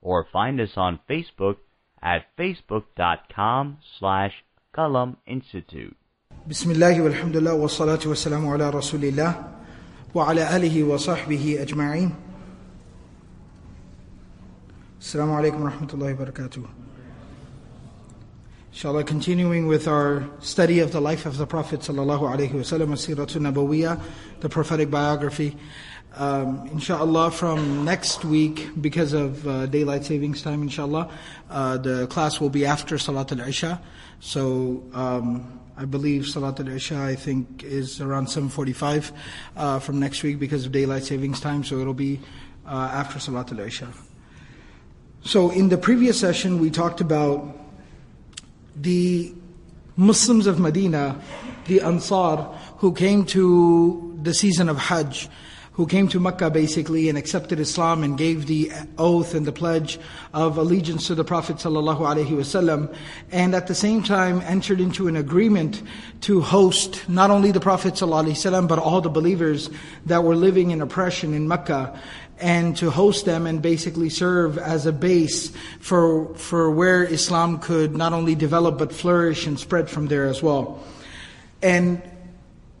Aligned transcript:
or 0.00 0.26
find 0.32 0.60
us 0.60 0.76
on 0.76 1.00
Facebook 1.08 1.56
at 2.02 2.24
facebook.com 2.36 3.78
slash 3.98 4.44
Qalam 4.74 5.16
Institute. 5.26 5.96
Bismillah 6.46 6.94
walhamdulillah 6.94 7.58
wa 7.58 7.66
salatu 7.66 8.06
wa 8.06 8.14
salamu 8.14 8.54
ala 8.54 8.72
rasulillah 8.72 9.44
wa 10.14 10.30
ala 10.30 10.46
alihi 10.46 10.86
wa 10.86 10.96
sahbihi 10.96 11.58
ajma'in. 11.58 12.14
Assalamu 15.00 15.36
alaikum 15.38 15.60
wa 15.60 15.70
rahmatullahi 15.70 16.18
wa 16.18 16.24
barakatuh. 16.26 16.68
Inshallah, 18.72 19.02
continuing 19.02 19.66
with 19.66 19.88
our 19.88 20.28
study 20.38 20.78
of 20.78 20.92
the 20.92 21.00
life 21.00 21.26
of 21.26 21.36
the 21.36 21.46
Prophet 21.46 21.80
sallallahu 21.80 22.20
alaihi 22.20 22.52
wasallam, 22.52 22.94
Siratul 22.94 23.42
Nabawiyyah, 23.42 24.00
the 24.40 24.48
prophetic 24.48 24.90
biography. 24.90 25.56
Um, 26.18 26.66
inshallah, 26.72 27.30
from 27.30 27.84
next 27.84 28.24
week, 28.24 28.70
because 28.80 29.12
of 29.12 29.46
uh, 29.46 29.66
daylight 29.66 30.04
savings 30.04 30.42
time, 30.42 30.62
inshallah, 30.62 31.08
uh, 31.48 31.78
the 31.78 32.08
class 32.08 32.40
will 32.40 32.50
be 32.50 32.66
after 32.66 32.98
Salat 32.98 33.30
al-Isha. 33.30 33.80
So, 34.18 34.82
um, 34.94 35.60
I 35.76 35.84
believe 35.84 36.26
Salat 36.26 36.58
al-Isha, 36.58 36.96
I 36.96 37.14
think, 37.14 37.62
is 37.62 38.00
around 38.00 38.26
7.45 38.26 39.12
uh, 39.56 39.78
from 39.78 40.00
next 40.00 40.24
week 40.24 40.40
because 40.40 40.66
of 40.66 40.72
daylight 40.72 41.04
savings 41.04 41.38
time, 41.38 41.62
so 41.62 41.78
it'll 41.78 41.94
be 41.94 42.18
uh, 42.66 42.90
after 42.92 43.20
Salat 43.20 43.52
al-Isha. 43.52 43.86
So, 45.22 45.50
in 45.50 45.68
the 45.68 45.78
previous 45.78 46.18
session, 46.18 46.58
we 46.58 46.70
talked 46.70 47.00
about 47.00 47.56
the 48.74 49.32
Muslims 49.96 50.48
of 50.48 50.58
Medina, 50.58 51.22
the 51.66 51.80
Ansar, 51.80 52.38
who 52.78 52.92
came 52.92 53.24
to 53.26 54.18
the 54.20 54.34
season 54.34 54.68
of 54.68 54.78
Hajj, 54.78 55.28
who 55.78 55.86
came 55.86 56.08
to 56.08 56.18
Mecca 56.18 56.50
basically 56.50 57.08
and 57.08 57.16
accepted 57.16 57.60
Islam 57.60 58.02
and 58.02 58.18
gave 58.18 58.48
the 58.48 58.72
oath 58.98 59.32
and 59.32 59.46
the 59.46 59.52
pledge 59.52 60.00
of 60.34 60.58
allegiance 60.58 61.06
to 61.06 61.14
the 61.14 61.22
Prophet 61.22 61.58
sallallahu 61.58 62.96
and 63.30 63.54
at 63.54 63.68
the 63.68 63.76
same 63.76 64.02
time 64.02 64.40
entered 64.40 64.80
into 64.80 65.06
an 65.06 65.14
agreement 65.14 65.80
to 66.22 66.40
host 66.40 67.08
not 67.08 67.30
only 67.30 67.52
the 67.52 67.60
Prophet 67.60 67.94
sallallahu 67.94 68.66
but 68.66 68.80
all 68.80 69.00
the 69.00 69.08
believers 69.08 69.70
that 70.04 70.24
were 70.24 70.34
living 70.34 70.72
in 70.72 70.80
oppression 70.80 71.32
in 71.32 71.46
Mecca 71.46 71.96
and 72.40 72.76
to 72.78 72.90
host 72.90 73.24
them 73.24 73.46
and 73.46 73.62
basically 73.62 74.10
serve 74.10 74.58
as 74.58 74.84
a 74.84 74.92
base 74.92 75.52
for, 75.78 76.34
for 76.34 76.72
where 76.72 77.04
Islam 77.04 77.60
could 77.60 77.96
not 77.96 78.12
only 78.12 78.34
develop 78.34 78.78
but 78.78 78.92
flourish 78.92 79.46
and 79.46 79.60
spread 79.60 79.88
from 79.88 80.08
there 80.08 80.26
as 80.26 80.42
well. 80.42 80.82
And 81.62 82.02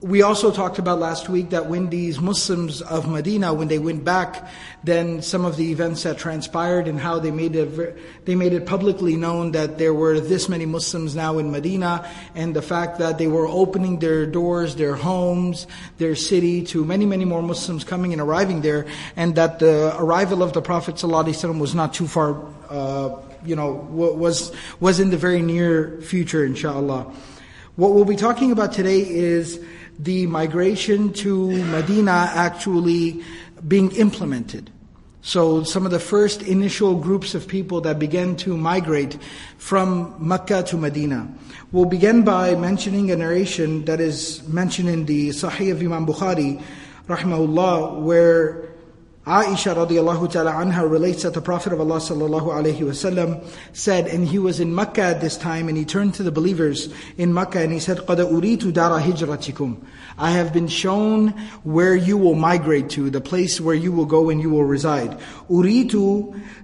we 0.00 0.22
also 0.22 0.52
talked 0.52 0.78
about 0.78 1.00
last 1.00 1.28
week 1.28 1.50
that 1.50 1.66
when 1.66 1.90
these 1.90 2.20
Muslims 2.20 2.82
of 2.82 3.10
Medina, 3.10 3.52
when 3.52 3.66
they 3.66 3.80
went 3.80 4.04
back, 4.04 4.48
then 4.84 5.22
some 5.22 5.44
of 5.44 5.56
the 5.56 5.72
events 5.72 6.04
that 6.04 6.18
transpired 6.18 6.86
and 6.86 7.00
how 7.00 7.18
they 7.18 7.32
made 7.32 7.56
it, 7.56 8.24
they 8.24 8.36
made 8.36 8.52
it 8.52 8.64
publicly 8.64 9.16
known 9.16 9.50
that 9.52 9.76
there 9.76 9.92
were 9.92 10.20
this 10.20 10.48
many 10.48 10.66
Muslims 10.66 11.16
now 11.16 11.38
in 11.38 11.50
Medina, 11.50 12.08
and 12.36 12.54
the 12.54 12.62
fact 12.62 13.00
that 13.00 13.18
they 13.18 13.26
were 13.26 13.48
opening 13.48 13.98
their 13.98 14.24
doors, 14.24 14.76
their 14.76 14.94
homes, 14.94 15.66
their 15.96 16.14
city 16.14 16.62
to 16.62 16.84
many, 16.84 17.04
many 17.04 17.24
more 17.24 17.42
Muslims 17.42 17.82
coming 17.82 18.12
and 18.12 18.22
arriving 18.22 18.60
there, 18.60 18.86
and 19.16 19.34
that 19.34 19.58
the 19.58 19.96
arrival 19.98 20.44
of 20.44 20.52
the 20.52 20.62
Prophet 20.62 20.94
ﷺ 20.94 21.58
was 21.58 21.74
not 21.74 21.92
too 21.92 22.06
far, 22.06 22.40
uh, 22.70 23.16
you 23.44 23.56
know, 23.56 23.72
was 23.72 24.52
was 24.78 25.00
in 25.00 25.10
the 25.10 25.16
very 25.16 25.42
near 25.42 26.00
future, 26.02 26.44
inshallah. 26.44 27.12
What 27.74 27.94
we'll 27.94 28.04
be 28.04 28.16
talking 28.16 28.52
about 28.52 28.72
today 28.72 29.00
is 29.00 29.60
the 29.98 30.26
migration 30.26 31.12
to 31.12 31.64
Medina 31.64 32.30
actually 32.34 33.22
being 33.66 33.90
implemented. 33.92 34.70
So 35.20 35.64
some 35.64 35.84
of 35.84 35.90
the 35.90 35.98
first 35.98 36.42
initial 36.42 36.94
groups 36.94 37.34
of 37.34 37.48
people 37.48 37.80
that 37.82 37.98
began 37.98 38.36
to 38.36 38.56
migrate 38.56 39.18
from 39.58 40.14
Mecca 40.18 40.62
to 40.64 40.76
Medina. 40.76 41.28
We'll 41.72 41.84
begin 41.84 42.24
by 42.24 42.54
mentioning 42.54 43.10
a 43.10 43.16
narration 43.16 43.84
that 43.86 44.00
is 44.00 44.46
mentioned 44.48 44.88
in 44.88 45.04
the 45.06 45.30
Sahih 45.30 45.72
of 45.72 45.82
Imam 45.82 46.06
Bukhari, 46.06 46.62
rahimahullah, 47.08 48.00
where 48.00 48.67
Aisha 49.27 49.73
radiallahu 49.73 50.29
ta'ala 50.29 50.51
anha 50.51 50.89
relates 50.89 51.23
that 51.23 51.33
the 51.33 51.39
Prophet 51.39 51.71
of 51.71 51.79
Allah 51.79 51.95
sallallahu 51.95 52.41
alayhi 52.41 52.79
wasallam 52.79 53.41
said, 53.71 54.05
and 54.07 54.27
he 54.27 54.37
was 54.37 54.59
in 54.59 54.75
Mecca 54.75 55.01
at 55.01 55.21
this 55.21 55.37
time, 55.37 55.69
and 55.69 55.77
he 55.77 55.85
turned 55.85 56.15
to 56.15 56.23
the 56.23 56.31
believers 56.31 56.93
in 57.17 57.33
Mecca 57.33 57.61
and 57.61 57.71
he 57.71 57.79
said, 57.79 57.99
قَدْ 57.99 58.17
أُرِيتُ 58.17 58.73
دَارَ 58.73 59.01
هِجْرَتِكُمْ 59.01 59.81
I 60.17 60.31
have 60.31 60.51
been 60.51 60.67
shown 60.67 61.29
where 61.63 61.95
you 61.95 62.17
will 62.17 62.35
migrate 62.35 62.89
to, 62.91 63.09
the 63.09 63.21
place 63.21 63.61
where 63.61 63.75
you 63.75 63.93
will 63.93 64.05
go 64.05 64.29
and 64.29 64.41
you 64.41 64.49
will 64.49 64.65
reside. 64.65 65.17
أُرِيتُ 65.49 65.91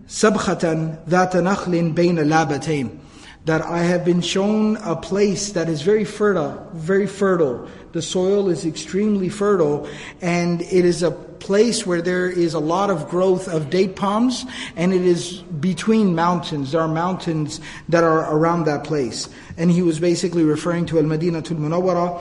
سَبْخَةً 0.08 1.08
ذَاتَ 1.08 1.32
نَخْلٍ 1.32 1.94
بَيْنَ 1.96 2.18
لَابَتَيْنِ 2.18 3.00
that 3.46 3.62
I 3.62 3.80
have 3.80 4.04
been 4.06 4.22
shown 4.22 4.78
a 4.78 4.96
place 4.96 5.54
that 5.54 5.70
is 5.70 5.82
very 5.82 6.04
fertile, 6.04 6.70
very 6.74 7.08
fertile. 7.08 7.68
the 7.95 8.03
soil 8.03 8.49
is 8.49 8.67
extremely 8.67 9.29
fertile, 9.29 9.89
and 10.21 10.63
it 10.63 10.85
is 10.85 11.05
a 11.05 11.13
place 11.13 11.87
where 11.87 12.03
there 12.03 12.29
is 12.29 12.53
a 12.53 12.59
lot 12.59 12.91
of 12.91 13.09
growth 13.09 13.47
of 13.47 13.71
date 13.71 13.95
palms, 13.95 14.45
and 14.75 14.93
it 14.93 15.03
is 15.03 15.43
between 15.61 16.13
mountains. 16.13 16.73
There 16.73 16.81
are 16.81 16.89
mountains 16.89 17.61
that 17.89 18.03
are 18.03 18.35
around 18.35 18.65
that 18.65 18.83
place. 18.83 19.29
And 19.57 19.71
he 19.71 19.81
was 19.81 20.01
basically 20.01 20.43
referring 20.43 20.87
to 20.87 20.99
Al 20.99 21.05
Madinatul 21.05 21.57
Munawwara, 21.57 22.21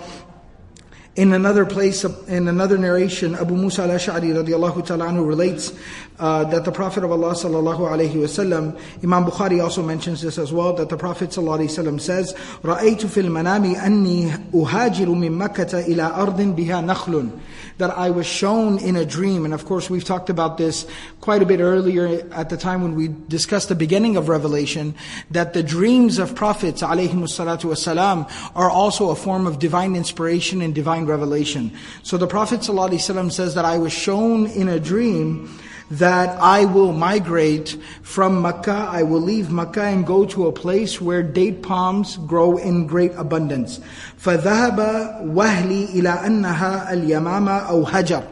in 1.18 1.32
another 1.32 1.66
place, 1.66 2.04
in 2.04 2.46
another 2.46 2.78
narration, 2.78 3.34
Abu 3.34 3.56
Musa 3.56 3.82
al-Ash'ari 3.82 4.32
radiallahu 4.32 4.86
ta'ala 4.86 5.06
anhu 5.06 5.26
relates 5.26 5.72
uh, 6.20 6.44
that 6.44 6.64
the 6.64 6.70
Prophet 6.70 7.02
of 7.02 7.10
Allah 7.10 7.32
sallallahu 7.32 7.80
alayhi 7.80 8.12
wasallam, 8.12 8.78
Imam 9.02 9.24
Bukhari 9.24 9.60
also 9.60 9.82
mentions 9.82 10.22
this 10.22 10.38
as 10.38 10.52
well, 10.52 10.74
that 10.74 10.88
the 10.88 10.96
Prophet 10.96 11.30
sallallahu 11.30 11.66
alayhi 11.66 11.76
wasallam 11.76 12.00
says, 12.00 12.34
رَأَيْتُ 12.62 13.00
فِي 13.00 13.24
الْمَنَامِ 13.24 13.74
أَنِّي 13.74 14.52
أُهَاجِرُ 14.52 15.06
مِن 15.06 15.32
مَكَّةَ 15.32 15.86
إِلَىٰ 15.88 16.16
أَرْضٍ 16.16 16.54
بِهَا 16.54 16.84
نَخْلٌ 16.84 17.30
that 17.77 17.97
I 17.97 18.11
was 18.11 18.25
shown 18.27 18.77
in 18.79 18.95
a 18.95 19.05
dream, 19.05 19.45
and 19.45 19.53
of 19.53 19.65
course 19.65 19.89
we've 19.89 20.03
talked 20.03 20.29
about 20.29 20.57
this 20.57 20.85
quite 21.21 21.41
a 21.41 21.45
bit 21.45 21.59
earlier 21.59 22.27
at 22.31 22.49
the 22.49 22.57
time 22.57 22.81
when 22.83 22.95
we 22.95 23.09
discussed 23.27 23.69
the 23.69 23.75
beginning 23.75 24.15
of 24.15 24.29
Revelation, 24.29 24.93
that 25.31 25.53
the 25.53 25.63
dreams 25.63 26.19
of 26.19 26.35
prophets 26.35 26.81
wasalam 26.83 28.51
are 28.55 28.69
also 28.69 29.09
a 29.09 29.15
form 29.15 29.47
of 29.47 29.59
divine 29.59 29.95
inspiration 29.95 30.61
and 30.61 30.75
divine 30.75 31.05
revelation. 31.05 31.71
So 32.03 32.17
the 32.17 32.27
Prophet 32.27 32.61
ﷺ 32.61 33.31
says 33.31 33.55
that 33.55 33.65
I 33.65 33.77
was 33.77 33.93
shown 33.93 34.47
in 34.47 34.69
a 34.69 34.79
dream 34.79 35.59
that 35.92 36.38
I 36.40 36.64
will 36.64 36.92
migrate 36.92 37.76
from 38.02 38.42
Mecca, 38.42 38.88
I 38.90 39.02
will 39.02 39.20
leave 39.20 39.50
Mecca 39.50 39.82
and 39.82 40.06
go 40.06 40.24
to 40.26 40.46
a 40.46 40.52
place 40.52 41.00
where 41.00 41.22
date 41.22 41.62
palms 41.62 42.16
grow 42.18 42.56
in 42.56 42.86
great 42.86 43.12
abundance. 43.16 43.80
فَذَهَبَ 44.20 45.34
وَهْلِي 45.34 45.94
إِلَىٰ 45.94 46.24
أَنَّهَا 46.24 46.92
الْيَمَامَ 46.92 47.48
أَوْ 47.48 47.84
هَجَرٍ 47.84 48.31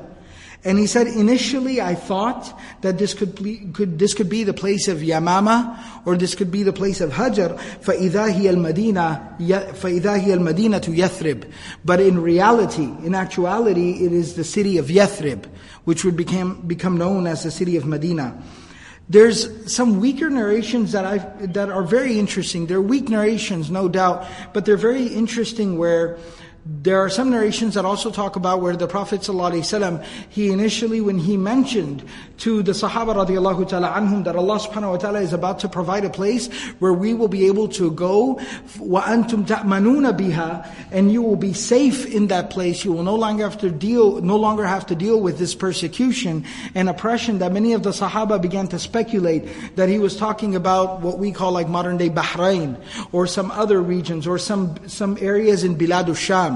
and 0.67 0.79
he 0.79 0.87
said, 0.87 1.07
initially 1.07 1.81
I 1.81 1.95
thought 1.95 2.59
that 2.81 2.99
this 2.99 3.15
could, 3.15 3.37
could, 3.73 3.99
this 3.99 4.15
could 4.15 4.29
be 4.29 4.43
the 4.43 4.53
place 4.53 4.89
of 4.89 4.99
Yamama, 4.99 5.79
or 6.05 6.17
this 6.17 6.35
could 6.35 6.51
be 6.51 6.65
the 6.65 6.73
place 6.73 7.01
of 7.01 7.11
Hajar, 7.11 7.57
فَإِذَا 7.83 8.33
هِيَ 8.33 8.53
الْمَدِينَةُ 8.53 9.39
فَإِذَا 9.39 10.25
هِيَ 10.25 10.37
الْمَدِينَةُ 10.37 10.81
يَثْرِبُ 10.81 11.53
But 11.85 12.01
in 12.01 12.21
reality, 12.21 12.83
in 12.83 13.15
actuality, 13.15 14.05
it 14.05 14.13
is 14.13 14.35
the 14.35 14.43
city 14.43 14.79
of 14.79 14.87
Yathrib, 14.87 15.47
which 15.85 16.05
would 16.05 16.17
become, 16.17 16.63
become 16.67 16.97
known 16.97 17.29
as 17.29 17.45
the 17.45 17.53
city 17.53 17.77
of 17.77 17.87
Medina. 17.87 18.43
There's 19.09 19.73
some 19.73 20.01
weaker 20.01 20.29
narrations 20.29 20.91
that 20.93 21.05
I 21.05 21.19
that 21.47 21.71
are 21.71 21.85
very 21.85 22.19
interesting. 22.19 22.67
They're 22.67 22.81
weak 22.81 23.09
narrations, 23.09 23.71
no 23.71 23.89
doubt, 23.89 24.27
but 24.53 24.65
they're 24.65 24.77
very 24.77 25.07
interesting 25.07 25.79
where 25.79 26.19
There 26.69 26.99
are 26.99 27.09
some 27.09 27.31
narrations 27.31 27.75
that 27.75 27.85
also 27.85 28.11
talk 28.11 28.35
about 28.35 28.61
where 28.61 28.75
the 28.75 28.89
Prophet 28.89 29.21
ﷺ, 29.21 30.05
he 30.29 30.51
initially, 30.51 31.01
when 31.01 31.17
he 31.17 31.37
mentioned 31.37 32.03
to 32.39 32.61
the 32.61 32.73
Sahaba 32.73 33.15
radiallahu 33.15 33.69
ta'ala 33.69 33.91
anhum 33.91 34.25
that 34.25 34.35
Allah 34.35 34.59
subhanahu 34.59 34.91
wa 34.91 34.97
ta'ala 34.97 35.21
is 35.21 35.33
about 35.33 35.61
to 35.61 35.69
provide 35.69 36.05
a 36.05 36.11
place 36.11 36.49
where 36.81 36.93
we 36.93 37.15
will 37.15 37.29
be 37.29 37.47
able 37.47 37.69
to 37.69 37.93
go, 37.93 38.41
وَأَنْتُمْ 38.79 39.47
تَأْمَنُونَ 39.47 40.19
بِهَا 40.19 40.69
And 40.91 41.13
you 41.13 41.23
will 41.23 41.37
be 41.37 41.53
safe 41.53 42.05
in 42.05 42.27
that 42.29 42.51
place. 42.51 42.85
You 42.85 42.93
will 42.93 43.05
no 43.05 43.15
longer 43.15 43.45
have 43.45 43.59
to 43.59 43.71
deal, 43.71 44.21
no 44.21 44.37
longer 44.37 44.65
have 44.65 44.87
to 44.87 44.97
deal 44.97 45.21
with 45.21 45.39
this 45.39 45.55
persecution 45.55 46.45
and 46.75 46.89
oppression 46.89 47.39
that 47.39 47.53
many 47.53 47.75
of 47.75 47.85
the 47.85 47.91
Sahaba 47.91 48.43
began 48.43 48.67
to 48.69 48.79
speculate 48.81 49.77
that 49.77 49.89
he 49.89 50.01
was 50.01 50.17
talking 50.17 50.57
about 50.57 51.01
what 51.01 51.19
we 51.19 51.31
call 51.31 51.53
like 51.53 51.69
modern 51.69 51.97
day 51.97 52.11
Bahrain 52.11 52.77
or 53.13 53.29
some 53.29 53.53
other 53.53 53.81
regions 53.81 54.27
or 54.27 54.37
some, 54.37 54.77
some 54.89 55.17
areas 55.21 55.63
in 55.63 55.77
Bilad 55.77 56.15
sham 56.17 56.50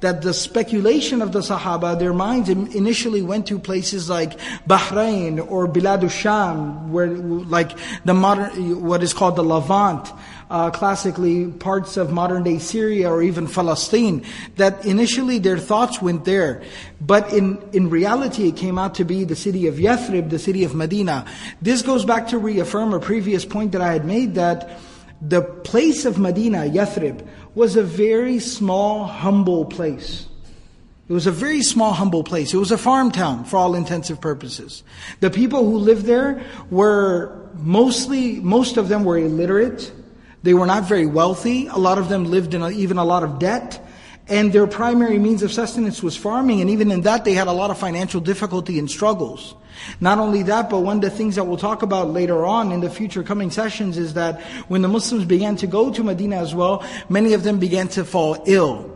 that 0.00 0.22
the 0.22 0.34
speculation 0.34 1.22
of 1.22 1.32
the 1.32 1.40
Sahaba, 1.40 1.98
their 1.98 2.12
minds 2.12 2.48
initially 2.48 3.22
went 3.22 3.46
to 3.46 3.58
places 3.58 4.10
like 4.10 4.38
Bahrain 4.68 5.50
or 5.50 5.66
Bilad 5.66 6.10
sham 6.10 6.92
where 6.92 7.08
like 7.08 7.72
the 8.04 8.12
modern, 8.12 8.84
what 8.84 9.02
is 9.02 9.14
called 9.14 9.36
the 9.36 9.42
Levant, 9.42 10.12
uh, 10.50 10.70
classically 10.70 11.50
parts 11.50 11.96
of 11.96 12.12
modern 12.12 12.44
day 12.44 12.58
Syria 12.58 13.10
or 13.10 13.22
even 13.22 13.48
Palestine, 13.48 14.24
that 14.56 14.84
initially 14.84 15.38
their 15.38 15.58
thoughts 15.58 16.00
went 16.00 16.24
there. 16.24 16.62
But 17.00 17.32
in, 17.32 17.58
in 17.72 17.90
reality, 17.90 18.48
it 18.48 18.56
came 18.56 18.78
out 18.78 18.94
to 18.96 19.04
be 19.04 19.24
the 19.24 19.36
city 19.36 19.66
of 19.66 19.76
Yathrib, 19.76 20.30
the 20.30 20.38
city 20.38 20.64
of 20.64 20.74
Medina. 20.74 21.26
This 21.60 21.82
goes 21.82 22.04
back 22.04 22.28
to 22.28 22.38
reaffirm 22.38 22.94
a 22.94 23.00
previous 23.00 23.44
point 23.44 23.72
that 23.72 23.80
I 23.80 23.92
had 23.92 24.04
made 24.04 24.34
that 24.34 24.78
the 25.20 25.42
place 25.42 26.04
of 26.04 26.18
Medina, 26.18 26.58
Yathrib, 26.58 27.26
was 27.54 27.76
a 27.76 27.82
very 27.82 28.38
small, 28.38 29.04
humble 29.04 29.64
place. 29.64 30.26
It 31.08 31.12
was 31.12 31.26
a 31.26 31.32
very 31.32 31.62
small, 31.62 31.92
humble 31.92 32.24
place. 32.24 32.52
It 32.52 32.58
was 32.58 32.72
a 32.72 32.78
farm 32.78 33.12
town 33.12 33.44
for 33.44 33.56
all 33.56 33.74
intensive 33.76 34.20
purposes. 34.20 34.82
The 35.20 35.30
people 35.30 35.64
who 35.64 35.78
lived 35.78 36.04
there 36.04 36.44
were 36.70 37.48
mostly, 37.54 38.40
most 38.40 38.76
of 38.76 38.88
them 38.88 39.04
were 39.04 39.16
illiterate. 39.16 39.92
They 40.42 40.52
were 40.52 40.66
not 40.66 40.84
very 40.84 41.06
wealthy. 41.06 41.68
A 41.68 41.76
lot 41.76 41.98
of 41.98 42.08
them 42.08 42.24
lived 42.24 42.54
in 42.54 42.62
a, 42.62 42.70
even 42.70 42.98
a 42.98 43.04
lot 43.04 43.22
of 43.22 43.38
debt. 43.38 43.85
And 44.28 44.52
their 44.52 44.66
primary 44.66 45.18
means 45.18 45.42
of 45.42 45.52
sustenance 45.52 46.02
was 46.02 46.16
farming, 46.16 46.60
and 46.60 46.68
even 46.68 46.90
in 46.90 47.02
that 47.02 47.24
they 47.24 47.32
had 47.32 47.46
a 47.46 47.52
lot 47.52 47.70
of 47.70 47.78
financial 47.78 48.20
difficulty 48.20 48.78
and 48.78 48.90
struggles. 48.90 49.54
Not 50.00 50.18
only 50.18 50.42
that, 50.44 50.68
but 50.68 50.80
one 50.80 50.96
of 50.96 51.02
the 51.02 51.10
things 51.10 51.36
that 51.36 51.44
we'll 51.44 51.58
talk 51.58 51.82
about 51.82 52.10
later 52.10 52.44
on 52.44 52.72
in 52.72 52.80
the 52.80 52.90
future 52.90 53.22
coming 53.22 53.50
sessions 53.50 53.98
is 53.98 54.14
that 54.14 54.40
when 54.68 54.82
the 54.82 54.88
Muslims 54.88 55.24
began 55.24 55.54
to 55.56 55.66
go 55.66 55.92
to 55.92 56.02
Medina 56.02 56.36
as 56.36 56.54
well, 56.54 56.84
many 57.08 57.34
of 57.34 57.44
them 57.44 57.58
began 57.58 57.86
to 57.88 58.04
fall 58.04 58.42
ill. 58.46 58.90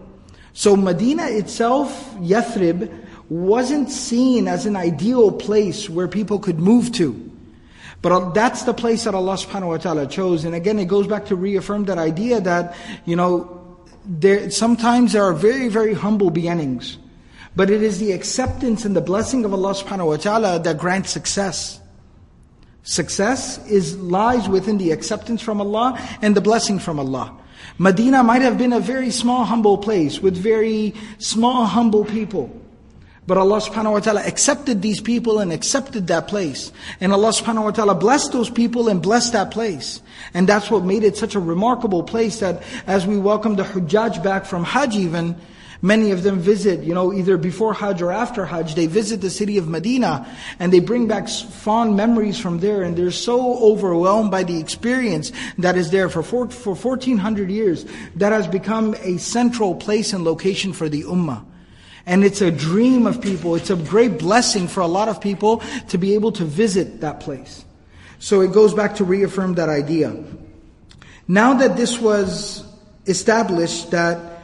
So 0.53 0.77
Medina 0.77 1.27
itself, 1.27 2.15
Yathrib, 2.17 2.93
wasn't 3.29 3.91
seen 3.91 4.49
as 4.49 4.67
an 4.67 4.75
ideal 4.75 5.31
place 5.31 5.89
where 5.89 6.09
people 6.09 6.41
could 6.41 6.59
move 6.59 6.91
to. 6.93 7.31
But 8.03 8.33
that's 8.33 8.63
the 8.63 8.75
place 8.75 9.05
that 9.05 9.15
Allah 9.15 9.35
subhanahu 9.35 9.69
wa 9.69 9.77
ta'ala 9.77 10.07
chose. 10.07 10.45
And 10.45 10.55
again, 10.55 10.79
it 10.79 10.87
goes 10.87 11.07
back 11.07 11.27
to 11.27 11.37
reaffirm 11.37 11.85
that 11.85 11.99
idea 11.99 12.41
that, 12.41 12.75
you 13.05 13.15
know, 13.15 13.60
there, 14.05 14.51
sometimes 14.51 15.13
there 15.13 15.25
are 15.25 15.33
very, 15.33 15.69
very 15.69 15.95
humble 15.95 16.31
beginnings. 16.31 16.99
But 17.57 17.71
it 17.71 17.83
is 17.83 17.99
the 17.99 18.13
acceptance 18.13 18.85
and 18.85 18.95
the 18.95 19.01
blessing 19.01 19.45
of 19.45 19.53
Allah 19.53 19.75
subhanahu 19.75 20.07
wa 20.07 20.17
ta'ala 20.17 20.61
that 20.61 20.79
grants 20.79 21.11
success. 21.11 21.81
Success 22.83 23.59
is 23.67 23.97
lies 23.99 24.49
within 24.49 24.79
the 24.79 24.93
acceptance 24.93 25.43
from 25.43 25.61
Allah 25.61 25.99
and 26.23 26.35
the 26.35 26.41
blessing 26.41 26.79
from 26.79 26.99
Allah. 26.99 27.37
Medina 27.79 28.23
might 28.23 28.43
have 28.43 28.57
been 28.57 28.73
a 28.73 28.81
very 28.81 29.11
small, 29.11 29.45
humble 29.45 29.79
place 29.79 30.21
with 30.21 30.37
very 30.37 30.95
small, 31.19 31.67
humble 31.67 32.05
people. 32.05 32.51
But 33.31 33.39
Allah 33.39 33.61
subhanahu 33.61 33.93
wa 33.93 34.01
ta'ala 34.01 34.27
accepted 34.27 34.83
these 34.83 35.01
people 35.01 35.39
and 35.39 35.53
accepted 35.53 36.09
that 36.09 36.27
place. 36.27 36.73
And 37.01 37.13
Allah 37.13 37.29
subhanahu 37.29 37.63
wa 37.63 37.71
ta'ala 37.71 37.95
blessed 37.95 38.33
those 38.33 38.51
people 38.51 38.89
and 38.89 39.01
blessed 39.01 39.35
that 39.35 39.53
place. 39.53 40.03
And 40.35 40.49
that's 40.49 40.69
what 40.69 40.83
made 40.83 41.05
it 41.05 41.17
such 41.17 41.37
a 41.37 41.39
remarkable 41.39 42.03
place 42.03 42.41
that 42.41 42.65
as 42.89 43.07
we 43.07 43.19
welcome 43.19 43.55
the 43.55 43.63
Hujjaj 43.63 44.21
back 44.25 44.47
from 44.47 44.65
Hajj 44.65 44.97
even, 44.97 45.37
Many 45.81 46.11
of 46.11 46.25
them 46.25 46.41
visit, 46.41 46.83
you 46.83 46.93
know, 46.93 47.11
either 47.11 47.39
before 47.39 47.73
Hajj 47.73 48.03
or 48.03 48.13
after 48.13 48.45
Hajj, 48.45 48.75
they 48.75 48.87
visit 48.87 49.23
the 49.23 49.31
city 49.31 49.57
of 49.57 49.67
Medina 49.67 50.27
and 50.59 50.71
they 50.71 50.81
bring 50.81 51.07
back 51.07 51.27
fond 51.27 51.97
memories 51.97 52.39
from 52.39 52.59
there 52.59 52.83
and 52.83 52.95
they're 52.97 53.11
so 53.11 53.57
overwhelmed 53.63 54.31
by 54.31 54.43
the 54.43 54.61
experience 54.61 55.33
that 55.57 55.79
is 55.79 55.91
there 55.91 56.11
for, 56.11 56.23
four, 56.23 56.51
for 56.51 56.75
1400 56.75 57.49
years. 57.49 57.87
That 58.17 58.33
has 58.33 58.47
become 58.47 58.95
a 59.01 59.17
central 59.17 59.75
place 59.75 60.13
and 60.13 60.23
location 60.23 60.75
for 60.75 60.91
the 60.91 61.05
Ummah. 61.05 61.47
And 62.10 62.24
it's 62.24 62.42
a 62.42 62.52
dream 62.52 63.08
of 63.08 63.20
people. 63.20 63.56
It's 63.56 63.70
a 63.70 63.76
great 63.76 64.20
blessing 64.20 64.68
for 64.68 64.82
a 64.82 64.88
lot 64.88 65.10
of 65.10 65.20
people 65.20 65.64
to 65.90 65.98
be 65.98 66.14
able 66.14 66.32
to 66.34 66.46
visit 66.46 67.02
that 67.02 67.20
place. 67.20 67.66
So 68.20 68.42
it 68.42 68.54
goes 68.54 68.74
back 68.74 68.96
to 68.96 69.04
reaffirm 69.04 69.56
that 69.56 69.70
idea. 69.70 70.16
Now 71.28 71.56
that 71.56 71.76
this 71.76 72.00
was 72.00 72.64
established 73.08 73.92
that 73.92 74.42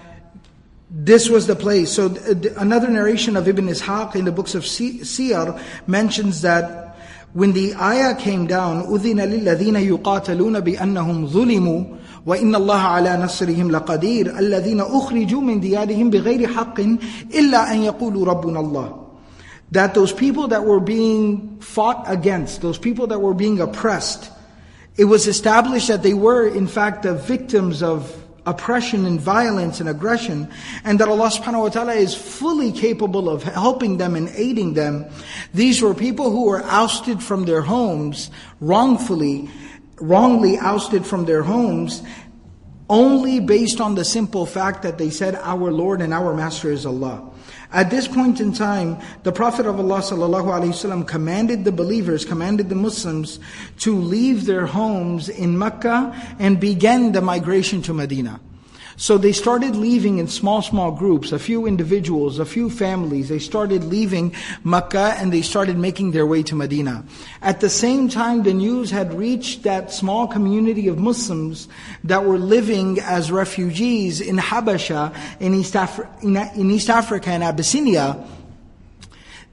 this 0.90 1.30
was 1.30 1.48
the 1.48 1.56
place. 1.56 1.92
So 1.92 2.14
another 2.58 2.90
narration 2.90 3.38
of 3.38 3.48
Ibn 3.48 3.68
Ishaq 3.68 4.16
in 4.16 4.26
the 4.26 4.32
books 4.32 4.56
of 4.56 4.64
Siyar 4.64 5.62
mentions 5.88 6.42
that 6.42 6.98
when 7.34 7.54
the 7.54 7.76
ayah 7.76 8.14
came 8.16 8.46
down, 8.46 8.84
أُذِنَ 8.88 9.16
لِلَّذِينَ 9.16 9.98
يُقَاتَلُونَ 9.98 10.60
بِأَنَّهُمْ 10.62 11.30
ظُلِمُوا 11.30 11.98
وإن 12.26 12.56
الله 12.56 12.80
على 12.80 13.18
نصرهم 13.18 13.72
لقدير 13.72 14.40
الذين 14.40 14.82
أخرجوا 14.82 15.42
من 15.42 15.60
ديارهم 15.60 16.10
بغير 16.10 16.48
حق 16.48 16.80
إلا 17.36 17.74
أن 17.74 17.84
يقولوا 17.84 18.26
ربنا 18.26 18.60
الله 18.60 19.02
that 19.72 19.94
those 19.94 20.12
people 20.12 20.50
that 20.50 20.66
were 20.66 20.82
being 20.82 21.58
fought 21.62 22.04
against, 22.08 22.62
those 22.62 22.78
people 22.78 23.08
that 23.08 23.20
were 23.20 23.34
being 23.34 23.62
oppressed, 23.62 24.30
it 24.98 25.06
was 25.06 25.28
established 25.28 25.88
that 25.88 26.04
they 26.04 26.14
were 26.14 26.46
in 26.46 26.68
fact 26.68 27.04
the 27.04 27.16
victims 27.16 27.82
of 27.82 28.18
oppression 28.46 29.06
and 29.06 29.22
violence 29.22 29.80
and 29.80 29.88
aggression, 29.88 30.50
and 30.84 31.00
that 31.00 31.08
Allah 31.08 31.30
subhanahu 31.30 31.62
wa 31.62 31.70
ta'ala 31.70 31.94
is 31.94 32.16
fully 32.16 32.72
capable 32.72 33.30
of 33.30 33.44
helping 33.44 33.98
them 33.98 34.16
and 34.16 34.30
aiding 34.30 34.74
them. 34.74 35.06
These 35.54 35.82
were 35.82 35.94
people 35.94 36.32
who 36.32 36.46
were 36.46 36.64
ousted 36.64 37.22
from 37.22 37.46
their 37.46 37.62
homes 37.62 38.32
wrongfully, 38.60 39.50
wrongly 40.01 40.59
ousted 40.59 41.07
from 41.07 41.25
their 41.25 41.43
homes 41.43 42.03
only 42.89 43.41
based 43.41 43.81
on 43.81 43.95
the 43.95 44.05
simple 44.05 44.47
fact 44.47 44.83
that 44.83 44.99
they 44.99 45.11
said, 45.11 45.35
Our 45.35 45.73
Lord 45.73 46.01
and 46.01 46.15
our 46.15 46.35
Master 46.35 46.71
is 46.71 46.87
Allah. 46.87 47.31
At 47.73 47.91
this 47.91 48.07
point 48.07 48.41
in 48.41 48.53
time, 48.53 48.99
the 49.25 49.33
Prophet 49.33 49.67
of 49.67 49.81
Allah 49.81 49.99
ﷺ 49.99 51.07
commanded 51.09 51.65
the 51.65 51.73
believers, 51.73 52.25
commanded 52.25 52.69
the 52.69 52.77
Muslims 52.77 53.41
to 53.81 53.97
leave 53.97 54.47
their 54.47 54.67
homes 54.67 55.29
in 55.29 55.59
Mecca 55.59 56.15
and 56.39 56.61
begin 56.61 57.11
the 57.11 57.21
migration 57.21 57.83
to 57.83 57.93
Medina. 57.93 58.41
So 58.99 59.19
they 59.19 59.33
started 59.33 59.77
leaving 59.77 60.19
in 60.19 60.27
small, 60.27 60.63
small 60.63 60.91
groups, 60.91 61.31
a 61.31 61.39
few 61.39 61.67
individuals, 61.67 62.39
a 62.39 62.47
few 62.47 62.71
families. 62.71 63.29
They 63.29 63.39
started 63.39 63.85
leaving 63.85 64.35
Mecca 64.65 65.15
and 65.19 65.31
they 65.31 65.43
started 65.43 65.77
making 65.77 66.13
their 66.13 66.25
way 66.25 66.43
to 66.45 66.55
Medina. 66.55 67.05
At 67.43 67.61
the 67.61 67.69
same 67.69 68.09
time, 68.09 68.43
the 68.43 68.55
news 68.55 68.91
had 68.91 69.13
reached 69.13 69.65
that 69.65 69.93
small 69.93 70.27
community 70.27 70.89
of 70.89 70.99
Muslims 70.99 71.69
that 72.05 72.25
were 72.25 72.39
living 72.39 72.99
as 73.01 73.31
refugees 73.31 74.23
in 74.23 74.39
Habasha, 74.39 75.15
in 75.41 75.53
East, 75.55 75.75
Afri- 75.75 76.57
in 76.57 76.71
East 76.71 76.89
Africa 76.89 77.29
and 77.29 77.45
Abyssinia. 77.45 78.27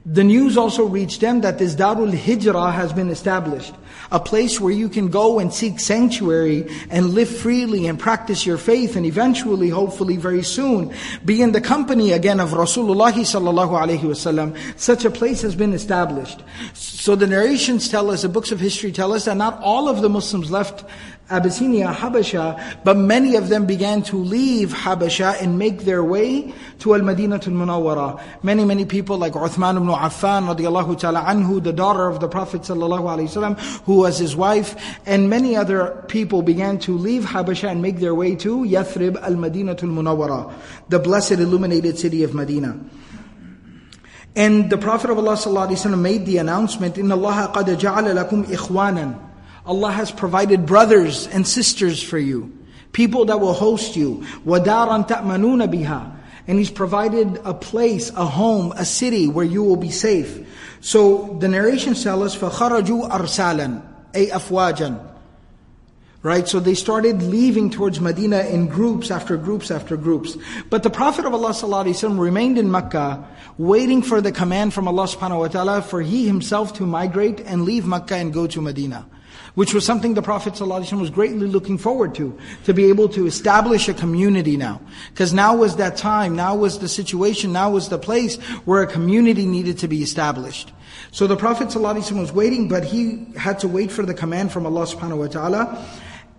The 0.06 0.24
news 0.24 0.56
also 0.56 0.86
reached 0.86 1.20
them 1.20 1.42
that 1.42 1.58
this 1.58 1.74
Darul 1.74 2.14
Hijrah 2.14 2.72
has 2.72 2.94
been 2.94 3.10
established 3.10 3.74
a 4.14 4.20
place 4.20 4.60
where 4.60 4.72
you 4.72 4.88
can 4.88 5.08
go 5.08 5.40
and 5.40 5.52
seek 5.52 5.80
sanctuary 5.80 6.70
and 6.88 7.10
live 7.10 7.28
freely 7.28 7.88
and 7.88 7.98
practice 7.98 8.46
your 8.46 8.56
faith 8.56 8.94
and 8.94 9.04
eventually, 9.04 9.68
hopefully 9.68 10.16
very 10.16 10.44
soon, 10.44 10.94
be 11.24 11.42
in 11.42 11.50
the 11.50 11.60
company 11.60 12.12
again 12.12 12.38
of 12.38 12.50
Rasulullah 12.50 13.12
sallallahu 13.12 13.70
alaihi 13.70 13.98
wasallam. 13.98 14.56
Such 14.78 15.04
a 15.04 15.10
place 15.10 15.42
has 15.42 15.56
been 15.56 15.72
established. 15.72 16.40
So 16.74 17.16
the 17.16 17.26
narrations 17.26 17.88
tell 17.88 18.08
us, 18.08 18.22
the 18.22 18.28
books 18.28 18.52
of 18.52 18.60
history 18.60 18.92
tell 18.92 19.12
us 19.12 19.24
that 19.24 19.36
not 19.36 19.60
all 19.60 19.88
of 19.88 20.00
the 20.00 20.08
Muslims 20.08 20.48
left 20.48 20.84
Abyssinia, 21.30 21.90
Habasha, 21.90 22.84
but 22.84 22.98
many 22.98 23.34
of 23.36 23.48
them 23.48 23.64
began 23.64 24.02
to 24.02 24.16
leave 24.16 24.74
Habasha 24.74 25.40
and 25.40 25.58
make 25.58 25.80
their 25.80 26.04
way 26.04 26.52
to 26.80 26.94
Al-Madinah 26.94 27.36
al-Munawwara. 27.36 28.20
Many, 28.42 28.66
many 28.66 28.84
people 28.84 29.16
like 29.16 29.32
Uthman 29.32 29.76
ibn 29.76 29.88
Affan 29.88 30.54
radiallahu 30.54 30.98
ta'ala 30.98 31.22
anhu, 31.22 31.62
the 31.62 31.72
daughter 31.72 32.08
of 32.08 32.20
the 32.20 32.28
Prophet 32.28 32.60
sallallahu 32.62 33.04
alaihi 33.04 33.28
wasallam, 33.28 33.58
who 33.84 33.96
was 33.96 34.18
his 34.18 34.36
wife, 34.36 34.76
and 35.06 35.30
many 35.30 35.56
other 35.56 36.04
people 36.08 36.42
began 36.42 36.78
to 36.80 36.92
leave 36.92 37.24
Habasha 37.24 37.70
and 37.70 37.80
make 37.80 38.00
their 38.00 38.14
way 38.14 38.36
to 38.36 38.58
Yathrib 38.58 39.20
al-Madinah 39.22 39.72
al-Munawwara, 39.82 40.52
the 40.90 40.98
blessed 40.98 41.32
illuminated 41.32 41.98
city 41.98 42.22
of 42.22 42.34
Medina. 42.34 42.78
And 44.36 44.68
the 44.68 44.76
Prophet 44.76 45.10
of 45.10 45.16
Allah 45.16 45.34
sallallahu 45.34 45.68
alaihi 45.68 45.92
wasallam 45.92 46.00
made 46.00 46.26
the 46.26 46.36
announcement, 46.38 46.98
"Inna 46.98 47.14
Allah 47.14 47.50
qad 47.54 47.66
ja'ala 47.78 48.12
lakum 48.12 48.44
ikhwanan." 48.44 49.23
Allah 49.65 49.91
has 49.91 50.11
provided 50.11 50.65
brothers 50.65 51.27
and 51.27 51.47
sisters 51.47 52.01
for 52.01 52.17
you, 52.17 52.51
people 52.91 53.25
that 53.25 53.39
will 53.39 53.53
host 53.53 53.95
you. 53.95 54.25
وَدَارًا 54.45 55.07
تَأْمَنُونَ 55.07 55.67
بِهَا 55.71 56.15
and 56.47 56.57
He's 56.57 56.71
provided 56.71 57.39
a 57.45 57.53
place, 57.53 58.09
a 58.09 58.25
home, 58.25 58.71
a 58.71 58.83
city 58.83 59.27
where 59.27 59.45
you 59.45 59.63
will 59.63 59.75
be 59.75 59.91
safe. 59.91 60.47
So 60.81 61.37
the 61.39 61.47
narrations 61.47 62.03
tell 62.03 62.23
us, 62.23 62.35
فَخَرَجُوا 62.35 63.11
أَرْسَالًا 63.11 63.81
أي 64.15 64.31
أفواجا 64.31 65.05
Right? 66.21 66.45
So 66.49 66.59
they 66.59 66.73
started 66.73 67.21
leaving 67.21 67.69
towards 67.69 68.01
Medina 68.01 68.41
in 68.41 68.67
groups 68.67 69.09
after 69.09 69.37
groups 69.37 69.71
after 69.71 69.95
groups. 69.95 70.35
But 70.69 70.83
the 70.83 70.89
Prophet 70.89 71.23
of 71.23 71.33
Allah 71.33 71.51
ﷺ 71.51 72.19
remained 72.19 72.57
in 72.57 72.69
Mecca, 72.69 73.25
waiting 73.57 74.01
for 74.01 74.19
the 74.19 74.33
command 74.33 74.73
from 74.73 74.89
Allah 74.89 75.05
subhanahu 75.05 75.39
wa 75.39 75.47
ta'ala 75.47 75.81
for 75.81 76.01
he 76.01 76.27
himself 76.27 76.73
to 76.73 76.85
migrate 76.85 77.39
and 77.39 77.63
leave 77.63 77.85
Mecca 77.85 78.15
and 78.15 78.33
go 78.33 78.47
to 78.47 78.59
Medina. 78.59 79.05
Which 79.55 79.73
was 79.73 79.85
something 79.85 80.13
the 80.13 80.21
Prophet 80.21 80.53
ﷺ 80.53 80.99
was 80.99 81.09
greatly 81.09 81.47
looking 81.47 81.77
forward 81.77 82.15
to, 82.15 82.37
to 82.65 82.73
be 82.73 82.85
able 82.85 83.09
to 83.09 83.25
establish 83.25 83.89
a 83.89 83.93
community 83.93 84.57
now. 84.57 84.81
Because 85.11 85.33
now 85.33 85.55
was 85.55 85.75
that 85.77 85.97
time, 85.97 86.35
now 86.35 86.55
was 86.55 86.79
the 86.79 86.87
situation, 86.87 87.51
now 87.51 87.71
was 87.71 87.89
the 87.89 87.97
place 87.97 88.37
where 88.65 88.81
a 88.81 88.87
community 88.87 89.45
needed 89.45 89.77
to 89.79 89.87
be 89.87 90.01
established. 90.01 90.71
So 91.11 91.27
the 91.27 91.37
Prophet 91.37 91.69
ﷺ 91.69 92.19
was 92.19 92.31
waiting, 92.31 92.67
but 92.69 92.83
he 92.83 93.25
had 93.35 93.59
to 93.59 93.67
wait 93.67 93.91
for 93.91 94.05
the 94.05 94.13
command 94.13 94.51
from 94.51 94.65
Allah 94.65 94.85
subhanahu 94.85 95.17
wa 95.17 95.27
ta'ala. 95.27 95.85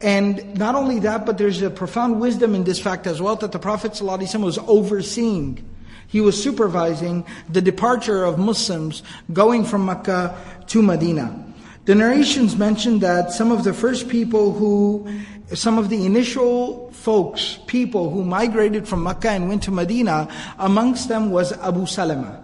And 0.00 0.56
not 0.58 0.74
only 0.74 1.00
that, 1.00 1.26
but 1.26 1.36
there's 1.36 1.60
a 1.60 1.70
profound 1.70 2.20
wisdom 2.20 2.54
in 2.54 2.64
this 2.64 2.80
fact 2.80 3.06
as 3.06 3.20
well 3.20 3.36
that 3.36 3.52
the 3.52 3.58
Prophet 3.58 3.92
ﷺ 3.92 4.42
was 4.42 4.58
overseeing. 4.58 5.68
He 6.06 6.20
was 6.20 6.42
supervising 6.42 7.24
the 7.48 7.60
departure 7.60 8.24
of 8.24 8.38
Muslims 8.38 9.02
going 9.32 9.64
from 9.64 9.86
Mecca 9.86 10.36
to 10.68 10.82
Medina. 10.82 11.43
The 11.85 11.93
narrations 11.93 12.55
mention 12.57 12.97
that 12.99 13.31
some 13.31 13.51
of 13.51 13.63
the 13.63 13.71
first 13.71 14.09
people 14.09 14.51
who, 14.53 15.07
some 15.53 15.77
of 15.77 15.89
the 15.89 16.03
initial 16.03 16.89
folks, 16.91 17.59
people 17.67 18.09
who 18.09 18.23
migrated 18.23 18.87
from 18.87 19.03
Mecca 19.03 19.29
and 19.29 19.47
went 19.47 19.61
to 19.63 19.71
Medina, 19.71 20.27
amongst 20.57 21.09
them 21.09 21.29
was 21.29 21.53
Abu 21.53 21.85
Salama. 21.85 22.43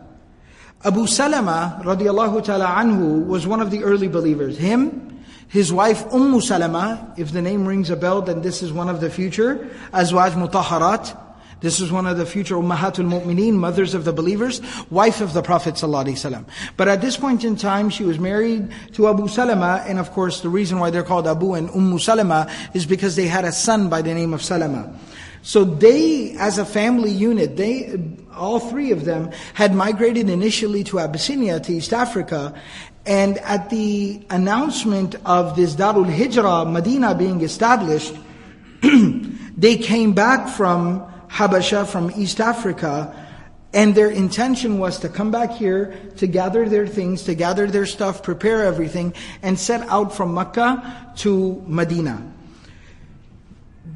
Abu 0.85 1.07
Salama, 1.07 1.81
radiallahu 1.83 2.43
ta'ala 2.43 2.67
anhu, 2.67 3.25
was 3.25 3.47
one 3.47 3.61
of 3.61 3.71
the 3.71 3.83
early 3.83 4.07
believers. 4.07 4.59
Him, 4.59 5.23
his 5.47 5.73
wife 5.73 6.05
Umm 6.13 6.39
Salama, 6.39 7.11
if 7.17 7.31
the 7.31 7.41
name 7.41 7.65
rings 7.65 7.89
a 7.89 7.95
bell, 7.95 8.21
then 8.21 8.43
this 8.43 8.61
is 8.61 8.71
one 8.71 8.89
of 8.89 9.01
the 9.01 9.09
future 9.09 9.69
Azwaj 9.91 10.31
Mutaharat. 10.33 11.17
This 11.61 11.79
is 11.79 11.91
one 11.91 12.07
of 12.07 12.17
the 12.17 12.25
future 12.25 12.55
Ummahatul 12.55 13.07
Mu'mineen, 13.07 13.53
mothers 13.53 13.93
of 13.93 14.03
the 14.03 14.11
believers, 14.11 14.61
wife 14.89 15.21
of 15.21 15.33
the 15.33 15.43
Prophet 15.43 15.75
ﷺ. 15.75 16.43
But 16.75 16.87
at 16.87 17.01
this 17.01 17.17
point 17.17 17.43
in 17.43 17.55
time, 17.55 17.91
she 17.91 18.03
was 18.03 18.17
married 18.17 18.71
to 18.93 19.07
Abu 19.07 19.27
Salama, 19.27 19.83
and 19.87 19.99
of 19.99 20.11
course 20.11 20.41
the 20.41 20.49
reason 20.49 20.79
why 20.79 20.89
they're 20.89 21.03
called 21.03 21.27
Abu 21.27 21.53
and 21.53 21.69
Umm 21.69 21.99
Salama 21.99 22.51
is 22.73 22.87
because 22.87 23.15
they 23.15 23.27
had 23.27 23.45
a 23.45 23.51
son 23.51 23.89
by 23.89 24.01
the 24.01 24.11
name 24.11 24.33
of 24.33 24.41
Salama. 24.41 24.91
So 25.43 25.63
they, 25.63 26.35
as 26.39 26.57
a 26.57 26.65
family 26.65 27.11
unit, 27.11 27.57
they, 27.57 27.99
all 28.35 28.59
three 28.59 28.91
of 28.91 29.05
them, 29.05 29.29
had 29.53 29.75
migrated 29.75 30.31
initially 30.31 30.83
to 30.85 30.99
Abyssinia, 30.99 31.59
to 31.59 31.73
East 31.73 31.93
Africa, 31.93 32.59
and 33.05 33.37
at 33.39 33.69
the 33.69 34.25
announcement 34.31 35.13
of 35.25 35.55
this 35.55 35.75
Darul 35.75 36.11
Hijrah, 36.11 36.65
Medina 36.65 37.13
being 37.13 37.41
established, 37.41 38.15
they 38.81 39.77
came 39.77 40.13
back 40.13 40.49
from 40.49 41.10
Habasha, 41.31 41.87
from 41.87 42.11
East 42.15 42.39
Africa, 42.39 43.15
and 43.73 43.95
their 43.95 44.09
intention 44.09 44.79
was 44.79 44.99
to 44.99 45.09
come 45.09 45.31
back 45.31 45.51
here 45.51 45.95
to 46.17 46.27
gather 46.27 46.67
their 46.67 46.85
things, 46.85 47.23
to 47.23 47.35
gather 47.35 47.67
their 47.67 47.85
stuff, 47.85 48.21
prepare 48.21 48.63
everything, 48.63 49.13
and 49.41 49.57
set 49.57 49.87
out 49.89 50.13
from 50.13 50.33
Mecca 50.33 51.13
to 51.17 51.63
Medina. 51.65 52.21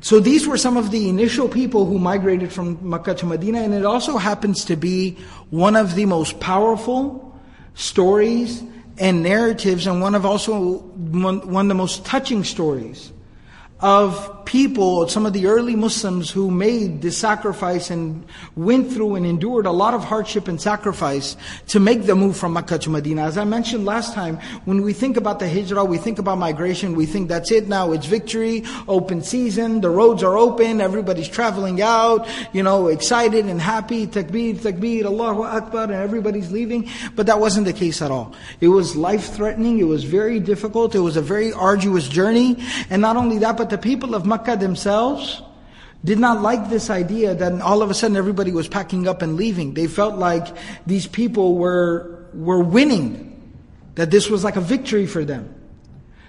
So 0.01 0.20
these 0.20 0.48
were 0.48 0.58
some 0.58 0.77
of 0.77 0.92
the 0.92 1.10
initial 1.10 1.50
people 1.50 1.86
who 1.86 2.00
migrated 2.00 2.54
from 2.54 2.77
Mecca 2.88 3.15
to 3.15 3.25
Medina, 3.25 3.60
and 3.60 3.74
it 3.74 3.86
also 3.86 4.18
happens 4.18 4.63
to 4.65 4.75
be 4.77 5.18
one 5.50 5.75
of 5.75 5.96
the 5.96 6.06
most 6.06 6.39
powerful 6.39 7.38
stories 7.74 8.63
and 8.98 9.24
narratives, 9.24 9.88
and 9.88 10.00
one 10.00 10.15
of 10.15 10.25
also 10.25 10.77
one, 10.77 11.51
one 11.51 11.65
of 11.65 11.70
the 11.70 11.75
most 11.75 12.06
touching 12.06 12.46
stories 12.46 13.12
of 13.82 14.45
people, 14.46 15.08
some 15.10 15.25
of 15.25 15.34
the 15.34 15.48
early 15.48 15.75
Muslims 15.75 16.30
who 16.30 16.52
made 16.52 17.02
this 17.02 17.18
sacrifice 17.18 17.90
and 17.90 18.24
went 18.56 18.92
through 18.92 19.16
and 19.16 19.25
endured 19.25 19.66
a 19.66 19.72
lot 19.72 19.94
of 19.94 20.04
hardship 20.04 20.48
and 20.48 20.62
sacrifice 20.62 21.36
to 21.68 21.80
make 21.80 22.04
the 22.04 22.16
move 22.16 22.38
from 22.38 22.54
Mecca 22.54 22.78
to 22.80 22.90
Medina. 22.90 23.24
As 23.24 23.38
I 23.38 23.44
mentioned 23.44 23.86
last 23.86 24.14
time, 24.14 24.38
when 24.66 24.82
we 24.84 24.94
think 24.94 25.18
about 25.18 25.40
the 25.40 25.50
hijrah, 25.50 25.84
we 25.84 25.98
think 25.98 26.20
about 26.20 26.38
migration, 26.38 26.96
we 26.96 27.06
think 27.06 27.28
that's 27.28 27.52
it 27.52 27.68
now, 27.68 27.92
it's 27.92 28.06
victory, 28.06 28.64
open 28.88 29.22
season, 29.24 29.82
the 29.82 29.90
roads 29.90 30.24
are 30.24 30.38
open, 30.38 30.80
everybody's 30.80 31.28
traveling 31.28 31.82
out, 31.82 32.28
you 32.54 32.62
know, 32.62 32.88
excited 32.88 33.46
and 33.46 33.60
happy, 33.60 34.06
takbir, 34.08 34.56
takbir, 34.56 35.06
Allahu 35.06 35.44
Akbar, 35.44 35.84
and 35.84 35.94
everybody's 35.94 36.52
leaving. 36.52 36.90
But 37.16 37.25
that 37.25 37.40
wasn't 37.40 37.66
the 37.66 37.74
case 37.74 38.02
at 38.02 38.12
all. 38.12 38.34
It 38.62 38.68
was 38.68 38.96
life 38.96 39.34
threatening, 39.34 39.80
it 39.80 39.88
was 39.88 40.04
very 40.04 40.40
difficult, 40.40 40.94
it 40.94 41.00
was 41.00 41.18
a 41.18 41.22
very 41.22 41.52
arduous 41.52 42.08
journey, 42.08 42.58
and 42.90 43.02
not 43.02 43.18
only 43.18 43.40
that, 43.40 43.58
but 43.58 43.70
the 43.70 43.78
people 43.78 44.14
of 44.14 44.25
Makkah 44.36 44.58
themselves 44.58 45.42
did 46.04 46.20
not 46.20 46.42
like 46.42 46.70
this 46.70 46.89
idea 46.89 47.34
that 47.34 47.62
all 47.62 47.82
of 47.82 47.89
a 47.89 47.94
sudden 47.94 48.18
everybody 48.18 48.51
was 48.51 48.68
packing 48.68 49.08
up 49.08 49.22
and 49.22 49.38
leaving. 49.38 49.74
They 49.74 49.88
felt 49.88 50.15
like 50.15 50.46
these 50.86 51.08
people 51.08 51.56
were, 51.56 52.27
were 52.34 52.60
winning, 52.62 53.32
that 53.96 54.12
this 54.12 54.30
was 54.30 54.44
like 54.44 54.58
a 54.58 54.62
victory 54.62 55.08
for 55.08 55.24
them. 55.24 55.56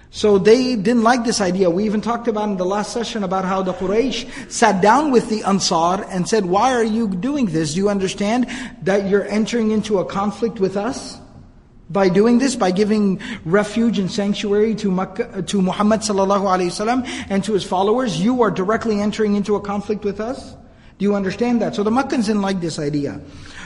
So 0.09 0.37
they 0.37 0.77
didn't 0.77 1.03
like 1.03 1.25
this 1.25 1.41
idea. 1.41 1.69
We 1.69 1.83
even 1.83 1.99
talked 1.99 2.29
about 2.29 2.47
in 2.47 2.55
the 2.55 2.65
last 2.65 2.93
session 2.93 3.25
about 3.25 3.43
how 3.43 3.61
the 3.61 3.73
Quraysh 3.73 4.49
sat 4.49 4.81
down 4.81 5.11
with 5.11 5.27
the 5.27 5.43
Ansar 5.43 6.05
and 6.09 6.25
said, 6.29 6.45
why 6.45 6.73
are 6.73 6.85
you 6.85 7.09
doing 7.09 7.47
this? 7.47 7.73
Do 7.73 7.79
you 7.79 7.89
understand 7.89 8.47
that 8.83 9.09
you're 9.09 9.27
entering 9.27 9.71
into 9.71 9.99
a 9.99 10.05
conflict 10.05 10.61
with 10.61 10.77
us? 10.77 11.19
By 11.90 12.08
doing 12.08 12.38
this, 12.38 12.56
by 12.56 12.70
giving 12.70 13.20
refuge 13.44 13.98
and 13.98 14.10
sanctuary 14.10 14.74
to, 14.76 14.90
Makkah, 14.90 15.42
to 15.42 15.60
Muhammad 15.60 16.00
sallallahu 16.00 16.48
alaihi 16.48 16.72
wasallam 16.72 17.06
and 17.28 17.44
to 17.44 17.52
his 17.52 17.64
followers, 17.64 18.20
you 18.20 18.42
are 18.42 18.50
directly 18.50 19.00
entering 19.00 19.34
into 19.36 19.56
a 19.56 19.60
conflict 19.60 20.04
with 20.04 20.18
us. 20.20 20.56
Do 20.98 21.04
you 21.04 21.14
understand 21.14 21.60
that? 21.60 21.74
So 21.74 21.82
the 21.82 21.90
Makkans 21.90 22.26
didn't 22.26 22.42
like 22.42 22.60
this 22.60 22.78
idea. 22.78 23.20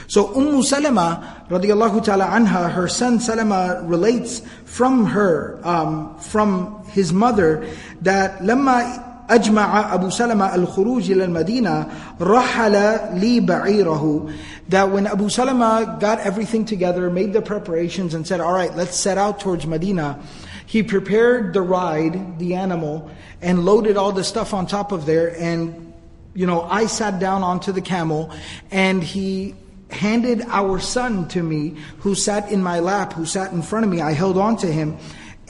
So 0.07 0.33
Umm 0.35 0.63
Salama 0.63 1.45
radiallahu 1.49 2.03
ta'ala 2.03 2.25
anha, 2.25 2.71
her 2.71 2.87
son 2.87 3.19
Salama 3.19 3.81
relates 3.83 4.41
from 4.65 5.05
her, 5.05 5.59
um, 5.63 6.17
from 6.19 6.83
his 6.87 7.13
mother, 7.13 7.67
that 8.01 8.39
لما 8.39 9.10
أجمع 9.29 9.93
أبو 9.93 10.09
سلمة 10.09 10.55
الخروج 10.55 11.11
إلى 11.11 11.25
المدينة 11.25 11.87
رحل 12.21 12.99
لي 13.19 13.39
بعيره 13.39 14.29
that 14.69 14.89
when 14.89 15.07
Abu 15.07 15.29
Salama 15.29 15.97
got 15.99 16.19
everything 16.19 16.65
together, 16.65 17.09
made 17.09 17.33
the 17.33 17.41
preparations 17.41 18.13
and 18.13 18.27
said, 18.27 18.41
all 18.41 18.53
right, 18.53 18.75
let's 18.75 18.97
set 18.97 19.17
out 19.17 19.39
towards 19.39 19.65
Medina, 19.65 20.19
he 20.65 20.83
prepared 20.83 21.53
the 21.53 21.61
ride, 21.61 22.37
the 22.39 22.55
animal, 22.55 23.09
and 23.41 23.63
loaded 23.63 23.95
all 23.95 24.11
the 24.11 24.25
stuff 24.25 24.53
on 24.53 24.67
top 24.67 24.91
of 24.91 25.05
there. 25.05 25.33
And, 25.39 25.93
you 26.33 26.45
know, 26.45 26.63
I 26.63 26.87
sat 26.87 27.19
down 27.19 27.43
onto 27.43 27.71
the 27.71 27.81
camel 27.81 28.31
and 28.71 29.01
he 29.01 29.55
handed 29.89 30.41
our 30.47 30.79
son 30.79 31.29
to 31.29 31.41
me, 31.41 31.77
who 31.99 32.13
sat 32.13 32.51
in 32.51 32.61
my 32.61 32.79
lap, 32.79 33.13
who 33.13 33.25
sat 33.25 33.53
in 33.53 33.61
front 33.61 33.85
of 33.85 33.91
me. 33.91 34.01
I 34.01 34.11
held 34.11 34.37
on 34.37 34.57
to 34.57 34.67
him. 34.67 34.97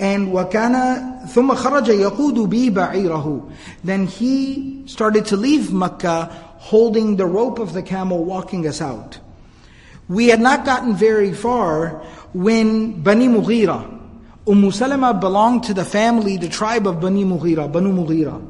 And 0.02 0.30
وَكَانَ 0.30 1.28
ثُمَّ 1.28 1.56
خَرَجَ 1.56 1.88
يَقُودُ 1.88 2.50
بِي 2.50 2.72
بَعِيرَهُ 2.72 3.52
Then 3.84 4.06
he 4.06 4.84
started 4.86 5.26
to 5.26 5.38
leave 5.38 5.74
Mecca 5.74 6.26
holding 6.58 7.16
the 7.16 7.26
rope 7.26 7.60
of 7.60 7.74
the 7.74 7.82
camel, 7.82 8.24
walking 8.24 8.68
us 8.68 8.82
out. 8.82 9.20
We 10.08 10.28
had 10.28 10.40
not 10.40 10.66
gotten 10.66 10.96
very 10.96 11.34
far 11.34 12.04
when 12.34 13.02
Bani 13.02 13.28
Mughira, 13.28 13.94
Umm 14.48 14.72
Salama 14.72 15.14
belonged 15.14 15.64
to 15.66 15.74
the 15.74 15.84
family, 15.84 16.38
the 16.38 16.48
tribe 16.48 16.88
of 16.88 17.02
Bani 17.02 17.26
Mughira, 17.26 17.72
Banu 17.72 17.92
Mughira. 17.92 18.42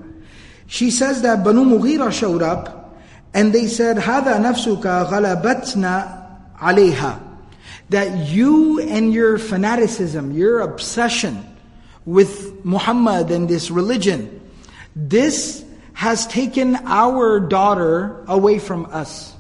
She 0.68 0.92
says 0.92 1.22
that 1.24 1.44
Banu 1.44 1.64
Mughira 1.64 2.12
showed 2.12 2.44
up 2.44 2.96
and 3.34 3.54
they 3.54 3.68
said, 3.68 3.98
هذا 3.98 4.38
نفسك 4.40 4.86
غلبتنا 4.86 6.26
عليها. 6.62 7.20
that 7.93 8.29
you 8.29 8.81
and 8.81 9.13
your 9.13 9.39
fanaticism, 9.39 10.33
your 10.33 10.61
obsession 10.61 11.47
with 12.05 12.65
Muhammad 12.65 13.31
and 13.31 13.49
this 13.49 13.71
religion, 13.71 14.41
this 14.97 15.65
has 15.95 16.27
taken 16.27 16.77
our 16.77 17.39
daughter 17.39 18.25
away 18.27 18.59
from 18.59 18.87
us. 18.87 19.35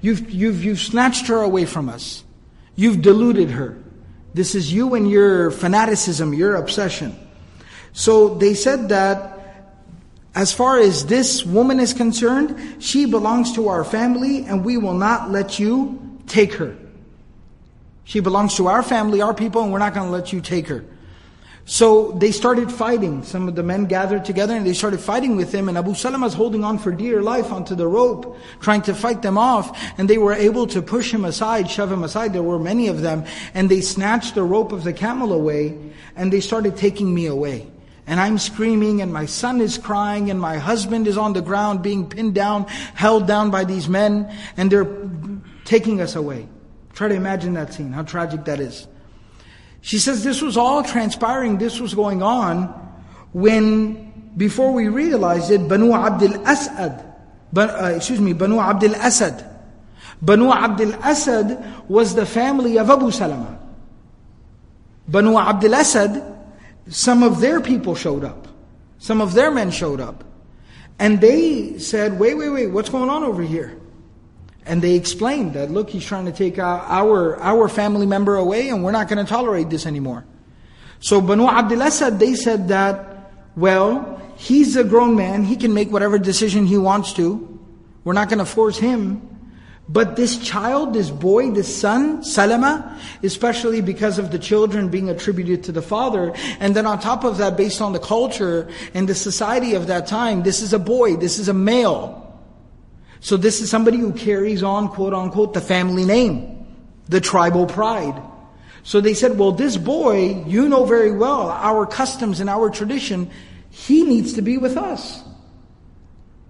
You've, 0.00 0.30
you've, 0.30 0.64
you've 0.64 0.78
snatched 0.78 1.26
her 1.26 1.42
away 1.42 1.66
from 1.66 1.88
us. 1.88 2.24
You've 2.76 3.02
deluded 3.02 3.50
her. 3.50 3.76
This 4.32 4.54
is 4.54 4.72
you 4.72 4.94
and 4.94 5.10
your 5.10 5.50
fanaticism, 5.50 6.32
your 6.32 6.54
obsession. 6.54 7.18
So 7.92 8.34
they 8.34 8.54
said 8.54 8.90
that 8.90 9.38
as 10.34 10.52
far 10.52 10.78
as 10.78 11.06
this 11.06 11.44
woman 11.44 11.80
is 11.80 11.92
concerned, 11.92 12.82
she 12.82 13.06
belongs 13.06 13.52
to 13.54 13.68
our 13.68 13.84
family 13.84 14.44
and 14.44 14.64
we 14.64 14.76
will 14.76 14.94
not 14.94 15.30
let 15.30 15.58
you 15.58 16.18
take 16.26 16.54
her. 16.54 16.76
She 18.10 18.18
belongs 18.18 18.56
to 18.56 18.66
our 18.66 18.82
family, 18.82 19.22
our 19.22 19.32
people, 19.32 19.62
and 19.62 19.70
we're 19.70 19.78
not 19.78 19.94
going 19.94 20.06
to 20.06 20.10
let 20.10 20.32
you 20.32 20.40
take 20.40 20.66
her. 20.66 20.84
So 21.64 22.10
they 22.10 22.32
started 22.32 22.72
fighting. 22.72 23.22
Some 23.22 23.46
of 23.46 23.54
the 23.54 23.62
men 23.62 23.84
gathered 23.84 24.24
together 24.24 24.56
and 24.56 24.66
they 24.66 24.72
started 24.72 24.98
fighting 24.98 25.36
with 25.36 25.54
him. 25.54 25.68
And 25.68 25.78
Abu 25.78 25.94
Salama 25.94 26.26
is 26.26 26.34
holding 26.34 26.64
on 26.64 26.80
for 26.80 26.90
dear 26.90 27.22
life 27.22 27.52
onto 27.52 27.76
the 27.76 27.86
rope, 27.86 28.36
trying 28.58 28.82
to 28.82 28.94
fight 28.96 29.22
them 29.22 29.38
off. 29.38 29.80
And 29.96 30.10
they 30.10 30.18
were 30.18 30.32
able 30.32 30.66
to 30.66 30.82
push 30.82 31.14
him 31.14 31.24
aside, 31.24 31.70
shove 31.70 31.92
him 31.92 32.02
aside. 32.02 32.32
There 32.32 32.42
were 32.42 32.58
many 32.58 32.88
of 32.88 33.00
them. 33.00 33.24
And 33.54 33.70
they 33.70 33.80
snatched 33.80 34.34
the 34.34 34.42
rope 34.42 34.72
of 34.72 34.82
the 34.82 34.92
camel 34.92 35.32
away 35.32 35.78
and 36.16 36.32
they 36.32 36.40
started 36.40 36.76
taking 36.76 37.14
me 37.14 37.26
away. 37.26 37.70
And 38.08 38.18
I'm 38.18 38.38
screaming 38.38 39.02
and 39.02 39.12
my 39.12 39.26
son 39.26 39.60
is 39.60 39.78
crying 39.78 40.32
and 40.32 40.40
my 40.40 40.58
husband 40.58 41.06
is 41.06 41.16
on 41.16 41.32
the 41.32 41.42
ground 41.42 41.84
being 41.84 42.08
pinned 42.08 42.34
down, 42.34 42.66
held 42.66 43.28
down 43.28 43.52
by 43.52 43.62
these 43.62 43.88
men. 43.88 44.36
And 44.56 44.68
they're 44.68 45.08
taking 45.64 46.00
us 46.00 46.16
away. 46.16 46.48
Try 46.92 47.08
to 47.08 47.14
imagine 47.14 47.54
that 47.54 47.72
scene, 47.72 47.92
how 47.92 48.02
tragic 48.02 48.44
that 48.44 48.60
is. 48.60 48.86
She 49.80 49.98
says 49.98 50.24
this 50.24 50.42
was 50.42 50.56
all 50.56 50.82
transpiring, 50.82 51.58
this 51.58 51.80
was 51.80 51.94
going 51.94 52.22
on 52.22 52.64
when, 53.32 54.32
before 54.36 54.72
we 54.72 54.88
realized 54.88 55.50
it, 55.50 55.68
Banu 55.68 55.92
Abdul 55.92 56.46
Asad, 56.46 57.04
uh, 57.56 57.92
excuse 57.96 58.20
me, 58.20 58.32
Banu 58.32 58.58
Abdul 58.60 58.94
Asad. 58.96 59.46
Banu 60.20 60.52
Abdul 60.52 60.94
Asad 60.96 61.88
was 61.88 62.14
the 62.14 62.26
family 62.26 62.78
of 62.78 62.90
Abu 62.90 63.10
Salama. 63.10 63.58
Banu 65.08 65.38
Abdul 65.38 65.74
Asad, 65.74 66.22
some 66.88 67.22
of 67.22 67.40
their 67.40 67.60
people 67.60 67.94
showed 67.94 68.24
up. 68.24 68.48
Some 68.98 69.20
of 69.20 69.32
their 69.32 69.50
men 69.50 69.70
showed 69.70 70.00
up. 70.00 70.24
And 70.98 71.20
they 71.20 71.78
said, 71.78 72.18
wait, 72.18 72.34
wait, 72.34 72.50
wait, 72.50 72.66
what's 72.66 72.90
going 72.90 73.08
on 73.08 73.24
over 73.24 73.42
here? 73.42 73.79
And 74.70 74.80
they 74.80 74.94
explained 74.94 75.54
that, 75.54 75.72
look, 75.72 75.90
he's 75.90 76.04
trying 76.04 76.26
to 76.26 76.32
take 76.32 76.56
our, 76.60 77.36
our 77.40 77.68
family 77.68 78.06
member 78.06 78.36
away 78.36 78.68
and 78.68 78.84
we're 78.84 78.92
not 78.92 79.08
going 79.08 79.18
to 79.18 79.28
tolerate 79.28 79.68
this 79.68 79.84
anymore. 79.84 80.24
So 81.00 81.20
Banu 81.20 81.48
Abdul 81.48 81.82
Asad, 81.82 82.20
they 82.20 82.36
said 82.36 82.68
that, 82.68 83.32
well, 83.56 84.22
he's 84.36 84.76
a 84.76 84.84
grown 84.84 85.16
man, 85.16 85.42
he 85.42 85.56
can 85.56 85.74
make 85.74 85.90
whatever 85.90 86.20
decision 86.20 86.66
he 86.66 86.78
wants 86.78 87.12
to. 87.14 87.58
We're 88.04 88.12
not 88.12 88.28
going 88.28 88.38
to 88.38 88.44
force 88.44 88.78
him. 88.78 89.26
But 89.88 90.14
this 90.14 90.38
child, 90.38 90.94
this 90.94 91.10
boy, 91.10 91.50
this 91.50 91.80
son, 91.80 92.22
Salama, 92.22 92.96
especially 93.24 93.80
because 93.80 94.20
of 94.20 94.30
the 94.30 94.38
children 94.38 94.88
being 94.88 95.10
attributed 95.10 95.64
to 95.64 95.72
the 95.72 95.82
father, 95.82 96.32
and 96.60 96.76
then 96.76 96.86
on 96.86 97.00
top 97.00 97.24
of 97.24 97.38
that, 97.38 97.56
based 97.56 97.82
on 97.82 97.92
the 97.92 97.98
culture 97.98 98.68
and 98.94 99.08
the 99.08 99.16
society 99.16 99.74
of 99.74 99.88
that 99.88 100.06
time, 100.06 100.44
this 100.44 100.62
is 100.62 100.72
a 100.72 100.78
boy, 100.78 101.16
this 101.16 101.40
is 101.40 101.48
a 101.48 101.54
male. 101.54 102.19
So 103.19 103.37
this 103.37 103.61
is 103.61 103.69
somebody 103.69 103.97
who 103.97 104.13
carries 104.13 104.61
on, 104.61 104.89
quote 104.89 105.13
unquote, 105.13 105.53
the 105.53 105.61
family 105.61 106.05
name, 106.05 106.67
the 107.09 107.19
tribal 107.19 107.65
pride. 107.65 108.21
So 108.83 109.01
they 109.01 109.15
said, 109.15 109.39
well, 109.39 109.51
this 109.51 109.77
boy, 109.77 110.43
you 110.45 110.69
know 110.69 110.85
very 110.85 111.11
well 111.11 111.49
our 111.49 111.87
customs 111.87 112.39
and 112.39 112.49
our 112.49 112.69
tradition, 112.69 113.31
he 113.71 114.03
needs 114.03 114.33
to 114.33 114.43
be 114.43 114.59
with 114.59 114.77
us. 114.77 115.23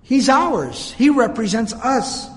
He's 0.04 0.28
ours. 0.28 0.92
He 0.92 1.10
represents 1.10 1.74
us. 1.74 2.30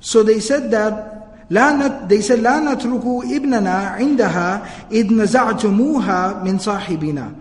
So 0.00 0.22
they 0.22 0.40
said 0.40 0.70
that 0.72 1.48
لا 1.50 2.06
they 2.08 2.20
said 2.20 2.40
لا 2.40 2.60
نترك 2.60 3.02
ابننا 3.24 3.96
عندها 3.96 4.66
إذ 4.92 5.12
نزعتموها 5.12 6.44
من 6.44 6.58
صاحبنا. 6.58 7.34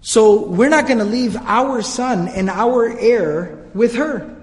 So 0.00 0.46
we're 0.46 0.68
not 0.68 0.86
going 0.86 0.98
to 0.98 1.04
leave 1.04 1.36
our 1.36 1.80
son 1.82 2.28
and 2.28 2.50
our 2.50 2.88
heir 2.98 3.68
with 3.72 3.94
her. 3.94 4.33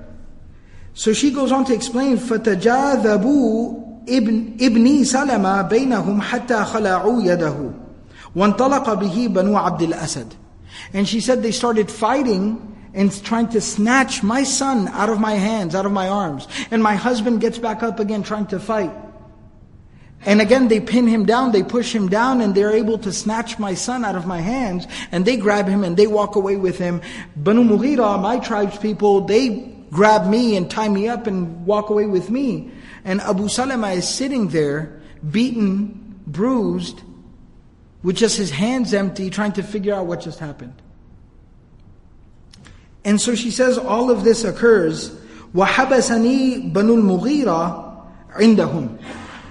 So 0.94 1.14
she 1.14 1.32
goes 1.32 1.52
on 1.52 1.66
to 1.66 1.74
explain, 1.74 2.18
فَتَجَاذَبُوا 2.18 3.88
ابن 4.10 4.58
ابني 4.62 5.04
سلمة 5.04 5.62
بينهم 5.62 6.22
حتى 6.22 6.64
خلعوا 6.64 7.22
يده 7.24 7.56
وانطلق 8.36 8.94
به 8.94 9.28
بنو 9.28 9.58
عبد 9.58 9.82
الأسد 9.82 10.34
And 10.94 11.08
she 11.08 11.20
said 11.20 11.44
they 11.44 11.52
started 11.52 11.92
fighting 11.92 12.76
and 12.94 13.12
trying 13.24 13.50
to 13.50 13.62
snatch 13.62 14.24
my 14.24 14.44
son 14.44 14.88
out 14.90 15.10
of 15.10 15.20
my 15.20 15.34
hands, 15.34 15.76
out 15.76 15.86
of 15.86 15.92
my 15.92 16.08
arms. 16.08 16.48
And 16.72 16.82
my 16.82 16.96
husband 16.96 17.42
gets 17.42 17.58
back 17.58 17.84
up 17.84 18.00
again 18.00 18.24
trying 18.24 18.48
to 18.48 18.60
fight. 18.60 18.92
And 20.26 20.42
again, 20.42 20.68
they 20.68 20.80
pin 20.80 21.08
him 21.08 21.26
down, 21.26 21.52
they 21.52 21.64
push 21.64 21.94
him 21.94 22.10
down, 22.10 22.42
and 22.42 22.56
they're 22.56 22.72
able 22.72 22.98
to 23.00 23.12
snatch 23.12 23.60
my 23.60 23.74
son 23.76 24.04
out 24.04 24.16
of 24.16 24.26
my 24.26 24.40
hands. 24.40 24.88
And 25.12 25.26
they 25.26 25.38
grab 25.38 25.68
him 25.68 25.84
and 25.84 25.96
they 25.96 26.08
walk 26.08 26.36
away 26.36 26.56
with 26.56 26.78
him. 26.78 27.02
Banu 27.36 27.64
Mughira, 27.64 28.20
my 28.22 28.40
tribe's 28.40 28.78
people, 28.78 29.22
they 29.22 29.74
grab 29.92 30.28
me 30.28 30.56
and 30.56 30.70
tie 30.70 30.90
me 30.90 31.08
up 31.08 31.28
and 31.28 31.66
walk 31.66 31.90
away 31.90 32.06
with 32.06 32.30
me. 32.30 32.72
And 33.06 33.22
Abu 33.22 33.48
Salama 33.48 33.90
is 33.92 34.08
sitting 34.08 34.50
there, 34.50 35.00
beaten, 35.30 36.22
bruised, 36.28 37.02
with 38.04 38.16
just 38.16 38.38
his 38.38 38.52
hands 38.52 38.94
empty, 38.94 39.30
trying 39.30 39.54
to 39.54 39.64
figure 39.64 39.94
out 39.94 40.06
what 40.06 40.22
just 40.22 40.40
happened. 40.40 40.74
And 43.06 43.20
so 43.22 43.36
she 43.36 43.52
says 43.52 43.78
all 43.78 44.12
of 44.12 44.24
this 44.24 44.44
occurs. 44.44 45.10
وَحَبَسَنِي 45.56 46.74
بَنُو 46.74 47.22
الْمُغِيرَةِ 47.22 48.08
عِنْدَهُمْ 48.34 49.00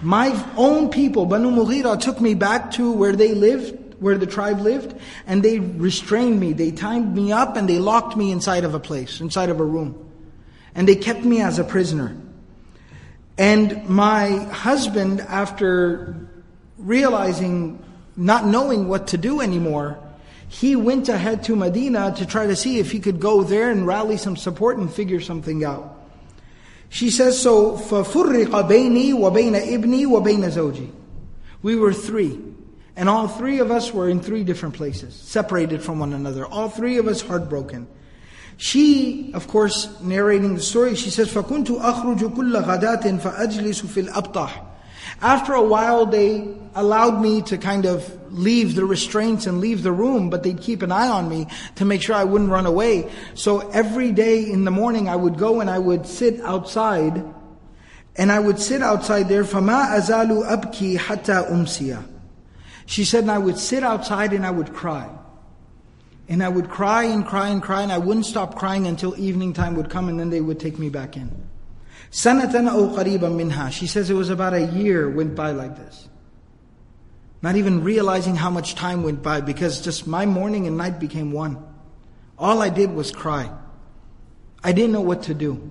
My 0.02 0.52
own 0.56 0.90
people, 0.90 1.24
Banu 1.24 1.50
Mughira, 1.50 1.98
took 1.98 2.20
me 2.20 2.34
back 2.34 2.70
to 2.72 2.92
where 2.92 3.16
they 3.16 3.34
lived, 3.34 3.94
where 3.98 4.18
the 4.18 4.26
tribe 4.26 4.60
lived, 4.60 4.94
and 5.26 5.42
they 5.42 5.58
restrained 5.58 6.38
me. 6.38 6.52
They 6.52 6.70
tied 6.70 7.14
me 7.14 7.32
up 7.32 7.56
and 7.56 7.66
they 7.66 7.78
locked 7.78 8.16
me 8.16 8.30
inside 8.30 8.64
of 8.64 8.74
a 8.74 8.80
place, 8.80 9.22
inside 9.22 9.48
of 9.48 9.58
a 9.58 9.64
room 9.64 10.06
and 10.74 10.86
they 10.86 10.96
kept 10.96 11.24
me 11.24 11.40
as 11.40 11.58
a 11.58 11.64
prisoner. 11.64 12.16
And 13.38 13.88
my 13.88 14.30
husband, 14.44 15.20
after 15.20 16.16
realizing, 16.78 17.82
not 18.16 18.46
knowing 18.46 18.88
what 18.88 19.08
to 19.08 19.18
do 19.18 19.40
anymore, 19.40 19.98
he 20.48 20.76
went 20.76 21.08
ahead 21.08 21.42
to 21.44 21.56
Medina 21.56 22.14
to 22.16 22.26
try 22.26 22.46
to 22.46 22.56
see 22.56 22.78
if 22.78 22.90
he 22.92 23.00
could 23.00 23.20
go 23.20 23.42
there 23.42 23.70
and 23.70 23.86
rally 23.86 24.16
some 24.16 24.36
support 24.36 24.78
and 24.78 24.92
figure 24.92 25.20
something 25.20 25.64
out. 25.64 25.92
She 26.88 27.10
says, 27.10 27.40
so, 27.40 27.72
فَفُرِّقَ 27.76 28.46
بَيْنِي 28.46 29.12
وَبَيْنَ 29.12 29.60
إِبْنِي 29.60 30.06
وَبَيْنَ 30.06 30.48
زَوْجِي 30.50 30.90
We 31.62 31.76
were 31.76 31.92
three. 31.92 32.38
And 32.94 33.08
all 33.10 33.28
three 33.28 33.58
of 33.58 33.70
us 33.70 33.92
were 33.92 34.08
in 34.08 34.20
three 34.20 34.44
different 34.44 34.74
places, 34.74 35.14
separated 35.14 35.82
from 35.82 35.98
one 35.98 36.14
another. 36.14 36.46
All 36.46 36.70
three 36.70 36.96
of 36.96 37.08
us 37.08 37.20
heartbroken. 37.20 37.86
She, 38.58 39.32
of 39.34 39.48
course, 39.48 40.00
narrating 40.00 40.54
the 40.54 40.62
story, 40.62 40.94
she 40.94 41.10
says, 41.10 41.32
فَكُنْتُ 41.32 41.66
أَخْرُجُ 41.66 42.34
كُلَّ 42.34 42.64
غَدَاةٍ 42.64 43.20
فَأَجْلِسُ 43.20 43.82
فِي 43.84 44.08
الْأَبْطَحِ 44.08 44.64
After 45.20 45.52
a 45.52 45.62
while, 45.62 46.06
they 46.06 46.54
allowed 46.74 47.20
me 47.20 47.42
to 47.42 47.58
kind 47.58 47.84
of 47.84 48.10
leave 48.32 48.74
the 48.74 48.84
restraints 48.84 49.46
and 49.46 49.60
leave 49.60 49.82
the 49.82 49.92
room, 49.92 50.30
but 50.30 50.42
they'd 50.42 50.60
keep 50.60 50.82
an 50.82 50.90
eye 50.90 51.08
on 51.08 51.28
me 51.28 51.46
to 51.76 51.84
make 51.84 52.00
sure 52.00 52.14
I 52.14 52.24
wouldn't 52.24 52.50
run 52.50 52.64
away. 52.64 53.10
So 53.34 53.68
every 53.70 54.12
day 54.12 54.50
in 54.50 54.64
the 54.64 54.70
morning, 54.70 55.06
I 55.08 55.16
would 55.16 55.36
go 55.36 55.60
and 55.60 55.68
I 55.68 55.78
would 55.78 56.06
sit 56.06 56.40
outside, 56.40 57.24
and 58.16 58.32
I 58.32 58.40
would 58.40 58.58
sit 58.58 58.82
outside 58.82 59.28
there, 59.28 59.44
فَمَا 59.44 59.98
أَزَالُ 59.98 60.48
أَبْكِي 60.48 60.96
حَتَّى 60.96 61.50
أُمْسِيَ 61.50 62.02
She 62.86 63.04
said, 63.04 63.24
and 63.24 63.30
I 63.30 63.38
would 63.38 63.58
sit 63.58 63.82
outside 63.82 64.32
and 64.32 64.46
I 64.46 64.50
would 64.50 64.72
cry. 64.72 65.10
And 66.28 66.42
I 66.42 66.48
would 66.48 66.68
cry 66.68 67.04
and 67.04 67.24
cry 67.24 67.48
and 67.48 67.62
cry, 67.62 67.82
and 67.82 67.92
I 67.92 67.98
wouldn't 67.98 68.26
stop 68.26 68.56
crying 68.56 68.86
until 68.86 69.18
evening 69.18 69.52
time 69.52 69.76
would 69.76 69.90
come, 69.90 70.08
and 70.08 70.18
then 70.18 70.30
they 70.30 70.40
would 70.40 70.58
take 70.58 70.78
me 70.78 70.88
back 70.88 71.16
in. 71.16 71.30
Sanatan 72.10 72.66
أو 72.66 72.96
قريبا 72.96 73.34
minha. 73.34 73.70
She 73.70 73.86
says 73.86 74.10
it 74.10 74.14
was 74.14 74.30
about 74.30 74.54
a 74.54 74.66
year 74.66 75.08
went 75.08 75.34
by 75.34 75.50
like 75.52 75.76
this. 75.76 76.08
Not 77.42 77.56
even 77.56 77.84
realizing 77.84 78.34
how 78.34 78.50
much 78.50 78.74
time 78.74 79.02
went 79.02 79.22
by 79.22 79.40
because 79.40 79.80
just 79.80 80.06
my 80.06 80.26
morning 80.26 80.66
and 80.66 80.76
night 80.76 80.98
became 80.98 81.32
one. 81.32 81.62
All 82.38 82.62
I 82.62 82.70
did 82.70 82.92
was 82.92 83.12
cry. 83.12 83.50
I 84.64 84.72
didn't 84.72 84.92
know 84.92 85.00
what 85.00 85.22
to 85.24 85.34
do. 85.34 85.70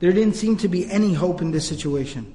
There 0.00 0.12
didn't 0.12 0.34
seem 0.36 0.56
to 0.58 0.68
be 0.68 0.90
any 0.90 1.14
hope 1.14 1.40
in 1.40 1.50
this 1.50 1.66
situation. 1.66 2.34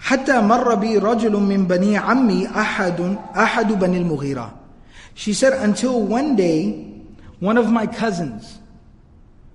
حتى 0.00 0.40
مر 0.40 0.74
بي 0.74 0.98
رجل 0.98 1.32
من 1.32 1.66
بني 1.66 1.96
عمي 1.96 2.46
أحد 2.46 3.16
أحد 3.36 3.72
بني 3.72 3.96
المغيرة 3.96 4.54
she 5.13 5.33
said, 5.33 5.53
until 5.53 6.01
one 6.01 6.35
day, 6.35 6.87
one 7.39 7.57
of 7.57 7.71
my 7.71 7.87
cousins, 7.87 8.59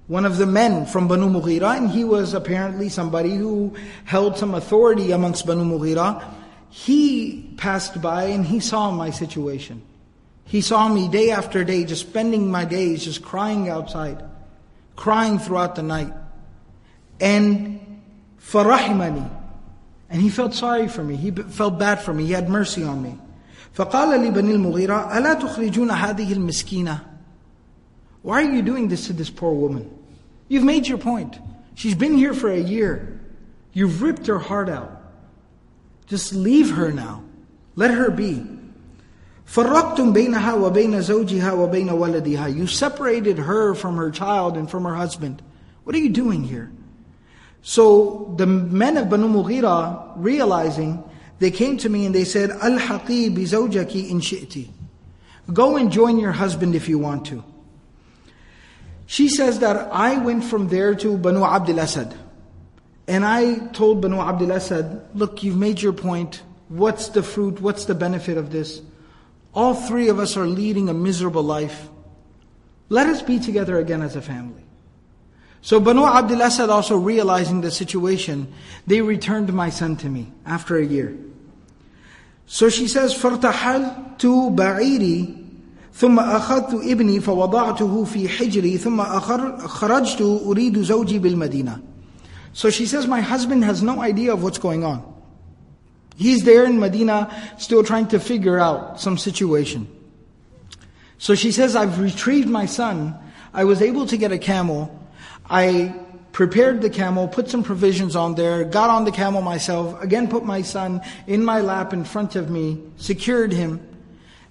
one 0.07 0.25
of 0.25 0.37
the 0.37 0.47
men 0.47 0.87
from 0.87 1.09
Banu 1.09 1.29
Mughira, 1.29 1.77
and 1.77 1.91
he 1.91 2.05
was 2.05 2.35
apparently 2.35 2.89
somebody 2.89 3.35
who 3.35 3.75
held 4.05 4.39
some 4.39 4.55
authority 4.55 5.13
amongst 5.13 5.47
Banu 5.47 5.65
Mughira, 5.65 6.23
he 6.69 7.55
passed 7.57 8.01
by 8.01 8.25
and 8.25 8.45
he 8.45 8.61
saw 8.61 8.91
my 8.91 9.11
situation. 9.11 9.83
He 10.45 10.61
saw 10.61 10.89
me 10.89 11.09
day 11.09 11.31
after 11.31 11.65
day, 11.65 11.85
just 11.85 12.09
spending 12.09 12.51
my 12.51 12.65
days 12.65 13.05
just 13.05 13.23
crying 13.23 13.69
outside, 13.69 14.23
crying 14.95 15.39
throughout 15.39 15.75
the 15.75 15.83
night. 15.83 16.13
And 17.19 18.01
farahimani, 18.41 19.29
and 20.09 20.23
he 20.23 20.29
felt 20.29 20.55
sorry 20.55 20.87
for 20.87 21.03
me. 21.03 21.17
He 21.17 21.33
felt 21.33 21.79
bad 21.81 22.01
for 22.01 22.15
me. 22.15 22.27
He 22.27 22.33
had 22.33 22.49
mercy 22.49 22.85
on 22.85 23.03
me. 23.03 23.19
فقال 23.74 24.22
لبني 24.22 24.52
المغيرة 24.52 25.18
ألا 25.18 25.34
تخرجون 25.34 25.92
هذه 25.92 26.34
المسكينة 26.34 27.00
Why 28.24 28.44
are 28.44 28.54
you 28.54 28.62
doing 28.62 28.88
this 28.88 29.08
to 29.08 29.14
this 29.14 29.30
poor 29.30 29.54
woman? 29.54 29.90
You've 30.48 30.64
made 30.64 30.88
your 30.88 31.00
point. 31.00 31.40
She's 31.74 31.96
been 31.96 32.16
here 32.18 32.34
for 32.34 32.52
a 32.52 32.60
year. 32.60 33.20
You've 33.74 34.02
ripped 34.04 34.28
her 34.28 34.38
heart 34.38 34.70
out. 34.70 35.02
Just 36.08 36.34
leave 36.34 36.76
her 36.76 36.92
now. 36.92 37.24
Let 37.76 37.92
her 37.92 38.12
be. 38.12 38.46
فرقتم 39.46 40.14
بينها 40.14 40.54
وبين 40.54 41.02
زوجها 41.02 41.52
وبين 41.52 41.90
ولدها. 41.90 42.56
You 42.56 42.68
separated 42.68 43.38
her 43.40 43.74
from 43.74 43.98
her 43.98 44.12
child 44.12 44.56
and 44.56 44.70
from 44.70 44.86
her 44.86 44.96
husband. 44.96 45.42
What 45.84 45.96
are 45.96 46.00
you 46.00 46.10
doing 46.10 46.44
here? 46.44 46.72
So 47.62 48.34
the 48.38 48.46
men 48.46 48.98
of 48.98 49.10
Banu 49.10 49.28
Mughira, 49.28 50.14
realizing, 50.16 51.04
they 51.39 51.51
came 51.51 51.77
to 51.79 51.89
me 51.89 52.07
and 52.07 52.15
they 52.15 52.25
said, 52.25 52.51
Al-haqi 52.51 53.35
bi 53.35 53.43
zawjaki 53.43 54.11
in 54.11 54.21
shi'ti. 54.21 54.71
Go 55.53 55.77
and 55.77 55.93
join 55.93 56.19
your 56.19 56.33
husband 56.33 56.75
if 56.75 56.89
you 56.89 56.99
want 56.99 57.27
to. 57.27 57.45
She 59.07 59.29
says 59.29 59.61
that 59.61 59.77
I 59.93 60.19
went 60.19 60.45
from 60.45 60.69
there 60.69 60.95
to 60.97 61.17
Banu 61.17 61.45
Abdul 61.45 61.79
Asad. 61.79 62.15
And 63.07 63.25
I 63.25 63.59
told 63.69 64.01
Banu 64.01 64.19
Abdul 64.19 64.53
Asad, 64.53 65.09
look, 65.15 65.45
you've 65.45 65.57
made 65.57 65.81
your 65.81 65.93
point. 65.93 66.43
What's 66.69 67.09
the 67.09 67.23
fruit? 67.23 67.61
What's 67.61 67.85
the 67.85 67.95
benefit 67.95 68.37
of 68.37 68.51
this? 68.51 68.83
All 69.55 69.75
three 69.75 70.09
of 70.09 70.19
us 70.19 70.37
are 70.37 70.47
leading 70.47 70.89
a 70.89 70.95
miserable 70.95 71.45
life. 71.45 71.89
Let 72.89 73.07
us 73.07 73.23
be 73.23 73.39
together 73.39 73.79
again 73.79 74.03
as 74.03 74.17
a 74.17 74.23
family. 74.23 74.66
So 75.62 75.80
Banu 75.80 76.06
Abdul 76.06 76.42
Asad 76.42 76.70
also 76.70 76.98
realizing 76.98 77.62
the 77.62 77.72
situation, 77.72 78.52
they 78.88 79.02
returned 79.02 79.54
my 79.54 79.70
son 79.70 79.96
to 79.98 80.10
me 80.10 80.32
after 80.46 80.78
a 80.78 80.86
year. 80.86 81.16
So 82.48 82.70
she 82.70 82.88
says, 82.88 83.14
فَارْتَحَلْتُ 83.14 84.20
بَعِيرِي 84.56 85.42
ثم 85.94 86.20
أخذت 86.20 86.74
ابني 86.74 87.20
فوضعته 87.20 88.04
في 88.06 88.30
حجري 88.30 88.78
ثم 88.78 89.04
خرجت 89.68 90.22
أريد 90.22 90.82
زوجي 90.82 91.20
بالمدينة. 91.20 91.82
So 92.54 92.70
she 92.70 92.86
says, 92.86 93.08
my 93.08 93.22
husband 93.22 93.64
has 93.64 93.84
no 93.84 94.02
idea 94.02 94.34
of 94.34 94.42
what's 94.42 94.58
going 94.58 94.84
on. 94.84 95.04
He's 96.16 96.44
there 96.44 96.66
in 96.66 96.80
Medina 96.80 97.34
still 97.58 97.84
trying 97.84 98.08
to 98.08 98.20
figure 98.20 98.60
out 98.60 99.00
some 99.00 99.18
situation. 99.18 99.88
So 101.18 101.36
she 101.36 101.52
says, 101.52 101.76
I've 101.76 102.00
retrieved 102.00 102.50
my 102.50 102.66
son. 102.66 103.16
I 103.54 103.64
was 103.64 103.82
able 103.82 104.06
to 104.08 104.18
get 104.18 104.32
a 104.32 104.38
camel. 104.38 104.98
I 105.50 105.96
prepared 106.32 106.82
the 106.82 106.90
camel, 106.90 107.28
put 107.28 107.50
some 107.50 107.64
provisions 107.64 108.16
on 108.16 108.36
there, 108.36 108.64
got 108.64 108.90
on 108.90 109.06
the 109.06 109.12
camel 109.12 109.42
myself, 109.42 110.02
again 110.02 110.28
put 110.28 110.46
my 110.46 110.62
son 110.62 111.02
in 111.28 111.44
my 111.44 111.60
lap 111.60 111.94
in 111.94 112.04
front 112.06 112.36
of 112.36 112.50
me, 112.50 112.82
secured 112.98 113.52
him, 113.52 113.86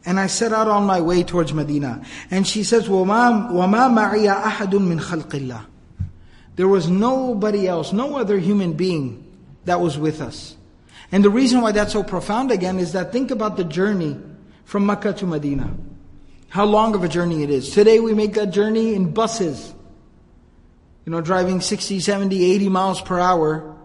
and 0.04 0.18
I 0.18 0.26
set 0.26 0.52
out 0.52 0.68
on 0.68 0.84
my 0.84 1.00
way 1.00 1.22
towards 1.22 1.52
Medina. 1.52 2.04
And 2.30 2.46
she 2.46 2.64
says, 2.64 2.88
وَمَا, 2.88 3.50
وَمَا 3.50 4.12
مَعِيَ 4.12 4.42
أَحَدٌ 4.42 4.70
مِّن 4.72 5.00
خَلْقِ 5.00 5.28
اللَّهِ 5.28 5.66
There 6.56 6.68
was 6.68 6.88
nobody 6.88 7.66
else, 7.66 7.92
no 7.92 8.16
other 8.16 8.38
human 8.38 8.74
being 8.74 9.26
that 9.64 9.80
was 9.80 9.98
with 9.98 10.20
us. 10.20 10.56
And 11.12 11.24
the 11.24 11.30
reason 11.30 11.60
why 11.60 11.72
that's 11.72 11.92
so 11.92 12.02
profound 12.02 12.50
again 12.50 12.78
is 12.78 12.92
that 12.92 13.12
think 13.12 13.30
about 13.30 13.56
the 13.56 13.64
journey 13.64 14.18
from 14.64 14.86
Mecca 14.86 15.12
to 15.14 15.26
Medina. 15.26 15.74
How 16.48 16.64
long 16.64 16.94
of 16.94 17.04
a 17.04 17.08
journey 17.08 17.42
it 17.42 17.50
is. 17.50 17.70
Today 17.70 18.00
we 18.00 18.14
make 18.14 18.34
that 18.34 18.52
journey 18.52 18.94
in 18.94 19.12
buses. 19.12 19.73
you 21.05 21.11
know, 21.11 21.21
driving 21.21 21.61
60, 21.61 21.99
70, 21.99 22.51
80 22.53 22.69
miles 22.69 23.01
per 23.01 23.19
hour. 23.19 23.75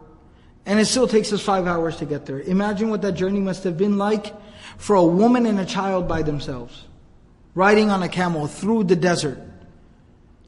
And 0.66 0.80
it 0.80 0.86
still 0.86 1.06
takes 1.06 1.32
us 1.32 1.40
five 1.42 1.66
hours 1.66 1.96
to 1.96 2.06
get 2.06 2.26
there. 2.26 2.40
Imagine 2.40 2.90
what 2.90 3.02
that 3.02 3.12
journey 3.12 3.40
must 3.40 3.64
have 3.64 3.76
been 3.76 3.98
like 3.98 4.34
for 4.78 4.96
a 4.96 5.04
woman 5.04 5.46
and 5.46 5.60
a 5.60 5.66
child 5.66 6.08
by 6.08 6.22
themselves. 6.22 6.84
Riding 7.54 7.90
on 7.90 8.02
a 8.02 8.08
camel 8.08 8.46
through 8.46 8.84
the 8.84 8.96
desert. 8.96 9.38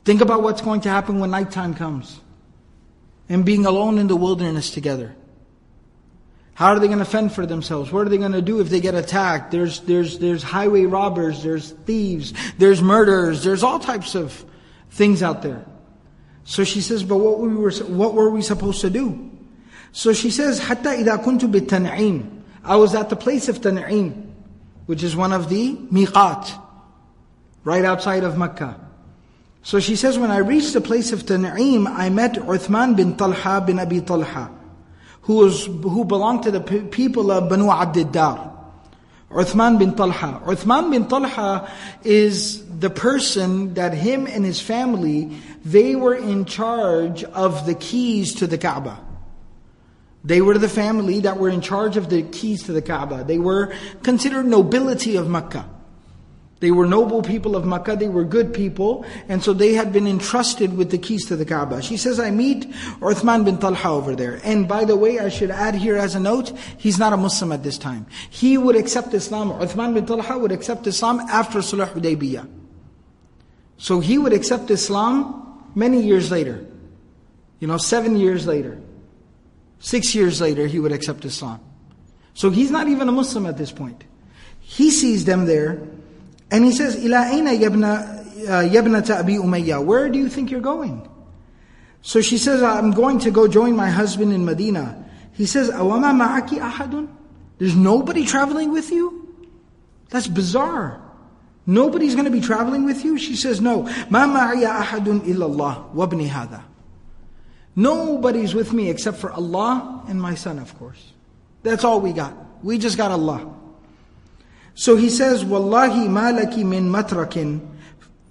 Think 0.04 0.20
about 0.20 0.42
what's 0.42 0.62
going 0.62 0.80
to 0.82 0.88
happen 0.88 1.20
when 1.20 1.30
nighttime 1.30 1.74
comes. 1.74 2.20
And 3.28 3.44
being 3.44 3.66
alone 3.66 3.98
in 3.98 4.06
the 4.06 4.16
wilderness 4.16 4.70
together. 4.70 5.14
How 6.54 6.68
are 6.68 6.78
they 6.78 6.86
going 6.86 6.98
to 6.98 7.04
fend 7.04 7.32
for 7.32 7.46
themselves? 7.46 7.90
What 7.90 8.06
are 8.06 8.10
they 8.10 8.18
going 8.18 8.32
to 8.32 8.42
do 8.42 8.60
if 8.60 8.68
they 8.68 8.80
get 8.80 8.94
attacked? 8.94 9.50
There's, 9.50 9.80
there's, 9.80 10.18
there's 10.18 10.42
highway 10.42 10.84
robbers, 10.84 11.42
there's 11.42 11.70
thieves, 11.70 12.34
there's 12.58 12.82
murderers, 12.82 13.42
there's 13.42 13.62
all 13.62 13.78
types 13.78 14.14
of 14.14 14.44
things 14.90 15.22
out 15.22 15.42
there. 15.42 15.64
So 16.43 16.63
she 16.63 16.81
says, 16.81 17.03
but 17.03 17.17
what, 17.17 17.39
we 17.39 17.53
were, 17.53 17.71
what 17.71 18.13
were 18.13 18.29
we 18.29 18.41
supposed 18.41 18.81
to 18.81 18.89
do? 18.89 19.31
So 19.91 20.13
she 20.13 20.29
says, 20.29 20.59
حتى 20.59 21.03
إذا 21.03 21.23
كنت 21.23 21.45
بالتنعيم 21.45 22.33
I 22.63 22.75
was 22.75 22.95
at 22.95 23.09
the 23.09 23.15
place 23.15 23.47
of 23.47 23.61
Tan'im, 23.61 24.29
which 24.87 25.01
is 25.01 25.15
one 25.15 25.31
of 25.31 25.47
the 25.47 25.75
miqat, 25.75 26.51
right 27.63 27.85
outside 27.85 28.25
of 28.25 28.37
Mecca. 28.37 28.77
So 29.63 29.79
she 29.79 29.95
says, 29.95 30.19
when 30.19 30.31
I 30.31 30.39
reached 30.39 30.73
the 30.73 30.81
place 30.81 31.13
of 31.13 31.23
Tan'im, 31.23 31.87
I 31.87 32.09
met 32.09 32.33
Uthman 32.33 32.97
bin 32.97 33.15
Talha 33.15 33.63
bin 33.65 33.79
Abi 33.79 34.01
Talha 34.01 34.51
who, 35.27 35.35
was, 35.35 35.65
who 35.65 36.05
belonged 36.05 36.43
to 36.43 36.51
the 36.51 36.61
people 36.61 37.31
of 37.31 37.49
Banu 37.49 37.65
Abdiddar. 37.65 38.50
Uthman 39.32 39.78
bin 39.78 39.94
Talha. 39.94 40.42
Uthman 40.44 40.90
bin 40.90 41.06
Talha 41.08 41.70
is 42.04 42.62
the 42.78 42.90
person 42.90 43.74
that 43.74 43.94
him 43.94 44.26
and 44.26 44.44
his 44.44 44.60
family, 44.60 45.38
they 45.64 45.96
were 45.96 46.14
in 46.14 46.44
charge 46.44 47.24
of 47.24 47.64
the 47.66 47.74
keys 47.74 48.34
to 48.36 48.46
the 48.46 48.58
Kaaba. 48.58 48.98
They 50.24 50.40
were 50.40 50.58
the 50.58 50.68
family 50.68 51.20
that 51.20 51.38
were 51.38 51.48
in 51.48 51.60
charge 51.60 51.96
of 51.96 52.10
the 52.10 52.22
keys 52.22 52.64
to 52.64 52.72
the 52.72 52.82
Kaaba. 52.82 53.24
They 53.24 53.38
were 53.38 53.74
considered 54.02 54.46
nobility 54.46 55.16
of 55.16 55.28
Mecca. 55.28 55.68
They 56.62 56.70
were 56.70 56.86
noble 56.86 57.22
people 57.22 57.56
of 57.56 57.64
Makkah, 57.64 57.96
they 57.96 58.08
were 58.08 58.22
good 58.22 58.54
people, 58.54 59.04
and 59.28 59.42
so 59.42 59.52
they 59.52 59.74
had 59.74 59.92
been 59.92 60.06
entrusted 60.06 60.76
with 60.76 60.92
the 60.92 60.96
keys 60.96 61.26
to 61.26 61.34
the 61.34 61.44
Kaaba. 61.44 61.82
She 61.82 61.96
says, 61.96 62.20
I 62.20 62.30
meet 62.30 62.70
Uthman 63.00 63.44
bin 63.44 63.58
Talha 63.58 63.88
over 63.88 64.14
there. 64.14 64.40
And 64.44 64.68
by 64.68 64.84
the 64.84 64.96
way, 64.96 65.18
I 65.18 65.28
should 65.28 65.50
add 65.50 65.74
here 65.74 65.96
as 65.96 66.14
a 66.14 66.20
note, 66.20 66.52
he's 66.78 67.00
not 67.00 67.12
a 67.12 67.16
Muslim 67.16 67.50
at 67.50 67.64
this 67.64 67.78
time. 67.78 68.06
He 68.30 68.56
would 68.56 68.76
accept 68.76 69.12
Islam, 69.12 69.50
Uthman 69.50 69.92
bin 69.92 70.06
Talha 70.06 70.38
would 70.38 70.52
accept 70.52 70.86
Islam 70.86 71.18
after 71.18 71.58
Sulh 71.58 71.84
Hudaybiyah. 71.84 72.48
So 73.76 73.98
he 73.98 74.16
would 74.16 74.32
accept 74.32 74.70
Islam 74.70 75.66
many 75.74 76.00
years 76.00 76.30
later. 76.30 76.64
You 77.58 77.66
know, 77.66 77.76
seven 77.76 78.14
years 78.14 78.46
later. 78.46 78.80
Six 79.80 80.14
years 80.14 80.40
later, 80.40 80.68
he 80.68 80.78
would 80.78 80.92
accept 80.92 81.24
Islam. 81.24 81.58
So 82.34 82.50
he's 82.50 82.70
not 82.70 82.86
even 82.86 83.08
a 83.08 83.12
Muslim 83.12 83.46
at 83.46 83.58
this 83.58 83.72
point. 83.72 84.04
He 84.60 84.92
sees 84.92 85.24
them 85.24 85.46
there, 85.46 85.82
and 86.52 86.66
he 86.66 86.72
says, 86.72 87.02
Ila 87.02 87.30
aina 87.32 87.50
yabnata 87.50 89.10
uh, 89.10 89.18
Abi 89.18 89.36
Umayyah, 89.36 89.82
where 89.82 90.10
do 90.10 90.18
you 90.18 90.28
think 90.28 90.50
you're 90.50 90.60
going? 90.60 91.08
So 92.02 92.20
she 92.20 92.36
says, 92.36 92.62
I'm 92.62 92.90
going 92.90 93.20
to 93.20 93.30
go 93.30 93.48
join 93.48 93.74
my 93.74 93.88
husband 93.88 94.34
in 94.34 94.44
Medina. 94.44 95.02
He 95.32 95.46
says, 95.46 95.70
Awama 95.70 96.12
ma'aki 96.12 96.60
ahadun? 96.60 97.08
There's 97.56 97.74
nobody 97.74 98.26
traveling 98.26 98.70
with 98.70 98.90
you? 98.90 99.34
That's 100.10 100.28
bizarre. 100.28 101.00
Nobody's 101.64 102.14
going 102.14 102.26
to 102.26 102.30
be 102.30 102.42
traveling 102.42 102.84
with 102.84 103.02
you? 103.02 103.16
She 103.16 103.34
says, 103.34 103.62
no. 103.62 103.84
Ma 104.10 104.26
ma'iya 104.26 104.82
ahadun 104.82 105.20
illallah 105.20 105.94
wabni 105.94 106.28
hada. 106.28 106.64
Nobody's 107.74 108.54
with 108.54 108.74
me 108.74 108.90
except 108.90 109.16
for 109.16 109.32
Allah 109.32 110.04
and 110.06 110.20
my 110.20 110.34
son, 110.34 110.58
of 110.58 110.76
course. 110.78 111.12
That's 111.62 111.84
all 111.84 112.02
we 112.02 112.12
got. 112.12 112.34
We 112.62 112.76
just 112.76 112.98
got 112.98 113.10
Allah. 113.10 113.61
So 114.75 114.95
he 114.95 115.09
says, 115.09 115.43
Wallahi 115.43 116.07
malaki 116.07 116.63
min 116.63 116.89
matrakin. 116.89 117.61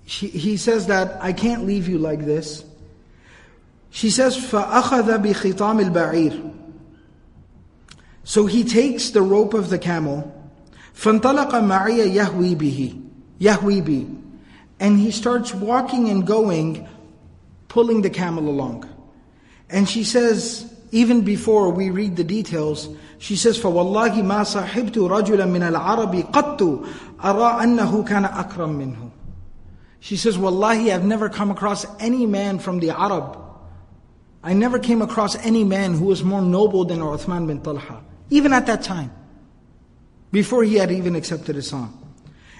He 0.04 0.56
says 0.56 0.86
that 0.86 1.20
I 1.20 1.32
can't 1.32 1.66
leave 1.66 1.88
you 1.88 1.98
like 1.98 2.24
this. 2.24 2.64
She 3.90 4.10
says, 4.10 4.36
فَأَخَذَ 4.36 5.24
بِخِطَامِ 5.24 5.90
الْبَعِيرِ 5.90 6.54
So 8.22 8.46
he 8.46 8.62
takes 8.62 9.10
the 9.10 9.22
rope 9.22 9.54
of 9.54 9.70
the 9.70 9.78
camel. 9.78 10.32
فَانْطَلَقَ 10.94 11.50
مَعِيَ 11.50 12.14
يَهْوِي 12.14 12.54
بِهِ 12.54 13.02
يَهْوِي 13.40 13.82
بِهِ 13.82 14.22
And 14.78 14.98
he 14.98 15.10
starts 15.10 15.52
walking 15.52 16.10
and 16.10 16.26
going, 16.26 16.86
pulling 17.68 18.02
the 18.02 18.10
camel 18.10 18.48
along. 18.48 18.88
And 19.68 19.88
she 19.88 20.04
says, 20.04 20.69
even 20.92 21.22
before 21.22 21.70
we 21.70 21.90
read 21.90 22.16
the 22.16 22.24
details, 22.24 22.88
she 23.18 23.36
says, 23.36 23.58
فَوَاللَّهِ 23.58 24.22
مَا 24.22 24.44
صَحِبْتُ 24.44 24.92
رَجُلًا 24.92 25.46
مِنَ 25.46 25.72
الْعَرَبِ 25.72 26.32
قَطُّ 26.32 26.60
أَرَىٰ 27.20 27.62
أَنَّهُ 27.62 28.06
كَانَ 28.06 28.24
أَكْرَمْ 28.24 28.76
مِنْهُ 28.76 29.10
She 30.00 30.16
says, 30.16 30.38
Wallahi, 30.38 30.92
I've 30.92 31.04
never 31.04 31.28
come 31.28 31.50
across 31.50 31.86
any 32.00 32.26
man 32.26 32.58
from 32.58 32.78
the 32.78 32.90
Arab. 32.90 33.38
I 34.42 34.52
never 34.52 34.78
came 34.78 35.02
across 35.02 35.34
any 35.44 35.64
man 35.64 35.94
who 35.94 36.04
was 36.04 36.22
more 36.22 36.42
noble 36.42 36.84
than 36.84 37.00
Uthman 37.00 37.48
bin 37.48 37.60
Talha. 37.60 38.04
Even 38.30 38.52
at 38.52 38.66
that 38.66 38.82
time. 38.82 39.10
Before 40.30 40.62
he 40.62 40.76
had 40.76 40.92
even 40.92 41.16
accepted 41.16 41.56
Islam. 41.56 41.92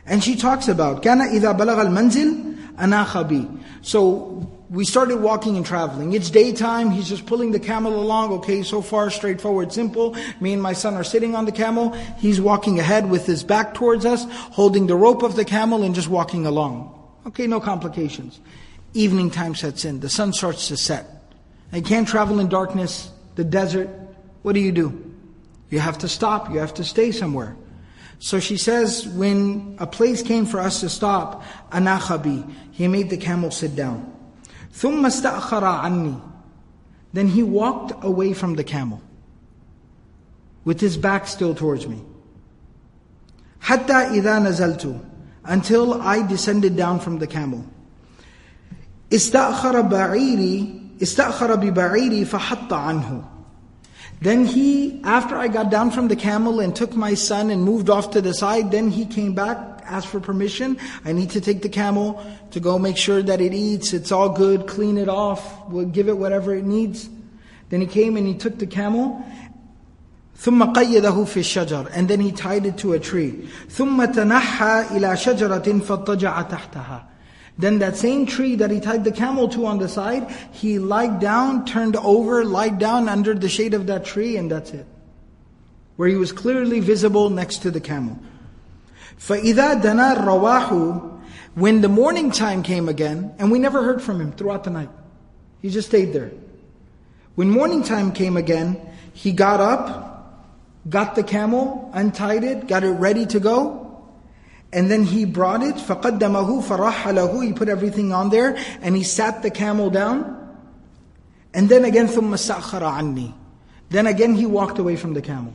And 0.05 0.23
she 0.25 0.37
talks 0.37 0.69
about, 0.69 1.03
كَانَ 1.03 1.21
إِذَا 1.21 1.57
بَلَغَ 1.57 1.87
الْمَنْزِلِ 1.87 2.77
أَنَاخَ 2.77 3.29
بِي 3.29 3.61
So, 3.83 4.51
we 4.72 4.86
started 4.86 5.18
walking 5.18 5.58
and 5.58 5.66
traveling. 5.66 6.14
It's 6.14 6.30
daytime, 6.30 6.92
he's 6.92 7.10
just 7.10 7.26
pulling 7.26 7.52
the 7.52 7.60
camel 7.60 7.94
along. 7.94 8.32
Okay, 8.32 8.64
so 8.64 8.82
far, 8.82 9.10
straightforward, 9.10 9.74
simple. 9.74 10.16
Me 10.40 10.54
and 10.54 10.62
my 10.62 10.72
son 10.72 10.94
are 10.94 11.04
sitting 11.04 11.36
on 11.36 11.44
the 11.44 11.52
camel. 11.52 11.92
He's 12.18 12.40
walking 12.40 12.80
ahead 12.80 13.10
with 13.10 13.26
his 13.26 13.44
back 13.44 13.74
towards 13.74 14.06
us, 14.06 14.26
holding 14.30 14.88
the 14.88 14.96
rope 14.96 15.24
of 15.24 15.36
the 15.36 15.44
camel 15.44 15.84
and 15.84 15.94
just 15.94 16.08
walking 16.08 16.46
along. 16.46 16.98
Okay, 17.28 17.48
no 17.48 17.60
complications. 17.60 18.40
Evening 18.94 19.30
time 19.30 19.56
sets 19.56 19.84
in, 19.84 20.00
the 20.00 20.10
sun 20.10 20.32
starts 20.32 20.70
to 20.70 20.78
set. 20.78 21.06
You 21.74 21.82
can't 21.82 22.08
travel 22.08 22.40
in 22.40 22.48
darkness, 22.48 23.12
the 23.36 23.44
desert. 23.44 23.90
What 24.42 24.54
do 24.54 24.62
you 24.62 24.72
do? 24.72 25.14
You 25.70 25.80
have 25.80 25.98
to 25.98 26.08
stop, 26.08 26.50
you 26.50 26.60
have 26.60 26.74
to 26.76 26.86
stay 26.86 27.12
somewhere. 27.12 27.58
So 28.20 28.40
she 28.40 28.56
says, 28.56 29.06
when 29.06 29.76
a 29.80 29.88
place 29.88 30.22
came 30.22 30.46
for 30.46 30.62
us 30.62 30.80
to 30.80 30.88
stop, 30.88 31.44
anakhabi, 31.72 32.50
he 32.72 32.88
made 32.88 33.10
the 33.10 33.18
camel 33.18 33.52
sit 33.52 33.76
down. 33.76 34.08
ثم 34.73 35.07
استأخر 35.07 35.65
عني. 35.65 36.21
Then 37.13 37.29
he 37.29 37.43
walked 37.43 37.93
away 38.05 38.33
from 38.33 38.55
the 38.55 38.65
camel, 38.65 39.01
with 40.65 40.81
his 40.81 40.97
back 40.97 41.27
still 41.27 41.55
towards 41.55 41.87
me. 41.87 42.03
حتى 43.61 44.21
إذا 44.21 44.39
نزلت, 44.39 45.01
until 45.45 46.01
I 46.03 46.27
descended 46.27 46.77
down 46.77 47.01
from 47.01 47.19
the 47.19 47.27
camel. 47.27 47.65
استأخر 49.13 49.81
بعيري 49.81 50.81
استأخر 51.03 51.55
ببعيري 51.55 52.25
فحط 52.25 52.73
عنه. 52.73 53.25
Then 54.21 54.47
he, 54.47 55.01
after 55.05 55.37
I 55.37 55.49
got 55.49 55.71
down 55.71 55.91
from 55.91 56.09
the 56.09 56.17
camel 56.17 56.61
and 56.61 56.75
took 56.75 56.97
my 56.97 57.15
son 57.15 57.51
and 57.51 57.63
moved 57.63 57.91
off 57.91 58.11
to 58.13 58.21
the 58.23 58.33
side, 58.33 58.71
then 58.71 58.91
he 58.91 59.05
came 59.05 59.35
back, 59.35 59.80
asked 59.91 60.09
for 60.09 60.21
permission. 60.21 60.79
I 61.05 61.13
need 61.13 61.31
to 61.31 61.41
take 61.41 61.63
the 61.63 61.69
camel 61.69 62.25
to 62.51 62.61
go 62.61 62.79
make 62.79 62.97
sure 62.97 63.23
that 63.23 63.41
it 63.41 63.53
eats, 63.53 63.93
it's 63.93 64.13
all 64.13 64.29
good, 64.29 64.67
clean 64.67 64.99
it 64.99 65.09
off, 65.09 65.69
we'll 65.69 65.87
give 65.87 66.09
it 66.09 66.17
whatever 66.17 66.55
it 66.55 66.65
needs. 66.65 67.09
Then 67.69 67.81
he 67.81 67.87
came 67.87 68.17
and 68.17 68.27
he 68.27 68.35
took 68.35 68.59
the 68.59 68.67
camel. 68.67 69.25
ثم 70.39 70.63
قيده 70.73 71.25
في 71.25 71.41
الشجر 71.41 71.93
and 71.95 72.09
then 72.09 72.21
he 72.21 72.31
tied 72.31 72.67
it 72.67 72.77
to 72.77 72.93
a 72.93 72.99
tree 72.99 73.49
ثم 73.71 74.05
تنحى 74.05 74.97
إلى 74.97 75.17
شجرة 75.17 75.81
فاضطجع 75.81 76.43
تحتها 76.43 77.07
then 77.59 77.79
that 77.79 77.97
same 77.97 78.27
tree 78.27 78.55
that 78.57 78.71
he 78.71 78.81
tied 78.81 79.05
the 79.05 79.13
camel 79.13 79.49
to 79.49 79.65
on 79.65 79.79
the 79.79 79.89
side, 79.89 80.31
he 80.53 80.79
lied 80.79 81.21
down, 81.21 81.65
turned 81.65 81.97
over, 81.97 82.45
lied 82.45 82.79
down 82.79 83.09
under 83.09 83.33
the 83.33 83.49
shade 83.49 83.73
of 83.73 83.87
that 83.87 84.05
tree, 84.05 84.37
and 84.37 84.51
that's 84.51 84.73
it. 84.73 84.87
Where 85.97 86.09
he 86.09 86.17
was 86.17 86.33
clearly 86.33 86.81
visible 86.81 87.31
next 87.31 87.59
to 87.63 87.71
the 87.71 87.81
camel. 87.81 88.19
فَإِذَا 89.21 89.83
دَنَا 89.83 90.17
الرَّوَاحُ 90.17 91.21
When 91.55 91.81
the 91.81 91.89
morning 91.89 92.31
time 92.31 92.63
came 92.63 92.89
again, 92.89 93.35
and 93.39 93.51
we 93.51 93.59
never 93.59 93.83
heard 93.83 94.03
from 94.03 94.21
him 94.21 94.33
throughout 94.33 94.65
the 94.65 94.71
night. 94.71 94.91
He 95.63 95.71
just 95.71 95.89
stayed 95.89 96.13
there. 96.13 96.31
When 97.35 97.51
morning 97.51 97.83
time 97.83 98.13
came 98.13 98.37
again, 98.37 98.81
he 99.13 99.33
got 99.33 99.61
up, 99.61 100.53
got 100.89 101.15
the 101.15 101.23
camel, 101.23 101.91
untied 101.93 102.45
it, 102.45 102.67
got 102.67 102.85
it 102.85 102.91
ready 102.91 103.27
to 103.27 103.41
go, 103.41 103.87
and 104.73 104.91
then 104.91 105.05
he 105.05 105.25
brought 105.25 105.63
it, 105.63 105.77
فَقَدَّمَهُ 105.77 106.63
فَرَحَّلَهُ 106.63 107.45
He 107.45 107.53
put 107.53 107.69
everything 107.69 108.13
on 108.13 108.31
there, 108.31 108.57
and 108.83 108.97
he 108.97 109.03
sat 109.03 109.43
the 109.43 109.51
camel 109.51 109.91
down. 109.91 110.35
And 111.55 111.69
then 111.69 111.85
again, 111.85 112.09
ثُمَّ 112.09 112.29
سَأْخَرَ 112.35 112.83
عَنِّي 112.83 113.33
Then 113.89 114.07
again 114.07 114.35
he 114.35 114.45
walked 114.45 114.79
away 114.79 114.97
from 114.97 115.15
the 115.15 115.23
camel, 115.23 115.55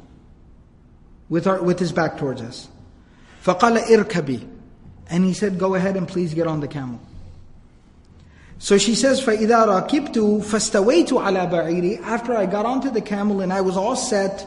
with, 1.29 1.45
our, 1.45 1.61
with 1.61 1.77
his 1.77 1.91
back 1.91 2.17
towards 2.17 2.41
us. 2.41 2.67
فَقَالَ 3.45 3.77
إِرْكَبِي 3.85 4.47
And 5.09 5.25
he 5.25 5.33
said, 5.33 5.57
go 5.57 5.75
ahead 5.75 5.97
and 5.97 6.07
please 6.07 6.33
get 6.33 6.47
on 6.47 6.59
the 6.59 6.67
camel. 6.67 6.99
So 8.59 8.77
she 8.77 8.93
says, 8.93 9.19
فَإِذَا 9.19 9.89
رَكِبْتُ 9.89 10.43
فَاسْتَوَيْتُ 10.43 11.07
عَلَى 11.07 11.51
بَعِيرِي 11.51 12.01
After 12.03 12.35
I 12.35 12.45
got 12.45 12.67
onto 12.67 12.91
the 12.91 13.01
camel 13.01 13.41
and 13.41 13.51
I 13.51 13.61
was 13.61 13.75
all 13.75 13.95
set, 13.95 14.45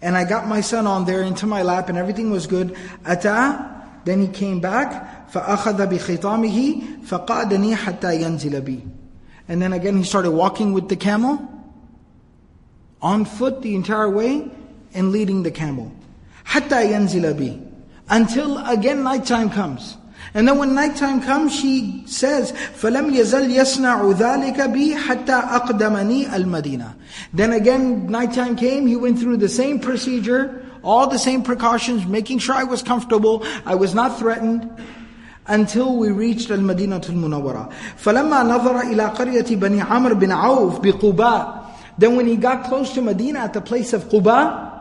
and 0.00 0.16
I 0.16 0.24
got 0.24 0.48
my 0.48 0.62
son 0.62 0.86
on 0.86 1.04
there 1.04 1.22
into 1.22 1.46
my 1.46 1.62
lap 1.62 1.90
and 1.90 1.98
everything 1.98 2.30
was 2.30 2.46
good. 2.46 2.74
Ata, 3.04 3.84
then 4.04 4.22
he 4.22 4.28
came 4.28 4.60
back, 4.60 5.30
فَأَخَذَ 5.30 5.86
بِخِطَامِهِ 5.86 7.04
فَقَعْدَنِي 7.04 7.74
حَتَّى 7.74 8.22
يَنزِلَ 8.22 8.62
بِي 8.62 8.90
And 9.48 9.60
then 9.60 9.74
again 9.74 9.98
he 9.98 10.04
started 10.04 10.30
walking 10.30 10.72
with 10.72 10.88
the 10.88 10.96
camel, 10.96 11.46
on 13.02 13.26
foot 13.26 13.60
the 13.60 13.74
entire 13.74 14.08
way, 14.08 14.50
and 14.94 15.12
leading 15.12 15.42
the 15.42 15.50
camel. 15.50 15.92
حَتَّى 16.46 16.90
يَنزِلَ 16.90 17.34
بِي 17.34 17.66
Until 18.08 18.58
again 18.66 19.02
nighttime 19.02 19.50
comes. 19.50 19.96
And 20.34 20.46
then 20.46 20.58
when 20.58 20.74
nighttime 20.74 21.20
comes, 21.22 21.54
she 21.54 22.04
says, 22.06 22.52
فَلَمْ 22.52 23.10
يَزَلْ 23.10 23.50
يَصْنَعُ 23.50 24.14
ذَلِكَ 24.14 24.56
بِي 24.72 24.94
حَتَّى 24.94 25.26
أَقْدَمَنِي 25.26 26.26
الْمَدِينَةِ 26.26 26.94
Then 27.32 27.52
again, 27.52 28.06
nighttime 28.06 28.54
came, 28.54 28.86
he 28.86 28.94
went 28.94 29.18
through 29.18 29.38
the 29.38 29.48
same 29.48 29.80
procedure, 29.80 30.64
all 30.84 31.08
the 31.08 31.18
same 31.18 31.42
precautions, 31.42 32.06
making 32.06 32.38
sure 32.38 32.54
I 32.54 32.62
was 32.62 32.82
comfortable, 32.82 33.44
I 33.66 33.74
was 33.74 33.92
not 33.92 34.18
threatened, 34.18 34.70
until 35.48 35.96
we 35.96 36.10
reached 36.10 36.50
Al-Madinah 36.50 36.96
Al-Munawwara. 36.96 37.72
فَلَمَّا 37.96 38.44
نَظَرَ 38.46 38.82
إِلَى 38.82 39.16
قَرْيَةِ 39.16 39.58
بَنِي 39.58 39.82
عَمْرٍ 39.82 40.12
بِنْ 40.12 40.30
عَوْفٍ 40.30 40.80
بِقُبَاء 40.80 41.72
Then 41.98 42.14
when 42.14 42.28
he 42.28 42.36
got 42.36 42.64
close 42.64 42.94
to 42.94 43.02
Medina 43.02 43.40
at 43.40 43.52
the 43.52 43.60
place 43.60 43.92
of 43.92 44.04
Quba, 44.04 44.73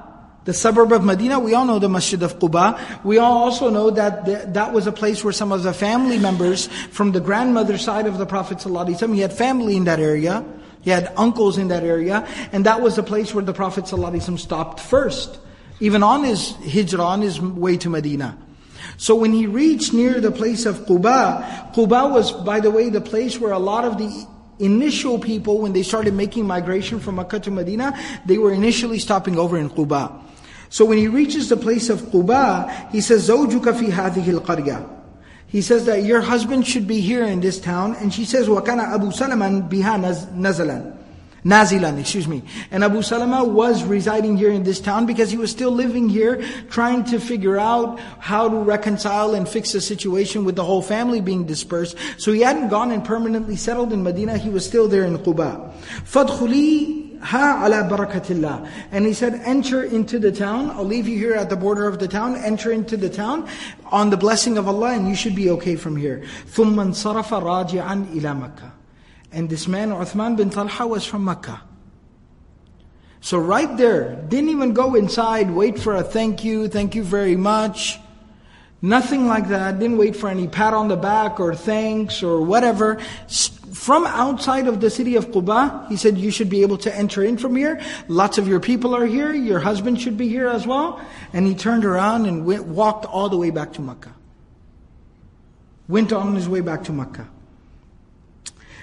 the 0.44 0.52
suburb 0.52 0.92
of 0.92 1.04
Medina, 1.04 1.40
we 1.40 1.54
all 1.54 1.64
know 1.64 1.78
the 1.78 1.88
Masjid 1.88 2.22
of 2.22 2.38
Quba. 2.38 3.02
We 3.04 3.18
all 3.18 3.44
also 3.44 3.70
know 3.70 3.90
that 3.90 4.52
that 4.54 4.72
was 4.72 4.87
a 4.87 4.92
place 4.92 5.24
where 5.24 5.33
some 5.33 5.52
of 5.52 5.62
the 5.62 5.72
family 5.72 6.18
members 6.18 6.66
from 6.90 7.12
the 7.12 7.20
grandmother 7.20 7.78
side 7.78 8.07
of 8.07 8.18
the 8.18 8.26
Prophet 8.26 8.59
ﷺ, 8.59 9.14
he 9.14 9.20
had 9.20 9.33
family 9.33 9.76
in 9.76 9.85
that 9.85 10.00
area. 10.00 10.44
He 10.83 10.90
had 10.90 11.12
uncles 11.16 11.57
in 11.57 11.68
that 11.68 11.83
area. 11.83 12.28
And 12.52 12.66
that 12.66 12.83
was 12.83 12.96
the 12.96 13.02
place 13.02 13.33
where 13.33 13.44
the 13.44 13.54
Prophet 13.54 13.85
ﷺ 13.85 14.38
stopped 14.38 14.80
first. 14.80 15.38
Even 15.80 16.02
on 16.02 16.24
his 16.24 16.50
hijrah, 16.70 17.02
on 17.02 17.22
his 17.22 17.40
way 17.40 17.78
to 17.78 17.88
Medina. 17.88 18.37
So 18.98 19.14
when 19.14 19.33
he 19.33 19.46
reached 19.46 19.94
near 19.94 20.20
the 20.20 20.30
place 20.30 20.66
of 20.66 20.80
Quba, 20.80 21.72
Quba 21.72 22.11
was, 22.11 22.33
by 22.33 22.61
the 22.61 22.70
way, 22.70 22.90
the 22.90 23.00
place 23.00 23.40
where 23.40 23.52
a 23.52 23.59
lot 23.59 23.85
of 23.85 23.96
the 23.96 24.26
initial 24.59 25.18
people, 25.18 25.59
when 25.59 25.72
they 25.72 25.83
started 25.83 26.14
making 26.14 26.46
migration 26.46 27.00
from 27.00 27.16
Makkah 27.16 27.40
to 27.40 27.50
Medina, 27.50 27.98
they 28.26 28.38
were 28.38 28.52
initially 28.52 28.98
stopping 28.98 29.38
over 29.38 29.57
in 29.57 29.70
Quba. 29.70 30.20
So 30.74 30.86
when 30.86 30.98
he 30.98 31.08
reaches 31.08 31.50
the 31.50 31.58
place 31.58 31.89
of 31.89 32.02
Quba, 32.02 32.91
he 32.91 33.02
says, 33.02 33.28
زَوْجُكَ 33.28 33.62
فِي 33.62 33.89
هَذِهِ 33.89 34.39
الْقَرْيَةِ 34.39 35.00
He 35.48 35.62
says 35.62 35.86
that 35.86 36.04
your 36.04 36.22
husband 36.22 36.67
should 36.67 36.88
be 36.88 37.02
here 37.02 37.24
in 37.24 37.39
this 37.39 37.60
town. 37.60 37.95
And 37.95 38.13
she 38.13 38.26
says, 38.26 38.48
وَكَانَ 38.48 38.80
أَبُو 38.80 39.13
سَلَمًا 39.13 39.69
بِهَا 39.69 40.34
نَزَلًا 40.36 41.00
Nazilan, 41.45 42.00
excuse 42.00 42.28
me. 42.28 42.43
And 42.69 42.84
Abu 42.84 43.02
Salama 43.02 43.43
was 43.43 43.84
residing 43.84 44.36
here 44.36 44.52
in 44.52 44.63
this 44.63 44.80
town 44.80 45.06
because 45.06 45.32
he 45.32 45.38
was 45.38 45.50
still 45.50 45.72
living 45.72 46.10
here, 46.10 46.43
trying 46.69 47.06
to 47.06 47.19
figure 47.19 47.58
out 47.58 48.00
how 48.19 48.50
to 48.50 48.58
reconcile 48.58 49.34
and 49.34 49.48
fix 49.48 49.72
the 49.72 49.80
situation 49.80 50.43
with 50.43 50.56
the 50.56 50.63
whole 50.63 50.82
family 50.82 51.22
being 51.22 51.45
dispersed. 51.45 51.95
So 52.17 52.34
he 52.34 52.41
hadn't 52.41 52.67
gone 52.67 52.91
and 52.91 53.06
permanently 53.06 53.56
settled 53.56 53.93
in 53.93 54.04
Medina, 54.04 54.38
he 54.38 54.50
was 54.50 54.65
still 54.65 54.88
there 54.88 55.06
in 55.06 55.17
Quba. 55.17 55.72
فَادْخُلِي 56.04 57.03
Ha 57.24 57.65
ala 57.65 57.89
barakatillah. 57.89 58.69
And 58.91 59.06
he 59.06 59.13
said, 59.13 59.36
enter 59.43 59.84
into 59.84 60.19
the 60.19 60.32
town. 60.32 60.72
I'll 60.72 60.86
leave 60.86 61.08
you 61.08 61.17
here 61.17 61.34
at 61.34 61.50
the 61.50 61.56
border 61.56 61.88
of 61.88 62.00
the 62.00 62.08
town. 62.08 62.36
Enter 62.36 62.72
into 62.72 62.98
the 62.98 63.10
town 63.10 63.48
on 63.86 64.10
the 64.10 64.17
blessing 64.17 64.58
of 64.58 64.67
Allah 64.67 64.93
and 64.93 65.08
you 65.08 65.15
should 65.15 65.36
be 65.36 65.50
okay 65.52 65.76
from 65.76 65.95
here. 65.95 66.24
ثُمَّ 66.48 66.76
انصَرَفَ 66.76 67.28
رَاجِعًا 67.28 68.13
إِلَى 68.13 68.41
مَكَّةِ 68.41 68.72
And 69.32 69.50
this 69.50 69.67
man, 69.67 69.89
Uthman 69.89 70.38
bin 70.38 70.50
Talha, 70.50 70.88
was 70.88 71.06
from 71.06 71.26
Mecca. 71.26 71.62
So 73.22 73.38
right 73.38 73.76
there, 73.76 74.15
didn't 74.15 74.50
even 74.50 74.74
go 74.74 74.95
inside, 74.95 75.52
wait 75.52 75.78
for 75.78 75.95
a 75.95 76.04
thank 76.04 76.45
you, 76.45 76.69
thank 76.69 76.95
you 76.95 77.04
very 77.04 77.36
much. 77.36 78.00
Nothing 78.82 79.28
like 79.28 79.50
that. 79.50 79.78
Didn't 79.78 79.98
wait 79.98 80.15
for 80.15 80.30
any 80.30 80.48
pat 80.48 80.74
on 80.74 80.88
the 80.88 80.95
back 80.95 81.39
or 81.39 81.54
thanks 81.54 82.24
or 82.24 82.41
whatever 82.41 82.98
from 83.74 84.06
outside 84.08 84.67
of 84.67 84.82
the 84.82 84.89
city 84.89 85.15
of 85.15 85.28
Quba, 85.28 85.88
he 85.89 85.95
said, 85.95 86.17
you 86.17 86.32
should 86.32 86.50
be 86.50 86.62
able 86.63 86.78
to 86.80 86.95
enter 86.95 87.24
in 87.24 87.38
from 87.38 87.56
here. 87.56 87.82
Lots 88.08 88.38
of 88.38 88.48
your 88.48 88.60
people 88.60 88.95
are 88.95 89.06
here. 89.06 89.34
Your 89.34 89.60
husband 89.60 90.02
should 90.02 90.17
be 90.17 90.28
here 90.28 90.48
as 90.48 90.65
well. 90.65 91.00
And 91.34 91.45
he 91.45 91.56
turned 91.56 91.86
around 91.86 92.26
and 92.26 92.45
went, 92.45 92.65
walked 92.65 93.06
all 93.06 93.30
the 93.30 93.38
way 93.38 93.52
back 93.52 93.74
to 93.74 93.82
Mecca. 93.82 94.13
Went 95.88 96.12
on 96.13 96.36
his 96.36 96.50
way 96.50 96.62
back 96.62 96.84
to 96.86 96.91
Mecca. 96.91 97.28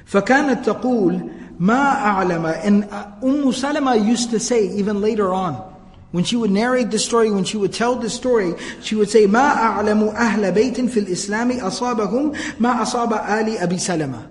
فكانت 0.06 0.64
تقول 0.64 1.30
ما 1.58 1.96
أعلم 1.96 2.46
and 2.62 2.84
Umm 3.24 3.52
Salama 3.52 3.96
used 3.96 4.30
to 4.30 4.38
say 4.38 4.68
even 4.68 5.00
later 5.00 5.34
on 5.34 5.54
when 6.12 6.22
she 6.22 6.36
would 6.36 6.52
narrate 6.52 6.92
the 6.92 6.98
story, 6.98 7.30
when 7.30 7.44
she 7.44 7.56
would 7.56 7.72
tell 7.72 7.96
the 7.96 8.08
story, 8.08 8.54
she 8.80 8.94
would 8.94 9.10
say, 9.10 9.26
ما 9.26 9.50
أعلم 9.50 10.08
أهل 10.08 10.52
بيت 10.52 10.80
في 10.80 11.00
الإسلام 11.00 11.60
أصابهم 11.60 12.32
ما 12.60 12.82
أصاب 12.82 13.12
آل 13.12 13.58
أبي 13.58 13.78
سلمة 13.78 14.29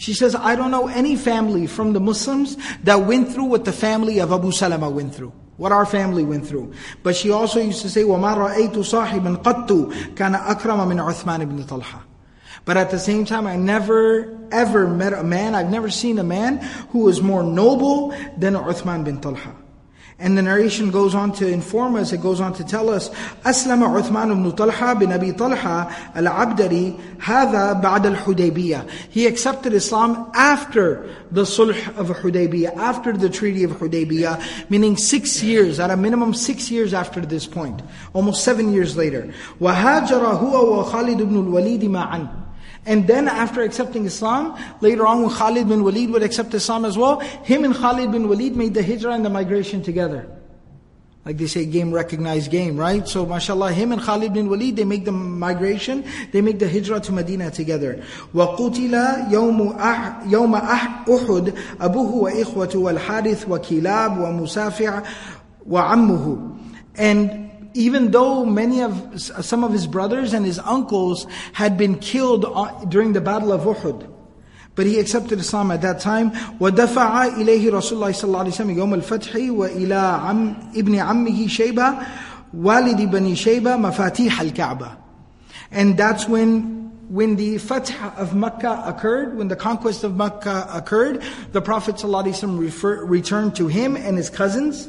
she 0.00 0.14
says, 0.14 0.34
I 0.34 0.56
don't 0.56 0.70
know 0.70 0.88
any 0.88 1.16
family 1.16 1.66
from 1.66 1.92
the 1.92 2.00
Muslims 2.00 2.56
that 2.84 2.96
went 2.96 3.32
through 3.32 3.44
what 3.44 3.64
the 3.64 3.72
family 3.72 4.18
of 4.18 4.32
Abu 4.32 4.52
Salama 4.52 4.90
went 4.90 5.14
through. 5.14 5.32
What 5.56 5.72
our 5.72 5.86
family 5.86 6.22
went 6.22 6.46
through. 6.46 6.74
But 7.02 7.16
she 7.16 7.30
also 7.30 7.60
used 7.60 7.80
to 7.82 7.88
say, 7.88 8.02
وَمَا 8.02 8.36
رَأَيْتُ 8.36 8.74
صَاحِبًا 8.74 9.42
قَدْتُ 9.42 10.14
كَانَ 10.14 10.38
أَكْرَمَ 10.38 10.86
مِنْ 10.86 11.00
عُثْمَانِ 11.00 11.46
بْنِ 11.46 11.64
طَلْحَةَ 11.64 12.02
but 12.66 12.76
at 12.76 12.90
the 12.90 12.98
same 12.98 13.24
time, 13.24 13.46
I 13.46 13.56
never 13.56 14.36
ever 14.50 14.88
met 14.88 15.12
a 15.12 15.22
man, 15.22 15.54
I've 15.54 15.70
never 15.70 15.88
seen 15.88 16.18
a 16.18 16.24
man 16.24 16.58
who 16.90 17.00
was 17.00 17.22
more 17.22 17.42
noble 17.42 18.10
than 18.36 18.54
Uthman 18.54 19.04
bin 19.04 19.20
Talha. 19.20 19.54
And 20.20 20.38
the 20.38 20.40
narration 20.40 20.90
goes 20.90 21.14
on 21.14 21.32
to 21.32 21.46
inform 21.46 21.94
us, 21.96 22.10
it 22.10 22.22
goes 22.22 22.40
on 22.40 22.54
to 22.54 22.64
tell 22.64 22.88
us, 22.88 23.10
أسلم 23.44 23.84
عثمان 23.84 24.34
بن 24.34 24.50
طلحة 24.50 24.94
بن 24.94 25.12
أبي 25.12 25.32
طلحة 25.32 25.90
العبدري 26.16 26.94
هذا 27.20 27.72
بعد 27.82 28.06
الحديبية. 28.06 28.86
He 29.10 29.26
accepted 29.26 29.74
Islam 29.74 30.30
after 30.34 31.06
the 31.30 31.42
Sulh 31.42 31.96
of 31.98 32.08
Hudaybiyah, 32.08 32.76
after 32.76 33.12
the 33.12 33.28
Treaty 33.28 33.62
of 33.64 33.72
Hudaybiyah, 33.72 34.70
meaning 34.70 34.96
six 34.96 35.42
years, 35.42 35.78
at 35.78 35.90
a 35.90 35.96
minimum 35.98 36.32
six 36.32 36.70
years 36.70 36.94
after 36.94 37.20
this 37.20 37.46
point, 37.46 37.82
almost 38.14 38.42
seven 38.42 38.72
years 38.72 38.96
later. 38.96 39.30
وهاجر 39.60 40.26
هو 40.26 40.80
وخالد 40.80 41.22
بن 41.22 41.40
الوليد 41.40 41.84
معا. 41.84 42.39
And 42.86 43.06
then 43.06 43.26
after 43.26 43.62
accepting 43.62 44.06
Islam, 44.06 44.56
later 44.80 45.06
on 45.06 45.22
when 45.22 45.30
Khalid 45.30 45.68
bin 45.68 45.82
Walid 45.82 46.10
would 46.10 46.22
accept 46.22 46.54
Islam 46.54 46.84
as 46.84 46.96
well, 46.96 47.20
him 47.20 47.64
and 47.64 47.74
Khalid 47.74 48.12
bin 48.12 48.28
Walid 48.28 48.56
made 48.56 48.74
the 48.74 48.82
hijrah 48.82 49.12
and 49.12 49.24
the 49.24 49.30
migration 49.30 49.82
together. 49.82 50.28
Like 51.26 51.38
they 51.38 51.48
say, 51.48 51.66
game 51.66 51.90
recognized 51.92 52.52
game, 52.52 52.76
right? 52.76 53.06
So 53.08 53.26
mashallah, 53.26 53.72
him 53.72 53.90
and 53.90 54.00
Khalid 54.00 54.32
bin 54.32 54.48
Walid, 54.48 54.76
they 54.76 54.84
make 54.84 55.04
the 55.04 55.10
migration, 55.10 56.04
they 56.30 56.40
make 56.40 56.60
the 56.60 56.68
hijrah 56.68 57.00
to 57.00 57.12
Medina 57.12 57.50
together. 57.50 58.04
وَقُتِلَ 58.32 59.32
يَوْمَ 59.32 59.58
يوم 60.30 60.54
أُحُدْ 60.54 61.54
أَبُوهُ 61.80 62.12
وَإِخْوَةُ 62.14 62.74
وَالْحَارِث 62.76 63.48
وَكِلَابُ 63.48 64.18
وَمُسَافِعُ 64.18 65.02
وَعَمُّهُ 65.68 66.58
And 66.94 67.49
even 67.74 68.10
though 68.10 68.44
many 68.44 68.82
of 68.82 69.20
some 69.20 69.62
of 69.62 69.72
his 69.72 69.86
brothers 69.86 70.32
and 70.32 70.46
his 70.46 70.58
uncles 70.58 71.26
had 71.52 71.76
been 71.76 71.98
killed 71.98 72.46
during 72.88 73.12
the 73.12 73.20
battle 73.20 73.52
of 73.52 73.62
Uhud. 73.62 74.12
But 74.74 74.86
he 74.86 74.98
accepted 74.98 75.40
Islam 75.40 75.70
at 75.70 75.82
that 75.82 76.00
time. 76.00 76.30
وَدَفَعَ 76.60 77.30
إِلَيْهِ 77.36 77.64
رَسُولُ 77.70 77.96
اللَّهِ 77.96 78.12
صلى 78.12 78.24
الله 78.24 78.38
عليه 78.38 78.48
وسلم 78.48 78.76
يوم 78.76 78.94
الفتح 78.94 79.34
وإلى 79.50 79.94
عم 79.94 80.56
ابن 80.76 80.94
عمه 80.94 81.46
شيبة 81.46 81.98
والد 82.54 83.10
بني 83.10 83.36
شيبة 83.36 83.76
مفاتيح 83.76 84.40
الكعبة. 84.40 84.96
And 85.70 85.96
that's 85.96 86.28
when 86.28 86.76
when 87.08 87.36
the 87.36 87.58
Fath 87.58 87.94
of 88.18 88.34
Makkah 88.34 88.82
occurred, 88.84 89.36
when 89.36 89.48
the 89.48 89.56
conquest 89.56 90.02
of 90.02 90.16
Makkah 90.16 90.68
occurred, 90.72 91.22
the 91.52 91.62
Prophet 91.62 91.96
ﷺ 91.96 93.08
returned 93.08 93.54
to 93.56 93.68
him 93.68 93.96
and 93.96 94.16
his 94.16 94.28
cousins 94.28 94.88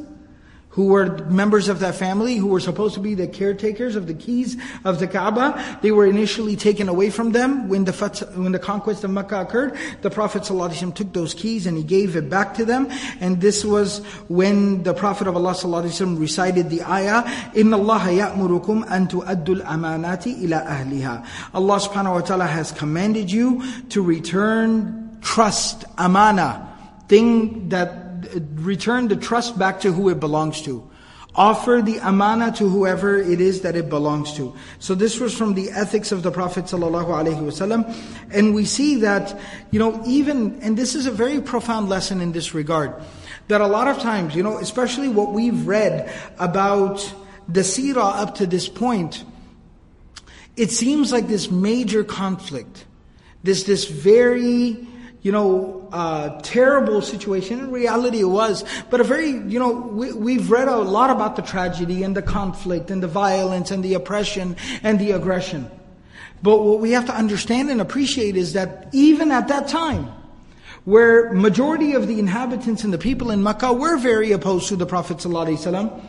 who 0.73 0.87
were 0.87 1.19
members 1.29 1.69
of 1.69 1.81
that 1.81 1.95
family, 1.95 2.37
who 2.37 2.47
were 2.47 2.61
supposed 2.61 2.95
to 2.95 3.01
be 3.01 3.15
the 3.15 3.29
caretakers 3.29 3.95
of 3.95 4.07
the 4.07 4.15
keys 4.15 4.57
of 4.85 5.01
the 5.01 5.07
Kaaba. 5.07 5.79
They 5.83 5.93
were 5.93 6.07
initially 6.07 6.57
taken 6.57 6.89
away 6.89 7.11
from 7.11 7.33
them 7.33 7.69
when 7.69 7.85
the 7.85 7.93
when 8.37 8.53
the 8.53 8.59
conquest 8.59 9.05
of 9.05 9.11
Mecca 9.11 9.43
occurred. 9.43 9.77
The 10.01 10.11
Prophet 10.11 10.43
ﷺ 10.43 10.95
took 10.95 11.13
those 11.13 11.35
keys 11.35 11.67
and 11.67 11.77
he 11.77 11.85
gave 11.85 12.17
it 12.17 12.31
back 12.31 12.55
to 12.55 12.65
them. 12.65 12.89
And 13.21 13.41
this 13.41 13.67
was 13.67 13.99
when 14.29 14.83
the 14.83 14.95
Prophet 14.95 15.27
of 15.27 15.37
Allah 15.37 15.53
ﷺ 15.53 16.19
recited 16.19 16.71
the 16.71 16.83
ayah, 16.83 17.29
"Inna 17.55 17.77
Allah 17.77 18.09
ya'murukum 18.09 18.91
an 18.91 19.09
tu'addul 19.09 19.63
amanati 19.65 20.43
ila 20.45 20.65
ahliha." 20.65 21.27
Allah 21.53 21.77
subhanahu 21.81 22.15
wa 22.15 22.21
taala 22.23 22.49
has 22.49 22.73
commanded 22.73 23.31
you 23.31 23.63
to 23.91 24.01
return 24.01 25.19
trust, 25.21 25.85
amana, 25.99 26.67
thing 27.09 27.69
that 27.69 28.02
return 28.55 29.09
the 29.09 29.17
trust 29.17 29.59
back 29.59 29.81
to 29.81 29.93
who 29.93 30.09
it 30.09 30.21
belongs 30.21 30.63
to. 30.63 30.89
Offer 31.35 31.81
the 31.83 31.97
amana 31.97 32.53
to 32.53 32.69
whoever 32.69 33.17
it 33.17 33.41
is 33.41 33.63
that 33.63 33.75
it 33.75 33.89
belongs 33.89 34.35
to. 34.35 34.55
So 34.79 34.95
this 34.95 35.19
was 35.19 35.35
from 35.35 35.55
the 35.55 35.71
ethics 35.71 36.13
of 36.13 36.23
the 36.23 36.31
Prophet 36.31 36.67
ﷺ. 36.67 37.97
And 38.31 38.55
we 38.55 38.67
see 38.67 38.97
that, 38.97 39.41
you 39.71 39.79
know, 39.79 40.03
even, 40.05 40.61
and 40.61 40.77
this 40.77 40.95
is 40.95 41.07
a 41.07 41.11
very 41.11 41.41
profound 41.41 41.89
lesson 41.89 42.21
in 42.21 42.33
this 42.33 42.53
regard, 42.53 42.93
that 43.49 43.63
a 43.63 43.67
lot 43.67 43.89
of 43.89 43.99
times, 43.99 44.35
you 44.35 44.43
know, 44.43 44.59
especially 44.59 45.09
what 45.09 45.33
we've 45.33 45.67
read 45.67 46.13
about 46.39 47.15
the 47.49 47.61
seerah 47.61 48.21
up 48.21 48.35
to 48.35 48.47
this 48.47 48.69
point, 48.69 49.25
it 50.55 50.71
seems 50.71 51.13
like 51.13 51.29
this 51.29 51.51
major 51.51 52.05
conflict, 52.05 52.85
this, 53.43 53.63
this 53.63 53.87
very, 53.87 54.87
you 55.23 55.31
know, 55.31 55.89
uh, 55.93 56.41
terrible 56.43 57.01
situation. 57.01 57.61
In 57.61 57.71
reality, 57.71 58.21
it 58.21 58.25
was, 58.25 58.65
but 58.91 59.01
a 59.01 59.05
very, 59.05 59.31
you 59.31 59.59
know, 59.59 59.71
we, 59.71 60.13
we've 60.13 60.51
read 60.51 60.69
a 60.69 60.77
lot 60.79 61.11
about 61.11 61.37
the 61.37 61.43
tragedy 61.43 62.03
and 62.03 62.17
the 62.17 62.23
conflict 62.23 62.91
and 62.91 63.03
the 63.03 63.09
violence 63.09 63.71
and 63.71 63.85
the 63.85 63.95
oppression 63.95 64.57
and 64.83 64.99
the 64.99 65.13
aggression. 65.13 65.71
But 66.43 66.65
what 66.65 66.81
we 66.81 66.91
have 66.93 67.07
to 67.07 67.15
understand 67.15 67.71
and 67.71 67.81
appreciate 67.81 68.37
is 68.37 68.55
that 68.55 68.89
even 68.93 69.31
at 69.31 69.47
that 69.49 69.69
time, 69.69 70.13
where 70.85 71.33
majority 71.33 71.93
of 71.93 72.09
the 72.09 72.19
inhabitants 72.19 72.83
and 72.83 72.93
the 72.93 72.99
people 72.99 73.31
in 73.31 73.45
Makkah 73.45 73.73
were 73.73 73.97
very 73.97 74.33
opposed 74.33 74.69
to 74.69 74.77
the 74.77 74.87
Prophet 74.87 75.19
ﷺ, 75.19 76.03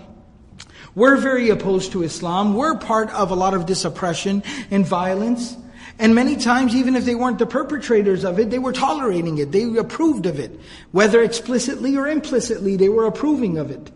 were 0.95 1.17
very 1.17 1.49
opposed 1.49 1.91
to 1.91 2.01
Islam, 2.01 2.55
were 2.55 2.75
part 2.77 3.11
of 3.11 3.29
a 3.29 3.35
lot 3.35 3.53
of 3.53 3.67
this 3.67 3.85
oppression 3.85 4.41
and 4.71 4.85
violence, 4.85 5.55
and 5.99 6.15
many 6.15 6.35
times, 6.37 6.75
even 6.75 6.95
if 6.95 7.05
they 7.05 7.15
weren't 7.15 7.39
the 7.39 7.45
perpetrators 7.45 8.23
of 8.23 8.39
it, 8.39 8.49
they 8.49 8.59
were 8.59 8.73
tolerating 8.73 9.37
it. 9.37 9.51
They 9.51 9.63
approved 9.77 10.25
of 10.25 10.39
it. 10.39 10.59
Whether 10.91 11.21
explicitly 11.21 11.95
or 11.95 12.07
implicitly, 12.07 12.77
they 12.77 12.89
were 12.89 13.05
approving 13.05 13.57
of 13.57 13.69
it. 13.69 13.91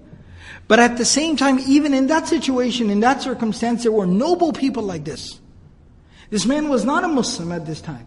But 0.68 0.80
at 0.80 0.98
the 0.98 1.06
same 1.06 1.38
time, 1.38 1.60
even 1.60 1.94
in 1.94 2.08
that 2.08 2.28
situation, 2.28 2.90
in 2.90 3.00
that 3.00 3.22
circumstance, 3.22 3.84
there 3.84 3.92
were 3.92 4.06
noble 4.06 4.54
people 4.54 4.84
like 4.84 5.06
this. 5.06 5.40
This 6.30 6.46
man 6.46 6.70
was 6.70 6.86
not 6.86 7.04
a 7.04 7.08
Muslim 7.08 7.52
at 7.52 7.66
this 7.66 7.82
time. 7.82 8.06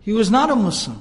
He 0.00 0.12
was 0.12 0.30
not 0.30 0.50
a 0.50 0.56
Muslim. 0.56 1.00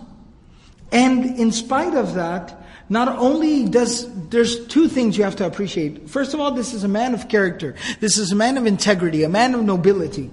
And 0.92 1.40
in 1.40 1.52
spite 1.52 1.96
of 1.96 2.14
that, 2.16 2.64
not 2.90 3.08
only 3.18 3.68
does, 3.68 4.08
there's 4.30 4.68
two 4.68 4.88
things 4.88 5.18
you 5.18 5.24
have 5.24 5.38
to 5.38 5.46
appreciate. 5.46 6.10
First 6.10 6.34
of 6.34 6.40
all, 6.40 6.52
this 6.52 6.74
is 6.74 6.84
a 6.84 6.88
man 6.88 7.14
of 7.14 7.28
character. 7.28 7.76
This 8.02 8.18
is 8.18 8.32
a 8.32 8.36
man 8.36 8.58
of 8.58 8.66
integrity, 8.66 9.24
a 9.24 9.30
man 9.30 9.56
of 9.56 9.64
nobility 9.64 10.30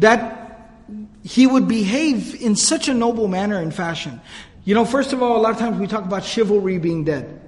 that 0.00 0.40
he 1.22 1.46
would 1.46 1.68
behave 1.68 2.40
in 2.40 2.56
such 2.56 2.88
a 2.88 2.94
noble 2.94 3.28
manner 3.28 3.58
and 3.58 3.72
fashion. 3.72 4.20
You 4.64 4.74
know, 4.74 4.84
first 4.84 5.12
of 5.12 5.22
all, 5.22 5.36
a 5.36 5.40
lot 5.40 5.52
of 5.52 5.58
times 5.58 5.78
we 5.78 5.86
talk 5.86 6.04
about 6.04 6.24
chivalry 6.24 6.78
being 6.78 7.04
dead. 7.04 7.38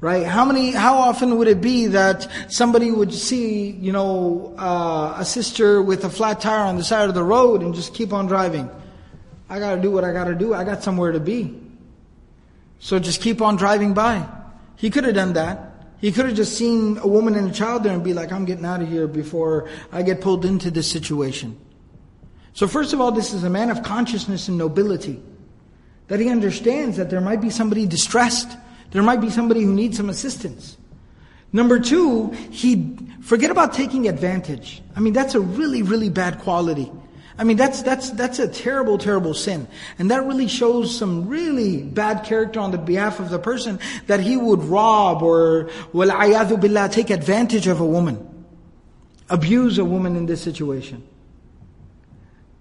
Right? 0.00 0.26
How 0.26 0.46
many, 0.46 0.70
how 0.70 0.94
often 0.94 1.36
would 1.36 1.46
it 1.46 1.60
be 1.60 1.88
that 1.88 2.26
somebody 2.48 2.90
would 2.90 3.12
see, 3.12 3.70
you 3.70 3.92
know, 3.92 4.54
uh, 4.58 5.16
a 5.18 5.24
sister 5.26 5.82
with 5.82 6.04
a 6.04 6.10
flat 6.10 6.40
tire 6.40 6.64
on 6.64 6.76
the 6.76 6.84
side 6.84 7.10
of 7.10 7.14
the 7.14 7.22
road 7.22 7.60
and 7.60 7.74
just 7.74 7.92
keep 7.92 8.14
on 8.14 8.26
driving? 8.26 8.70
I 9.50 9.58
gotta 9.58 9.82
do 9.82 9.90
what 9.90 10.04
I 10.04 10.12
gotta 10.12 10.34
do. 10.34 10.54
I 10.54 10.64
got 10.64 10.82
somewhere 10.82 11.12
to 11.12 11.20
be. 11.20 11.60
So 12.78 12.98
just 12.98 13.20
keep 13.20 13.42
on 13.42 13.56
driving 13.56 13.92
by. 13.92 14.26
He 14.76 14.88
could 14.88 15.04
have 15.04 15.14
done 15.14 15.34
that. 15.34 15.70
He 16.00 16.12
could 16.12 16.24
have 16.24 16.34
just 16.34 16.56
seen 16.56 16.96
a 16.96 17.06
woman 17.06 17.34
and 17.34 17.50
a 17.50 17.52
child 17.52 17.84
there 17.84 17.92
and 17.92 18.02
be 18.02 18.14
like, 18.14 18.32
I'm 18.32 18.46
getting 18.46 18.64
out 18.64 18.80
of 18.80 18.88
here 18.88 19.06
before 19.06 19.68
I 19.92 20.00
get 20.00 20.22
pulled 20.22 20.46
into 20.46 20.70
this 20.70 20.90
situation. 20.90 21.58
So, 22.60 22.68
first 22.68 22.92
of 22.92 23.00
all, 23.00 23.10
this 23.10 23.32
is 23.32 23.42
a 23.42 23.48
man 23.48 23.70
of 23.70 23.82
consciousness 23.82 24.46
and 24.48 24.58
nobility. 24.58 25.18
That 26.08 26.20
he 26.20 26.28
understands 26.28 26.98
that 26.98 27.08
there 27.08 27.22
might 27.22 27.40
be 27.40 27.48
somebody 27.48 27.86
distressed, 27.86 28.54
there 28.90 29.02
might 29.02 29.22
be 29.22 29.30
somebody 29.30 29.62
who 29.62 29.72
needs 29.72 29.96
some 29.96 30.10
assistance. 30.10 30.76
Number 31.54 31.78
two, 31.78 32.32
he 32.50 32.98
forget 33.22 33.50
about 33.50 33.72
taking 33.72 34.08
advantage. 34.08 34.82
I 34.94 35.00
mean, 35.00 35.14
that's 35.14 35.34
a 35.34 35.40
really, 35.40 35.80
really 35.82 36.10
bad 36.10 36.40
quality. 36.40 36.92
I 37.38 37.44
mean, 37.44 37.56
that's, 37.56 37.80
that's, 37.80 38.10
that's 38.10 38.38
a 38.38 38.46
terrible, 38.46 38.98
terrible 38.98 39.32
sin. 39.32 39.66
And 39.98 40.10
that 40.10 40.26
really 40.26 40.46
shows 40.46 40.94
some 40.94 41.28
really 41.28 41.82
bad 41.82 42.24
character 42.26 42.60
on 42.60 42.72
the 42.72 42.76
behalf 42.76 43.20
of 43.20 43.30
the 43.30 43.38
person 43.38 43.80
that 44.06 44.20
he 44.20 44.36
would 44.36 44.64
rob 44.64 45.22
or, 45.22 45.70
well, 45.94 46.10
billah, 46.58 46.90
take 46.90 47.08
advantage 47.08 47.68
of 47.68 47.80
a 47.80 47.86
woman. 47.86 48.44
Abuse 49.30 49.78
a 49.78 49.84
woman 49.86 50.14
in 50.14 50.26
this 50.26 50.42
situation. 50.42 51.06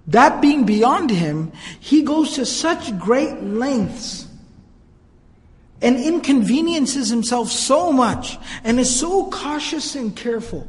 That 0.10 0.42
being 0.42 0.66
beyond 0.66 1.12
him, 1.12 1.52
he 1.80 2.02
goes 2.02 2.34
to 2.34 2.46
such 2.46 2.98
great 2.98 3.44
lengths 3.44 4.28
and 5.84 5.98
inconveniences 5.98 7.10
himself 7.10 7.52
so 7.52 7.92
much 7.92 8.38
and 8.64 8.80
is 8.80 9.00
so 9.00 9.30
cautious 9.30 9.96
and 9.96 10.16
careful 10.16 10.68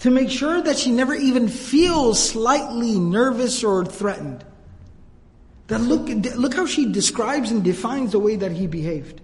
to 0.00 0.10
make 0.10 0.28
sure 0.28 0.60
that 0.60 0.76
she 0.76 0.90
never 0.90 1.14
even 1.14 1.48
feels 1.48 2.30
slightly 2.30 2.98
nervous 2.98 3.62
or 3.62 3.84
threatened. 3.84 4.44
That 5.68 5.80
look, 5.80 6.08
look 6.36 6.54
how 6.54 6.66
she 6.66 6.90
describes 6.90 7.52
and 7.52 7.62
defines 7.62 8.10
the 8.10 8.18
way 8.18 8.34
that 8.36 8.50
he 8.50 8.66
behaved. 8.66 9.20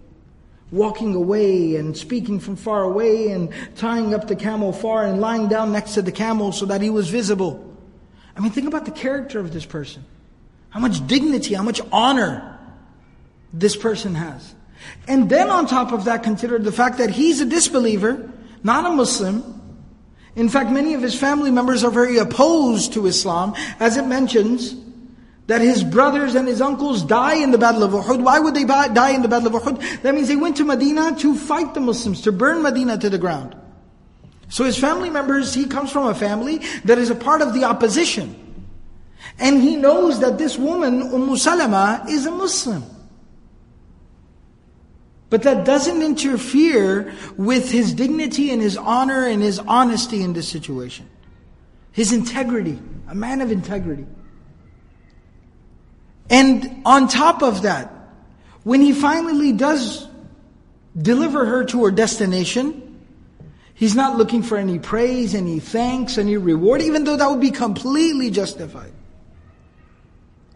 Walking 0.70 1.16
away 1.16 1.74
and 1.74 1.96
speaking 1.96 2.38
from 2.38 2.54
far 2.54 2.84
away 2.84 3.32
and 3.32 3.52
tying 3.74 4.14
up 4.14 4.28
the 4.28 4.36
camel 4.36 4.72
far 4.72 5.06
and 5.06 5.20
lying 5.20 5.48
down 5.48 5.72
next 5.72 5.94
to 5.94 6.02
the 6.02 6.12
camel 6.12 6.52
so 6.52 6.66
that 6.66 6.80
he 6.80 6.88
was 6.88 7.10
visible. 7.10 7.69
I 8.40 8.42
mean, 8.42 8.52
think 8.52 8.66
about 8.66 8.86
the 8.86 8.90
character 8.90 9.38
of 9.38 9.52
this 9.52 9.66
person. 9.66 10.02
How 10.70 10.80
much 10.80 11.06
dignity, 11.06 11.52
how 11.52 11.62
much 11.62 11.78
honor 11.92 12.58
this 13.52 13.76
person 13.76 14.14
has. 14.14 14.54
And 15.06 15.28
then 15.28 15.50
on 15.50 15.66
top 15.66 15.92
of 15.92 16.06
that, 16.06 16.22
consider 16.22 16.58
the 16.58 16.72
fact 16.72 16.96
that 16.96 17.10
he's 17.10 17.42
a 17.42 17.44
disbeliever, 17.44 18.32
not 18.62 18.86
a 18.86 18.94
Muslim. 18.96 19.60
In 20.36 20.48
fact, 20.48 20.70
many 20.70 20.94
of 20.94 21.02
his 21.02 21.14
family 21.14 21.50
members 21.50 21.84
are 21.84 21.90
very 21.90 22.16
opposed 22.16 22.94
to 22.94 23.04
Islam, 23.04 23.54
as 23.78 23.98
it 23.98 24.06
mentions 24.06 24.74
that 25.48 25.60
his 25.60 25.84
brothers 25.84 26.34
and 26.34 26.48
his 26.48 26.62
uncles 26.62 27.02
die 27.02 27.34
in 27.34 27.50
the 27.50 27.58
Battle 27.58 27.82
of 27.82 27.90
Uhud. 27.90 28.22
Why 28.22 28.38
would 28.38 28.54
they 28.54 28.64
die 28.64 29.10
in 29.10 29.20
the 29.20 29.28
Battle 29.28 29.54
of 29.54 29.62
Uhud? 29.62 30.00
That 30.00 30.14
means 30.14 30.28
they 30.28 30.36
went 30.36 30.56
to 30.56 30.64
Medina 30.64 31.14
to 31.18 31.36
fight 31.36 31.74
the 31.74 31.80
Muslims, 31.80 32.22
to 32.22 32.32
burn 32.32 32.62
Medina 32.62 32.96
to 32.96 33.10
the 33.10 33.18
ground. 33.18 33.54
So 34.50 34.64
his 34.64 34.76
family 34.76 35.10
members, 35.10 35.54
he 35.54 35.64
comes 35.66 35.90
from 35.90 36.08
a 36.08 36.14
family 36.14 36.58
that 36.84 36.98
is 36.98 37.08
a 37.08 37.14
part 37.14 37.40
of 37.40 37.54
the 37.54 37.64
opposition. 37.64 38.36
And 39.38 39.62
he 39.62 39.76
knows 39.76 40.20
that 40.20 40.38
this 40.38 40.58
woman, 40.58 41.02
Umm 41.02 41.36
Salama, 41.36 42.04
is 42.08 42.26
a 42.26 42.30
Muslim. 42.30 42.84
But 45.30 45.44
that 45.44 45.64
doesn't 45.64 46.02
interfere 46.02 47.14
with 47.36 47.70
his 47.70 47.94
dignity 47.94 48.50
and 48.50 48.60
his 48.60 48.76
honor 48.76 49.24
and 49.24 49.40
his 49.40 49.60
honesty 49.60 50.22
in 50.22 50.32
this 50.32 50.48
situation. 50.48 51.08
His 51.92 52.12
integrity, 52.12 52.80
a 53.08 53.14
man 53.14 53.40
of 53.40 53.52
integrity. 53.52 54.06
And 56.28 56.82
on 56.84 57.06
top 57.06 57.42
of 57.42 57.62
that, 57.62 57.92
when 58.64 58.80
he 58.80 58.92
finally 58.92 59.52
does 59.52 60.08
deliver 61.00 61.46
her 61.46 61.64
to 61.66 61.84
her 61.84 61.90
destination, 61.92 62.89
he's 63.80 63.96
not 63.96 64.16
looking 64.18 64.42
for 64.42 64.58
any 64.58 64.78
praise, 64.78 65.34
any 65.34 65.58
thanks, 65.58 66.18
any 66.18 66.36
reward, 66.36 66.82
even 66.82 67.02
though 67.02 67.16
that 67.16 67.28
would 67.28 67.40
be 67.40 67.50
completely 67.50 68.30
justified. 68.30 68.92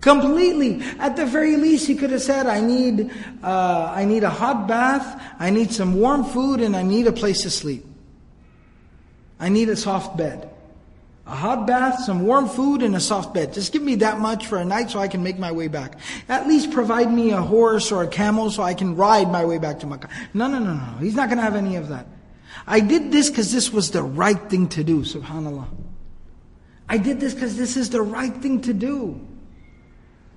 Completely. 0.02 0.82
At 0.98 1.16
the 1.16 1.24
very 1.24 1.56
least, 1.56 1.86
he 1.86 1.94
could 1.94 2.10
have 2.10 2.20
said, 2.20 2.46
I 2.46 2.60
need, 2.60 3.10
uh, 3.42 3.92
I 3.96 4.04
need 4.04 4.22
a 4.22 4.30
hot 4.30 4.68
bath, 4.68 5.20
I 5.38 5.48
need 5.48 5.72
some 5.72 5.94
warm 5.94 6.24
food, 6.24 6.60
and 6.60 6.76
I 6.76 6.82
need 6.82 7.06
a 7.06 7.12
place 7.12 7.40
to 7.42 7.50
sleep. 7.50 7.86
I 9.40 9.48
need 9.48 9.70
a 9.70 9.76
soft 9.76 10.18
bed. 10.18 10.50
A 11.26 11.34
hot 11.34 11.66
bath, 11.66 12.00
some 12.00 12.26
warm 12.26 12.50
food, 12.50 12.82
and 12.82 12.94
a 12.94 13.00
soft 13.00 13.32
bed. 13.32 13.54
Just 13.54 13.72
give 13.72 13.80
me 13.80 13.94
that 13.96 14.20
much 14.20 14.46
for 14.46 14.58
a 14.58 14.64
night 14.66 14.90
so 14.90 14.98
I 14.98 15.08
can 15.08 15.22
make 15.22 15.38
my 15.38 15.50
way 15.50 15.68
back. 15.68 15.98
At 16.28 16.46
least 16.46 16.70
provide 16.70 17.10
me 17.10 17.30
a 17.30 17.40
horse 17.40 17.90
or 17.90 18.02
a 18.02 18.08
camel 18.08 18.50
so 18.50 18.62
I 18.62 18.74
can 18.74 18.94
ride 18.94 19.32
my 19.32 19.46
way 19.46 19.56
back 19.56 19.80
to 19.80 19.86
Makkah. 19.86 20.10
No, 20.34 20.46
no, 20.46 20.58
no, 20.58 20.74
no. 20.74 20.98
He's 21.00 21.14
not 21.14 21.30
going 21.30 21.38
to 21.38 21.42
have 21.42 21.56
any 21.56 21.76
of 21.76 21.88
that. 21.88 22.06
I 22.66 22.80
did 22.80 23.12
this 23.12 23.28
because 23.28 23.52
this 23.52 23.72
was 23.72 23.90
the 23.90 24.02
right 24.02 24.40
thing 24.48 24.68
to 24.70 24.84
do, 24.84 25.00
subhanAllah. 25.00 25.68
I 26.88 26.98
did 26.98 27.20
this 27.20 27.34
because 27.34 27.56
this 27.56 27.76
is 27.76 27.90
the 27.90 28.02
right 28.02 28.34
thing 28.34 28.62
to 28.62 28.74
do. 28.74 29.20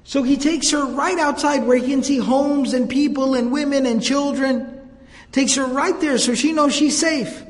So 0.04 0.24
he 0.24 0.38
takes 0.38 0.72
her 0.72 0.86
right 0.86 1.20
outside 1.20 1.66
where 1.66 1.78
he 1.78 1.88
can 1.88 2.04
see 2.04 2.18
homes 2.18 2.74
and 2.74 2.90
people 2.90 3.36
and 3.36 3.52
women 3.52 3.86
and 3.86 4.02
children. 4.02 4.74
Takes 5.32 5.56
her 5.56 5.66
right 5.66 6.00
there 6.00 6.18
so 6.18 6.34
she 6.34 6.54
knows 6.54 6.74
she's 6.74 6.98
safe. 6.98 7.44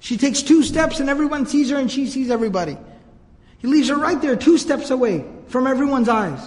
She 0.00 0.16
takes 0.16 0.42
two 0.42 0.62
steps 0.62 1.00
and 1.00 1.08
everyone 1.08 1.46
sees 1.46 1.70
her 1.70 1.78
and 1.78 1.90
she 1.90 2.06
sees 2.06 2.30
everybody. 2.30 2.76
He 3.58 3.66
leaves 3.66 3.88
her 3.88 3.96
right 3.96 4.20
there, 4.20 4.36
two 4.36 4.58
steps 4.58 4.90
away 4.90 5.24
from 5.48 5.66
everyone's 5.66 6.08
eyes. 6.08 6.40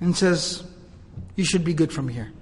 And 0.00 0.16
says, 0.16 0.62
You 1.36 1.44
should 1.44 1.64
be 1.64 1.74
good 1.74 1.92
from 1.92 2.08
here. 2.08 2.32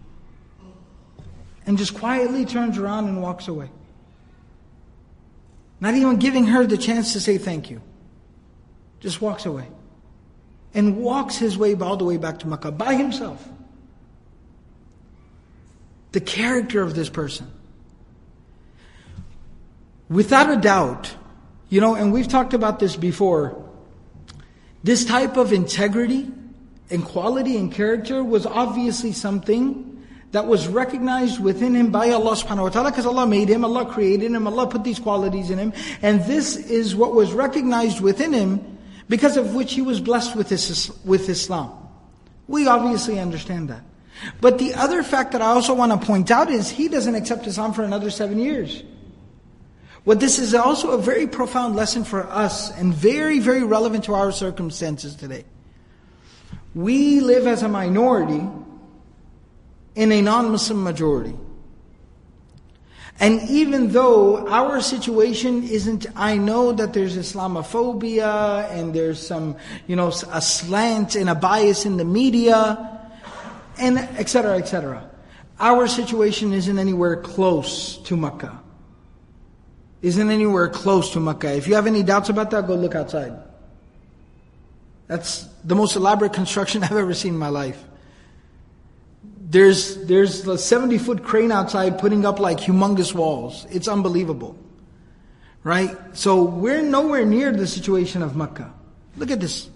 And 1.69 1.77
just 1.77 1.93
quietly 1.93 2.47
turns 2.47 2.79
around 2.79 3.09
and 3.09 3.23
walks 3.23 3.47
away. 3.47 3.69
Not 5.81 5.95
even 5.95 6.17
giving 6.17 6.47
her 6.47 6.65
the 6.65 6.79
chance 6.79 7.13
to 7.13 7.21
say 7.21 7.37
thank 7.37 7.69
you. 7.69 7.83
Just 9.01 9.21
walks 9.21 9.45
away. 9.45 9.69
And 10.73 10.97
walks 10.97 11.37
his 11.37 11.59
way 11.59 11.75
all 11.75 11.99
the 11.99 12.07
way 12.07 12.17
back 12.17 12.39
to 12.39 12.49
Makkah 12.49 12.73
by 12.73 12.95
himself. 12.95 13.47
The 16.13 16.23
character 16.23 16.81
of 16.81 16.95
this 16.95 17.11
person. 17.11 17.53
Without 20.09 20.51
a 20.51 20.57
doubt, 20.57 21.15
you 21.69 21.83
know, 21.83 21.95
and 21.95 22.15
we've 22.15 22.29
talked 22.29 22.55
about 22.55 22.79
this 22.79 22.97
before, 22.97 23.63
this 24.83 25.05
type 25.05 25.37
of 25.37 25.53
integrity 25.53 26.31
and 26.89 27.05
quality 27.05 27.59
and 27.59 27.71
character 27.71 28.25
was 28.25 28.47
obviously 28.47 29.13
something 29.13 29.98
that 30.33 30.47
was 30.47 30.69
recognized 30.69 31.41
within 31.41 31.75
him 31.75 31.91
by 31.91 32.11
Allah 32.11 32.33
subhanahu 32.33 32.65
wa 32.65 32.69
ta'ala 32.69 32.91
because 32.91 33.07
Allah 33.07 33.27
made 33.27 33.49
him, 33.49 33.65
Allah 33.65 33.87
created 33.87 34.31
him, 34.31 34.47
Allah 34.47 34.67
put 34.67 34.85
these 34.85 34.99
qualities 34.99 35.51
in 35.51 35.59
him. 35.59 35.73
And 36.03 36.23
this 36.25 36.57
is 36.57 36.95
what 36.95 37.15
was 37.15 37.33
recognized 37.33 38.01
within 38.01 38.33
him 38.33 38.79
because 39.09 39.37
of 39.37 39.55
which 39.55 39.73
he 39.73 39.81
was 39.81 40.01
blessed 40.01 40.37
with, 40.37 40.51
his, 40.51 40.93
with 41.05 41.29
Islam. 41.29 41.73
We 42.47 42.67
obviously 42.67 43.19
understand 43.19 43.71
that. 43.71 43.83
But 44.41 44.59
the 44.59 44.75
other 44.75 45.03
fact 45.03 45.33
that 45.33 45.41
I 45.41 45.47
also 45.47 45.75
want 45.75 45.99
to 45.99 46.07
point 46.07 46.31
out 46.31 46.51
is 46.51 46.69
he 46.69 46.89
doesn't 46.89 47.15
accept 47.15 47.47
Islam 47.47 47.73
for 47.73 47.85
another 47.85 48.11
seven 48.11 48.39
years. 48.39 48.83
What 50.05 50.21
this 50.21 50.39
is 50.39 50.55
also 50.55 50.91
a 50.91 50.99
very 50.99 51.27
profound 51.27 51.77
lesson 51.77 52.05
for 52.05 52.27
us 52.27 52.71
and 52.79 52.93
very, 52.93 53.39
very 53.39 53.63
relevant 53.63 54.05
to 54.05 54.15
our 54.15 54.33
circumstances 54.33 55.15
today. 55.15 55.45
We 56.75 57.21
live 57.21 57.47
as 57.47 57.63
a 57.63 57.69
minority 57.69 58.47
in 59.99 60.13
a 60.13 60.23
non 60.23 60.51
Muslim 60.51 60.83
majority. 60.83 61.35
And 63.21 63.43
even 63.51 63.91
though 63.91 64.47
our 64.47 64.81
situation 64.81 65.65
isn't, 65.65 66.07
I 66.15 66.37
know 66.37 66.71
that 66.73 66.93
there's 66.93 67.17
Islamophobia 67.17 68.71
and 68.71 68.95
there's 68.95 69.19
some, 69.19 69.57
you 69.89 69.97
know, 69.97 70.09
a 70.09 70.41
slant 70.41 71.17
and 71.17 71.29
a 71.29 71.35
bias 71.35 71.85
in 71.85 71.97
the 71.97 72.05
media, 72.05 73.11
and 73.77 73.99
etc. 73.99 74.59
etc. 74.59 75.11
Our 75.59 75.89
situation 75.89 76.53
isn't 76.53 76.79
anywhere 76.79 77.17
close 77.17 77.99
to 78.05 78.17
Makkah 78.17 78.63
isn't 80.03 80.31
anywhere 80.31 80.69
close 80.69 81.13
to 81.13 81.21
Makkah. 81.21 81.57
If 81.57 81.67
you 81.67 81.75
have 81.75 81.87
any 81.87 82.03
doubts 82.03 82.29
about 82.29 82.51
that, 82.53 82.67
go 82.67 82.75
look 82.75 82.95
outside. 82.95 83.33
That's 85.09 85.45
the 85.65 85.75
most 85.75 85.97
elaborate 85.97 86.33
construction 86.43 86.85
I've 86.85 86.93
ever 86.93 87.15
seen 87.15 87.35
in 87.35 87.39
my 87.39 87.49
life. 87.49 87.83
There's, 89.51 89.97
there's 90.05 90.47
a 90.47 90.59
70 90.59 90.99
foot 90.99 91.25
crane 91.25 91.51
outside 91.51 91.99
putting 91.99 92.27
up 92.27 92.39
like 92.39 92.59
humongous 92.59 93.15
walls. 93.15 93.67
It's 93.71 93.89
unbelievable. 93.89 94.59
Right? 95.65 95.97
So 96.13 96.43
we're 96.43 96.83
nowhere 96.83 97.25
near 97.25 97.51
the 97.51 97.67
situation 97.67 98.23
of 98.23 98.37
Makkah. 98.37 98.73
Look 99.17 99.31
at 99.31 99.41
this. 99.41 99.71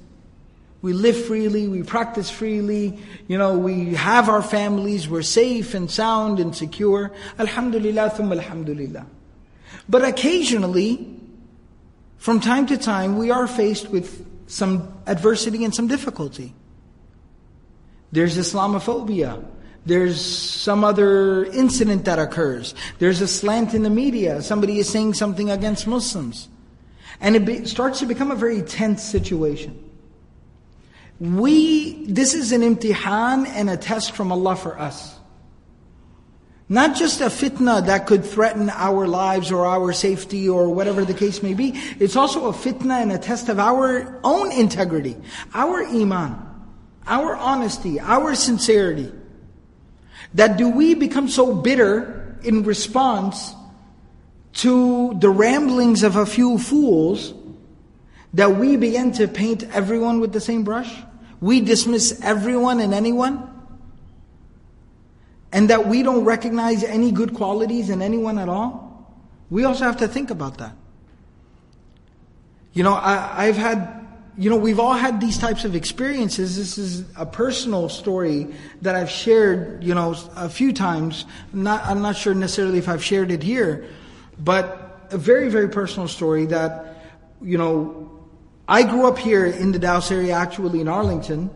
We 0.82 0.92
live 0.92 1.16
freely, 1.26 1.68
we 1.68 1.84
practice 1.84 2.28
freely, 2.28 2.98
you 3.28 3.38
know, 3.38 3.56
we 3.56 3.94
have 3.94 4.28
our 4.28 4.42
families, 4.42 5.08
we're 5.08 5.22
safe 5.22 5.74
and 5.74 5.88
sound 5.88 6.40
and 6.40 6.54
secure. 6.56 7.12
Alhamdulillah, 7.38 8.10
thumma 8.10 8.32
alhamdulillah. 8.32 9.06
But 9.88 10.04
occasionally, 10.04 11.20
from 12.16 12.40
time 12.40 12.66
to 12.66 12.76
time, 12.76 13.16
we 13.16 13.30
are 13.30 13.46
faced 13.46 13.90
with 13.90 14.26
some 14.48 14.92
adversity 15.06 15.64
and 15.64 15.72
some 15.72 15.86
difficulty. 15.86 16.52
There's 18.10 18.36
Islamophobia. 18.36 19.44
There's 19.85 20.20
some 20.20 20.85
other 20.85 21.45
incident 21.47 22.05
that 22.05 22.18
occurs. 22.18 22.74
There's 22.99 23.20
a 23.20 23.26
slant 23.26 23.74
in 23.74 23.83
the 23.83 23.91
media. 23.91 24.41
Somebody 24.43 24.78
is 24.78 24.89
saying 24.89 25.14
something 25.14 25.51
against 25.51 25.87
Muslims. 25.87 26.49
And 27.20 27.35
it 27.35 27.45
be, 27.45 27.64
starts 27.66 27.99
to 28.01 28.07
become 28.07 28.30
a 28.30 28.37
very 28.37 28.62
tense 28.62 29.03
situation. 29.03 29.78
We, 31.18 32.07
this 32.07 32.35
is 32.35 32.53
an 32.53 32.62
imtihan 32.62 33.47
and 33.47 33.70
a 33.70 33.76
test 33.76 34.12
from 34.12 34.33
Allah 34.33 34.57
for 34.57 34.78
us. 34.78 35.18
Not 36.68 36.97
just 36.97 37.20
a 37.20 37.26
fitna 37.26 37.85
that 37.87 38.07
could 38.07 38.24
threaten 38.24 38.70
our 38.70 39.07
lives 39.07 39.53
or 39.53 39.66
our 39.66 39.93
safety 39.93 40.49
or 40.49 40.70
whatever 40.70 41.05
the 41.05 41.12
case 41.12 41.43
may 41.43 41.55
be. 41.55 41.74
It's 41.99 42.16
also 42.16 42.47
a 42.47 42.53
fitna 42.53 43.03
and 43.03 43.12
a 43.12 43.18
test 43.18 43.49
of 43.49 43.59
our 43.59 44.20
own 44.24 44.53
integrity, 44.53 45.16
our 45.53 45.85
iman, 45.85 46.39
our 47.07 47.37
honesty, 47.37 48.01
our 48.01 48.35
sincerity. 48.35 49.12
That 50.35 50.57
do 50.57 50.68
we 50.68 50.95
become 50.95 51.28
so 51.28 51.55
bitter 51.55 52.39
in 52.43 52.62
response 52.62 53.55
to 54.55 55.14
the 55.18 55.30
ramblings 55.30 56.03
of 56.03 56.16
a 56.16 56.26
few 56.26 56.59
fools 56.59 57.35
that 58.35 58.57
we 58.57 58.76
begin 58.76 59.12
to 59.12 59.28
paint 59.28 59.64
everyone 59.64 60.20
with 60.20 60.33
the 60.33 60.41
same 60.41 60.64
brush? 60.64 60.93
We 61.41 61.61
dismiss 61.61 62.20
everyone 62.22 62.80
and 62.80 62.95
anyone? 62.95 63.53
and 65.53 65.68
that 65.68 65.87
we 65.87 66.03
don't 66.03 66.24
recognize 66.24 66.83
any 66.83 67.12
good 67.12 67.35
qualities 67.35 67.91
in 67.91 68.01
anyone 68.01 68.39
at 68.39 68.49
all, 68.49 69.14
we 69.51 69.64
also 69.64 69.85
have 69.85 69.99
to 69.99 70.09
think 70.09 70.30
about 70.30 70.59
that. 70.59 70.74
You 72.72 72.83
know, 72.83 72.95
I, 72.95 73.45
have 73.45 73.59
had, 73.59 74.01
you 74.39 74.49
know, 74.49 74.57
we've 74.57 74.80
all 74.80 74.95
had 74.95 75.20
these 75.20 75.37
types 75.37 75.64
of 75.64 75.74
experiences. 75.74 76.57
This 76.57 76.78
is 76.78 77.05
a 77.16 77.26
personal 77.26 77.89
story 77.89 78.49
that 78.80 78.95
I've 78.95 79.11
shared, 79.11 79.85
you 79.85 79.95
know, 79.95 80.14
a 80.37 80.49
few 80.49 80.72
times. 80.72 81.26
Not, 81.53 81.85
I'm 81.85 82.01
not 82.01 82.16
sure 82.16 82.35
necessarily 82.35 82.78
if 82.78 82.89
I've 82.89 83.05
shared 83.05 83.30
it 83.30 83.43
here, 83.43 83.87
but 84.39 85.07
a 85.11 85.18
very, 85.18 85.51
very 85.51 85.68
personal 85.68 86.09
story 86.09 86.47
that, 86.47 86.97
you 87.43 87.59
know, 87.59 88.11
I 88.66 88.85
grew 88.85 89.07
up 89.07 89.18
here 89.18 89.45
in 89.45 89.72
the 89.72 89.78
Dallas 89.78 90.11
area, 90.11 90.33
actually 90.33 90.80
in 90.80 90.89
Arlington, 90.89 91.51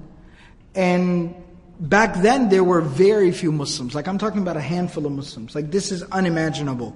and 0.74 1.35
back 1.81 2.16
then 2.16 2.51
there 2.51 2.64
were 2.64 2.83
very 2.83 3.33
few 3.33 3.53
Muslims. 3.53 3.95
Like 3.95 4.07
I'm 4.07 4.18
talking 4.18 4.43
about 4.43 4.57
a 4.57 4.61
handful 4.61 5.07
of 5.07 5.12
Muslims. 5.12 5.55
Like 5.55 5.70
this 5.70 5.93
is 5.93 6.03
unimaginable. 6.03 6.95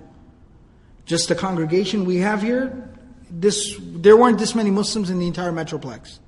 Just 1.07 1.29
the 1.29 1.35
congregation 1.35 2.05
we 2.05 2.17
have 2.17 2.43
here, 2.43 2.91
this 3.31 3.77
there 3.81 4.17
weren't 4.17 4.39
this 4.39 4.55
many 4.55 4.71
Muslims 4.71 5.11
in 5.11 5.19
the 5.19 5.27
entire 5.27 5.53
metroplex. 5.53 6.19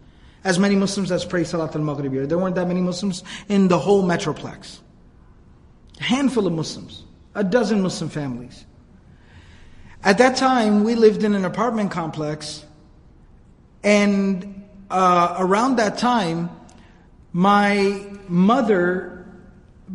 as 0.45 0.59
many 0.59 0.75
Muslims 0.75 1.13
as 1.13 1.25
pray 1.25 1.45
Salat 1.45 1.75
al-Maghrib 1.75 2.13
here. 2.13 2.27
There 2.27 2.39
weren't 2.39 2.57
that 2.57 2.69
many 2.69 2.81
Muslims 2.81 3.23
in 3.49 3.69
the 3.69 3.79
whole 3.79 4.03
metroplex. 4.03 4.79
A 6.01 6.03
handful 6.03 6.47
of 6.47 6.53
Muslims, 6.53 7.05
a 7.35 7.45
dozen 7.45 7.83
Muslim 7.83 8.11
families. 8.11 8.67
At 10.03 10.19
that 10.19 10.37
time, 10.37 10.83
we 10.83 10.97
lived 10.97 11.23
in 11.23 11.35
an 11.35 11.45
apartment 11.45 11.93
complex, 11.93 12.65
and 13.85 14.65
uh, 14.91 15.37
around 15.39 15.77
that 15.77 15.99
time, 15.99 16.51
my 17.33 18.05
mother 18.29 19.25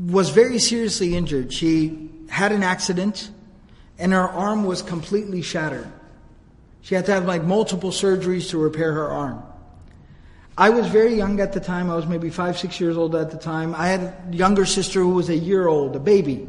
was 0.08 0.30
very 0.30 0.60
seriously 0.60 1.16
injured. 1.16 1.52
She 1.52 2.10
had 2.30 2.54
an 2.54 2.64
accident, 2.64 3.30
and 4.00 4.14
her 4.14 4.30
arm 4.30 4.64
was 4.64 4.82
completely 4.82 5.42
shattered. 5.42 5.92
She 6.88 6.96
had 6.96 7.06
to 7.08 7.12
have 7.12 7.26
like 7.26 7.44
multiple 7.44 7.92
surgeries 7.92 8.52
to 8.52 8.58
repair 8.58 8.94
her 8.94 9.10
arm. 9.10 9.44
I 10.58 10.70
was 10.70 10.88
very 10.88 11.16
young 11.16 11.42
at 11.42 11.52
the 11.52 11.60
time. 11.60 11.90
I 11.92 11.96
was 11.98 12.06
maybe 12.06 12.30
five, 12.30 12.58
six 12.58 12.80
years 12.80 12.96
old 12.96 13.14
at 13.14 13.30
the 13.30 13.38
time. 13.38 13.76
I 13.76 13.88
had 13.88 14.02
a 14.32 14.34
younger 14.34 14.66
sister 14.66 15.02
who 15.02 15.10
was 15.10 15.28
a 15.28 15.36
year 15.36 15.68
old, 15.68 15.98
a 15.98 16.00
baby. 16.00 16.48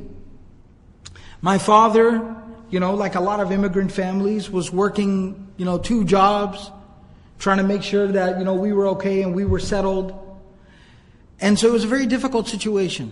My 1.42 1.58
father, 1.58 2.36
you 2.70 2.78
know, 2.78 2.94
like 2.94 3.16
a 3.16 3.20
lot 3.20 3.40
of 3.40 3.50
immigrant 3.50 3.90
families, 3.90 4.48
was 4.48 4.70
working, 4.70 5.48
you 5.56 5.64
know, 5.64 5.76
two 5.76 6.04
jobs, 6.04 6.70
trying 7.40 7.58
to 7.58 7.64
make 7.64 7.82
sure 7.82 8.06
that, 8.06 8.38
you 8.38 8.44
know, 8.44 8.54
we 8.54 8.72
were 8.72 8.86
okay 8.90 9.22
and 9.22 9.34
we 9.34 9.44
were 9.44 9.58
settled. 9.58 10.14
And 11.40 11.58
so 11.58 11.66
it 11.66 11.72
was 11.72 11.82
a 11.82 11.88
very 11.88 12.06
difficult 12.06 12.46
situation. 12.46 13.10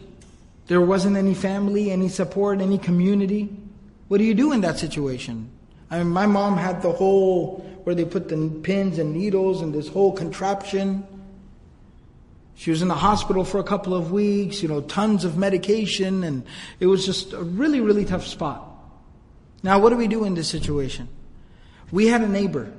There 0.69 0.81
wasn't 0.81 1.17
any 1.17 1.35
family, 1.35 1.91
any 1.91 2.09
support, 2.09 2.61
any 2.61 2.79
community. 2.79 3.49
What 4.07 4.19
do 4.19 4.25
you 4.25 4.35
do 4.35 4.53
in 4.53 4.61
that 4.61 4.79
situation? 4.79 5.51
I 5.91 5.99
mean, 5.99 6.09
my 6.09 6.27
mom 6.27 6.57
had 6.57 6.83
the 6.83 6.93
whole, 6.93 7.59
where 7.85 7.95
they 7.95 8.05
put 8.05 8.29
the 8.29 8.49
pins 8.63 8.99
and 8.99 9.15
needles 9.15 9.63
and 9.63 9.73
this 9.73 9.89
whole 9.89 10.13
contraption. 10.13 11.07
She 12.57 12.71
was 12.71 12.83
in 12.83 12.89
the 12.89 12.95
hospital 12.95 13.45
for 13.45 13.61
a 13.61 13.65
couple 13.65 13.95
of 13.95 14.11
weeks, 14.11 14.63
you 14.63 14.69
know, 14.69 14.81
tons 14.81 15.25
of 15.25 15.37
medication, 15.37 16.25
and 16.25 16.45
it 16.81 16.87
was 16.87 17.05
just 17.05 17.33
a 17.33 17.43
really, 17.43 17.81
really 17.81 18.05
tough 18.05 18.27
spot. 18.27 18.67
Now, 19.63 19.79
what 19.79 19.91
do 19.91 19.97
we 19.97 20.09
do 20.09 20.25
in 20.25 20.35
this 20.35 20.49
situation? 20.49 21.09
We 21.93 22.07
had 22.07 22.23
a 22.23 22.29
neighbor, 22.29 22.73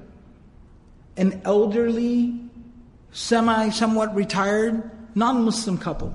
an 1.15 1.41
elderly, 1.45 2.39
semi, 3.11 3.69
somewhat 3.69 4.13
retired, 4.15 4.89
non 5.15 5.45
Muslim 5.45 5.77
couple. 5.77 6.13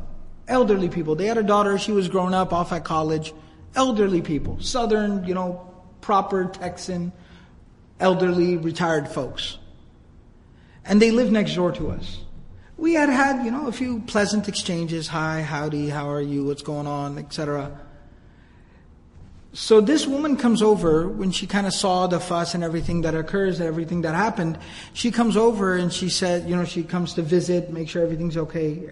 Elderly 0.48 0.88
people. 0.88 1.14
They 1.14 1.26
had 1.26 1.38
a 1.38 1.42
daughter, 1.42 1.78
she 1.78 1.92
was 1.92 2.08
grown 2.08 2.34
up 2.34 2.52
off 2.52 2.72
at 2.72 2.84
college. 2.84 3.32
Elderly 3.74 4.20
people. 4.20 4.60
Southern, 4.60 5.24
you 5.24 5.34
know, 5.34 5.71
proper 6.02 6.44
Texan, 6.44 7.12
elderly, 7.98 8.58
retired 8.58 9.08
folks. 9.08 9.56
And 10.84 11.00
they 11.00 11.10
lived 11.10 11.32
next 11.32 11.54
door 11.54 11.72
to 11.72 11.90
us. 11.90 12.18
We 12.76 12.94
had 12.94 13.08
had, 13.08 13.44
you 13.44 13.50
know, 13.50 13.68
a 13.68 13.72
few 13.72 14.00
pleasant 14.00 14.48
exchanges. 14.48 15.08
Hi, 15.08 15.40
howdy, 15.40 15.88
how 15.88 16.10
are 16.10 16.20
you, 16.20 16.44
what's 16.44 16.62
going 16.62 16.86
on, 16.86 17.16
etc. 17.16 17.80
So 19.54 19.80
this 19.80 20.06
woman 20.06 20.36
comes 20.36 20.62
over 20.62 21.06
when 21.06 21.30
she 21.30 21.46
kind 21.46 21.66
of 21.66 21.74
saw 21.74 22.06
the 22.06 22.18
fuss 22.18 22.54
and 22.54 22.64
everything 22.64 23.02
that 23.02 23.14
occurs 23.14 23.60
and 23.60 23.68
everything 23.68 24.02
that 24.02 24.14
happened. 24.14 24.58
She 24.94 25.10
comes 25.10 25.36
over 25.36 25.76
and 25.76 25.92
she 25.92 26.08
said, 26.08 26.48
you 26.48 26.56
know, 26.56 26.64
she 26.64 26.82
comes 26.82 27.14
to 27.14 27.22
visit, 27.22 27.70
make 27.70 27.88
sure 27.88 28.02
everything's 28.02 28.36
okay. 28.36 28.88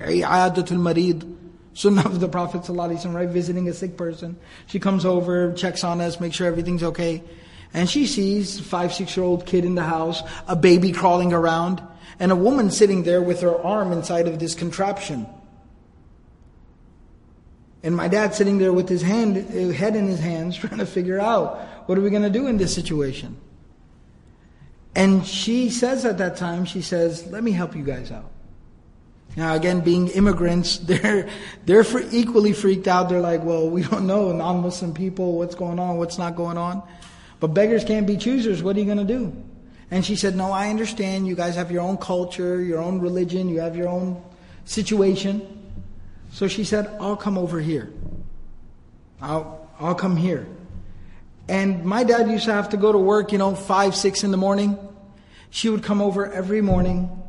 Sunnah 1.75 2.05
of 2.05 2.21
the 2.21 2.29
Prophet 2.29 2.63
ﷺ, 2.63 3.15
right? 3.15 3.29
Visiting 3.29 3.69
a 3.69 3.73
sick 3.73 3.97
person. 3.97 4.37
She 4.67 4.81
comes 4.81 5.05
over, 5.05 5.53
checks 5.53 5.85
on 5.85 6.01
us, 6.01 6.21
make 6.21 6.35
sure 6.35 6.47
everything's 6.47 6.83
okay. 6.83 7.23
And 7.73 7.89
she 7.89 8.07
sees 8.07 8.59
five, 8.59 8.93
six 8.93 9.17
year 9.17 9.25
old 9.25 9.47
kid 9.47 9.65
in 9.65 9.77
the 9.77 9.85
house, 9.85 10.23
a 10.49 10.57
baby 10.57 10.93
crawling 10.93 11.33
around, 11.33 11.83
and 12.19 12.33
a 12.33 12.37
woman 12.37 12.71
sitting 12.71 13.05
there 13.05 13.23
with 13.23 13.41
her 13.43 13.57
arm 13.65 13.93
inside 13.93 14.27
of 14.27 14.39
this 14.39 14.55
contraption. 14.55 15.27
And 17.83 17.97
my 17.97 18.09
dad 18.09 18.35
sitting 18.35 18.59
there 18.59 18.73
with 18.73 18.89
his 18.89 19.03
hand, 19.03 19.37
uh, 19.37 19.73
head 19.73 19.97
in 19.97 20.07
his 20.07 20.21
hands, 20.21 20.57
trying 20.59 20.79
to 20.79 20.87
figure 20.87 21.21
out 21.21 21.61
what 21.87 21.97
are 21.97 22.01
we 22.01 22.11
going 22.11 22.23
to 22.23 22.31
do 22.31 22.47
in 22.47 22.57
this 22.57 22.75
situation. 22.75 23.37
And 24.95 25.25
she 25.25 25.71
says 25.71 26.05
at 26.05 26.19
that 26.19 26.37
time, 26.37 26.65
she 26.65 26.83
says, 26.83 27.27
"Let 27.29 27.45
me 27.45 27.53
help 27.53 27.77
you 27.77 27.85
guys 27.85 28.11
out." 28.11 28.31
Now, 29.37 29.55
again, 29.55 29.81
being 29.81 30.09
immigrants, 30.09 30.79
they're 30.83 31.29
they're 31.67 31.85
equally 32.13 32.53
freaked 32.53 32.89
out. 32.89 33.09
They're 33.09 33.21
like, 33.21 33.45
"Well, 33.45 33.69
we 33.69 33.83
don't 33.83 34.07
know 34.07 34.33
non-Muslim 34.33 34.95
people, 34.95 35.39
what's 35.39 35.55
going 35.55 35.79
on, 35.79 35.99
what's 35.99 36.19
not 36.19 36.37
going 36.37 36.59
on." 36.59 36.83
But 37.39 37.49
beggars 37.49 37.85
can't 37.85 38.07
be 38.07 38.17
choosers. 38.17 38.63
What 38.63 38.77
are 38.77 38.81
you 38.81 38.87
going 38.87 38.99
to 38.99 39.05
do? 39.05 39.33
And 39.91 40.05
she 40.05 40.17
said, 40.17 40.37
"No, 40.37 40.53
I 40.53 40.69
understand. 40.71 41.27
You 41.27 41.35
guys 41.35 41.57
have 41.57 41.71
your 41.71 41.83
own 41.83 41.97
culture, 41.97 42.61
your 42.61 42.81
own 42.81 43.01
religion, 43.01 43.49
you 43.49 43.61
have 43.61 43.77
your 43.77 43.89
own 43.89 44.23
situation." 44.65 45.47
So 46.33 46.49
she 46.49 46.65
said, 46.65 46.89
"I'll 47.01 47.17
come 47.17 47.39
over 47.39 47.61
here. 47.61 47.93
I'll 49.21 49.69
I'll 49.79 49.95
come 49.95 50.17
here." 50.17 50.47
And 51.49 51.85
my 51.85 52.05
dad 52.05 52.31
used 52.31 52.45
to 52.45 52.53
have 52.53 52.69
to 52.69 52.77
go 52.77 52.93
to 52.93 52.99
work, 52.99 53.33
you 53.33 53.39
know, 53.39 53.57
five, 53.57 53.97
six 53.97 54.23
in 54.23 54.31
the 54.31 54.37
morning. 54.37 54.79
She 55.51 55.69
would 55.69 55.83
come 55.83 56.01
over 56.01 56.31
every 56.31 56.61
morning 56.61 57.20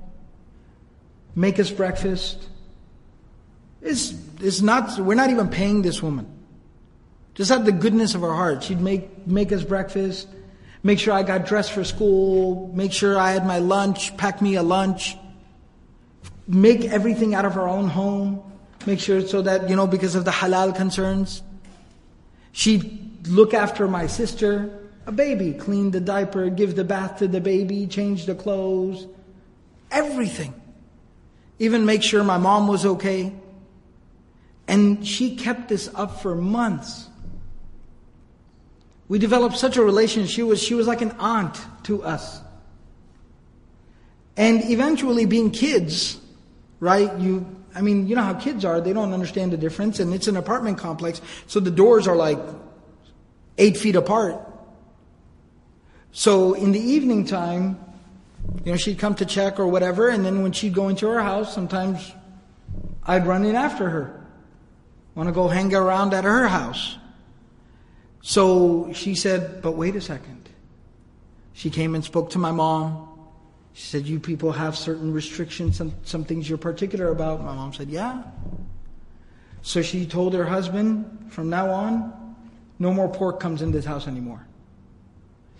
make 1.36 1.60
us 1.60 1.70
breakfast. 1.70 2.38
It's, 3.82 4.14
it's 4.40 4.62
not, 4.62 5.00
we're 5.00 5.16
not 5.16 5.30
even 5.30 5.50
paying 5.50 5.82
this 5.82 6.02
woman. 6.02 6.28
Just 7.34 7.52
out 7.52 7.66
the 7.66 7.72
goodness 7.72 8.16
of 8.16 8.22
her 8.22 8.34
heart. 8.34 8.64
She'd 8.64 8.82
make, 8.82 9.26
make 9.26 9.52
us 9.52 9.64
breakfast, 9.64 10.28
make 10.84 11.00
sure 11.00 11.14
I 11.14 11.24
got 11.24 11.46
dressed 11.46 11.72
for 11.72 11.84
school, 11.84 12.72
make 12.74 12.92
sure 12.92 13.18
I 13.18 13.32
had 13.32 13.46
my 13.46 13.60
lunch, 13.60 14.16
pack 14.18 14.42
me 14.42 14.56
a 14.56 14.64
lunch, 14.64 15.18
make 16.48 16.86
everything 16.86 17.34
out 17.34 17.46
of 17.46 17.54
her 17.54 17.68
own 17.68 17.88
home, 17.88 18.44
make 18.86 19.00
sure 19.00 19.26
so 19.26 19.42
that, 19.44 19.70
you 19.70 19.76
know, 19.76 19.88
because 19.88 20.16
of 20.16 20.26
the 20.26 20.32
halal 20.32 20.76
concerns. 20.76 21.42
She'd 22.52 23.28
look 23.28 23.54
after 23.54 23.88
my 23.88 24.08
sister, 24.08 24.78
a 25.06 25.12
baby, 25.12 25.54
clean 25.54 25.92
the 25.92 26.02
diaper, 26.02 26.50
give 26.50 26.76
the 26.76 26.84
bath 26.84 27.20
to 27.20 27.28
the 27.28 27.40
baby, 27.40 27.88
change 27.88 28.26
the 28.26 28.36
clothes, 28.36 29.08
everything 29.90 30.61
even 31.62 31.86
make 31.86 32.01
sure 32.01 32.24
my 32.24 32.39
mom 32.39 32.68
was 32.68 32.88
okay. 32.88 33.32
And 34.68 35.05
she 35.05 35.36
kept 35.36 35.70
this 35.70 35.91
up 35.93 36.20
for 36.20 36.34
months. 36.34 37.07
We 39.07 39.20
developed 39.20 39.57
such 39.57 39.78
a 39.78 39.84
relationship. 39.84 40.34
She 40.34 40.41
was, 40.41 40.62
she 40.62 40.74
was 40.74 40.88
like 40.88 41.01
an 41.01 41.12
aunt 41.20 41.55
to 41.84 42.03
us. 42.03 42.41
And 44.36 44.64
eventually, 44.72 45.26
being 45.26 45.51
kids, 45.51 46.20
right? 46.80 47.16
You, 47.20 47.45
I 47.76 47.82
mean, 47.82 48.07
you 48.07 48.16
know 48.16 48.24
how 48.24 48.34
kids 48.34 48.66
are. 48.66 48.82
They 48.82 48.93
don't 48.93 49.14
understand 49.14 49.53
the 49.53 49.57
difference. 49.57 49.99
And 49.99 50.16
it's 50.16 50.28
an 50.28 50.38
apartment 50.38 50.80
complex. 50.80 51.22
So 51.45 51.59
the 51.59 51.70
doors 51.70 52.07
are 52.07 52.16
like 52.16 52.39
eight 53.59 53.78
feet 53.78 53.95
apart. 53.95 54.39
So 56.12 56.55
in 56.55 56.72
the 56.72 56.80
evening 56.80 57.26
time, 57.26 57.78
you 58.64 58.72
know, 58.72 58.78
she'd 58.78 59.00
come 59.00 59.16
to 59.16 59.26
check 59.26 59.60
or 59.60 59.68
whatever, 59.68 60.10
and 60.10 60.26
then 60.26 60.44
when 60.44 60.52
she'd 60.52 60.74
go 60.74 60.89
into 60.89 61.08
her 61.08 61.22
house, 61.22 61.54
sometimes 61.54 62.12
I'd 63.04 63.26
run 63.26 63.46
in 63.46 63.56
after 63.56 63.89
her. 63.89 64.26
Want 65.16 65.28
to 65.28 65.34
go 65.34 65.48
hang 65.48 65.74
around 65.74 66.14
at 66.14 66.24
her 66.24 66.48
house. 66.48 66.98
So 68.22 68.94
she 68.94 69.16
said, 69.16 69.62
but 69.62 69.72
wait 69.72 69.96
a 69.96 70.02
second. 70.02 70.50
She 71.54 71.70
came 71.70 71.96
and 71.96 72.04
spoke 72.04 72.32
to 72.32 72.39
my 72.39 72.52
mom. 72.52 73.08
She 73.74 73.84
said, 73.84 74.06
You 74.06 74.20
people 74.20 74.52
have 74.52 74.78
certain 74.78 75.14
restrictions, 75.14 75.78
some, 75.78 75.94
some 76.04 76.24
things 76.24 76.50
you're 76.50 76.58
particular 76.58 77.10
about. 77.10 77.44
My 77.44 77.54
mom 77.54 77.74
said, 77.74 77.89
Yeah. 77.89 78.24
So 79.62 79.82
she 79.82 80.06
told 80.06 80.34
her 80.34 80.46
husband, 80.46 81.28
From 81.30 81.50
now 81.50 81.70
on, 81.70 82.36
no 82.80 82.94
more 82.94 83.08
pork 83.08 83.39
comes 83.39 83.62
in 83.62 83.72
this 83.72 83.86
house 83.86 84.08
anymore. 84.08 84.46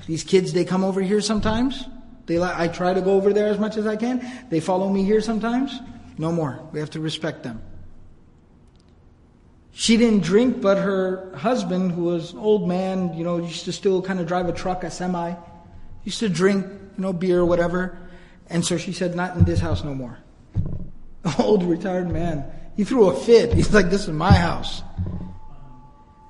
These 0.08 0.24
kids, 0.24 0.54
they 0.54 0.66
come 0.66 0.84
over 0.84 1.02
here 1.02 1.22
sometimes. 1.22 1.86
They 2.26 2.42
I 2.42 2.68
try 2.68 2.94
to 2.94 3.02
go 3.02 3.12
over 3.12 3.34
there 3.34 3.48
as 3.48 3.60
much 3.60 3.78
as 3.78 3.88
I 3.88 3.96
can. 3.96 4.26
They 4.50 4.60
follow 4.60 4.90
me 4.90 5.04
here 5.04 5.22
sometimes. 5.22 5.80
No 6.18 6.32
more. 6.32 6.60
We 6.72 6.80
have 6.80 6.92
to 6.92 7.00
respect 7.00 7.44
them. 7.44 7.62
She 9.72 9.98
didn't 9.98 10.24
drink, 10.24 10.62
but 10.62 10.78
her 10.78 11.34
husband, 11.36 11.94
who 11.94 12.04
was 12.04 12.34
an 12.34 12.40
old 12.40 12.68
man, 12.68 13.14
you 13.14 13.24
know, 13.24 13.38
used 13.38 13.66
to 13.66 13.72
still 13.72 14.02
kind 14.02 14.20
of 14.20 14.28
drive 14.28 14.48
a 14.50 14.54
truck, 14.54 14.84
a 14.84 14.92
semi, 14.92 15.34
used 16.04 16.20
to 16.20 16.30
drink, 16.30 16.66
you 16.66 17.02
know, 17.02 17.14
beer 17.14 17.40
or 17.40 17.46
whatever. 17.46 17.98
And 18.50 18.66
so 18.66 18.78
she 18.78 18.92
said, 18.92 19.16
not 19.16 19.38
in 19.38 19.46
this 19.46 19.60
house 19.60 19.84
no 19.84 19.96
more. 19.96 20.18
Old 21.40 21.64
retired 21.64 22.12
man. 22.12 22.46
He 22.76 22.84
threw 22.84 23.08
a 23.08 23.16
fit. 23.16 23.54
He's 23.56 23.74
like, 23.74 23.90
this 23.90 24.04
is 24.04 24.10
my 24.10 24.34
house. 24.34 24.84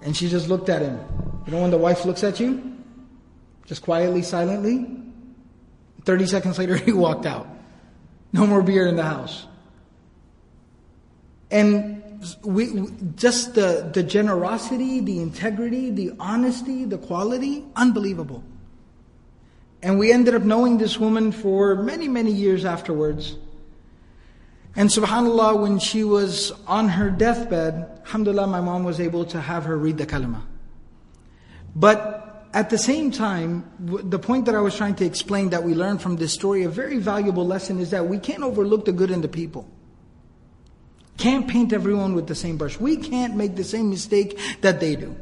And 0.04 0.16
she 0.16 0.30
just 0.30 0.48
looked 0.48 0.70
at 0.70 0.82
him. 0.82 1.00
You 1.46 1.52
know 1.52 1.62
when 1.62 1.72
the 1.72 1.78
wife 1.78 2.06
looks 2.06 2.24
at 2.24 2.39
you? 2.39 2.78
Just 3.66 3.82
quietly, 3.82 4.22
silently? 4.22 5.02
30 6.06 6.26
seconds 6.26 6.58
later, 6.58 6.76
he 6.88 6.91
walked 6.91 7.26
out. 7.26 7.47
No 8.34 8.47
more 8.47 8.62
beer 8.62 8.88
in 8.88 8.95
the 8.95 9.04
house. 9.04 9.45
And 11.49 12.02
we, 12.43 12.88
just 13.16 13.56
the, 13.56 13.89
the 13.93 14.04
generosity, 14.04 15.02
the 15.02 15.20
integrity, 15.20 15.89
the 15.89 16.14
honesty, 16.20 16.86
the 16.86 16.97
quality, 16.97 17.66
unbelievable. 17.76 18.43
And 19.82 19.97
we 19.97 20.12
ended 20.12 20.36
up 20.36 20.43
knowing 20.43 20.78
this 20.78 20.97
woman 20.99 21.32
for 21.32 21.76
many, 21.76 22.08
many 22.08 22.32
years 22.32 22.64
afterwards. 22.64 23.36
And 24.76 24.89
subhanAllah, 24.89 25.60
when 25.60 25.80
she 25.80 26.04
was 26.04 26.52
on 26.68 26.88
her 26.88 27.10
deathbed, 27.10 28.02
alhamdulillah, 28.06 28.47
my 28.47 28.62
mom 28.62 28.84
was 28.84 28.99
able 28.99 29.26
to 29.26 29.41
have 29.41 29.66
her 29.66 29.78
read 29.78 29.97
the 29.97 30.06
kalima. 30.06 30.41
But 31.76 32.20
at 32.54 32.70
the 32.70 32.78
same 32.78 33.12
time, 33.12 33.70
the 33.80 34.20
point 34.20 34.45
that 34.45 34.56
I 34.56 34.60
was 34.60 34.76
trying 34.76 34.95
to 34.95 35.06
explain 35.06 35.52
that 35.52 35.64
we 35.64 35.74
learned 35.74 36.02
from 36.02 36.18
this 36.18 36.34
story, 36.34 36.64
a 36.64 36.70
very 36.70 36.97
valuable 36.97 37.47
lesson 37.47 37.80
is 37.80 37.91
that 37.91 38.08
we 38.08 38.20
can't 38.20 38.43
overlook 38.43 38.86
the 38.86 38.91
good 38.91 39.10
in 39.10 39.22
the 39.22 39.30
people. 39.30 39.70
Can't 41.18 41.47
paint 41.47 41.72
everyone 41.72 42.14
with 42.14 42.28
the 42.28 42.36
same 42.36 42.58
brush. 42.58 42.80
We 42.80 42.97
can't 42.97 43.36
make 43.36 43.56
the 43.56 43.64
same 43.64 43.89
mistake 43.89 44.38
that 44.62 44.80
they 44.80 44.95
do. 44.95 45.16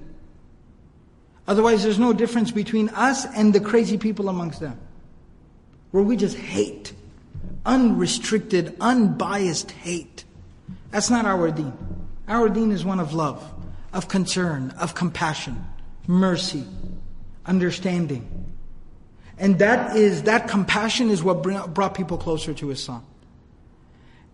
Otherwise, 1.48 1.84
there's 1.84 2.00
no 2.00 2.14
difference 2.14 2.52
between 2.52 2.90
us 2.90 3.26
and 3.36 3.54
the 3.54 3.60
crazy 3.60 3.98
people 3.98 4.30
amongst 4.30 4.60
them. 4.60 4.80
Where 5.92 6.04
we 6.04 6.16
just 6.16 6.38
hate. 6.38 6.94
Unrestricted, 7.66 8.76
unbiased 8.80 9.72
hate. 9.72 10.24
That's 10.92 11.10
not 11.10 11.26
our 11.26 11.52
deen. 11.52 11.74
Our 12.28 12.50
deen 12.50 12.72
is 12.72 12.86
one 12.86 13.00
of 13.00 13.14
love, 13.14 13.52
of 13.94 14.08
concern, 14.08 14.74
of 14.80 14.96
compassion, 14.96 15.64
mercy, 16.08 16.66
understanding. 17.50 18.24
And 19.38 19.60
that 19.60 19.96
is, 19.96 20.24
that 20.24 20.48
compassion 20.48 21.10
is 21.10 21.24
what 21.24 21.42
brought 21.42 21.94
people 21.96 22.18
closer 22.18 22.54
to 22.54 22.72
Islam. 22.72 23.06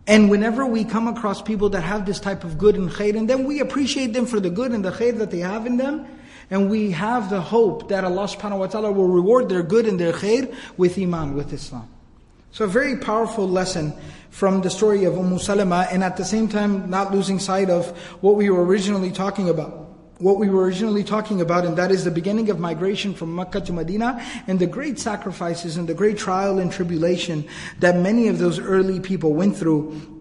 And 0.08 0.30
whenever 0.30 0.66
we 0.66 0.84
come 0.84 1.08
across 1.08 1.42
people 1.42 1.70
that 1.70 1.82
have 1.82 2.06
this 2.06 2.20
type 2.20 2.44
of 2.44 2.58
good 2.58 2.76
and 2.76 2.90
khair 2.90 3.16
in 3.16 3.26
them, 3.26 3.46
we 3.46 3.60
appreciate 3.60 4.14
them 4.14 4.26
for 4.26 4.40
the 4.40 4.50
good 4.50 4.72
and 4.72 4.86
the 4.86 4.92
khair 4.92 5.18
that 5.18 5.32
they 5.32 5.40
have 5.40 5.66
in 5.66 5.78
them. 5.78 6.06
And 6.52 6.70
we 6.70 6.92
have 6.92 7.32
the 7.32 7.42
hope 7.42 7.90
that 7.90 8.04
Allah 8.04 8.26
subhanahu 8.26 8.60
wa 8.60 8.68
ta'ala 8.68 8.92
will 8.92 9.08
reward 9.08 9.50
their 9.50 9.64
good 9.64 9.88
and 9.88 10.00
their 10.00 10.14
khair 10.14 10.54
with 10.78 11.00
iman, 11.00 11.34
with 11.34 11.54
Islam. 11.54 11.90
So 12.52 12.66
a 12.66 12.68
very 12.68 12.98
powerful 12.98 13.50
lesson 13.50 13.94
from 14.30 14.62
the 14.62 14.70
story 14.70 15.06
of 15.06 15.18
Umm 15.18 15.40
Salama 15.40 15.88
and 15.92 16.04
at 16.04 16.18
the 16.18 16.26
same 16.26 16.48
time 16.48 16.90
not 16.90 17.12
losing 17.12 17.40
sight 17.40 17.70
of 17.70 17.98
what 18.22 18.36
we 18.36 18.50
were 18.50 18.64
originally 18.64 19.12
talking 19.12 19.50
about. 19.50 19.85
What 20.20 20.38
we 20.38 20.50
were 20.50 20.64
originally 20.64 21.04
talking 21.04 21.42
about, 21.42 21.66
and 21.66 21.78
that 21.78 21.92
is 21.92 22.06
the 22.06 22.12
beginning 22.12 22.50
of 22.50 22.58
migration 22.58 23.14
from 23.14 23.36
Mecca 23.36 23.60
to 23.62 23.74
Medina 23.74 24.24
and 24.48 24.60
the 24.60 24.68
great 24.68 24.98
sacrifices 24.98 25.76
and 25.76 25.90
the 25.90 25.94
great 25.94 26.18
trial 26.18 26.60
and 26.60 26.72
tribulation 26.72 27.46
that 27.80 27.98
many 27.98 28.30
of 28.30 28.40
those 28.40 28.58
early 28.58 29.02
people 29.02 29.34
went 29.34 29.58
through 29.58 30.16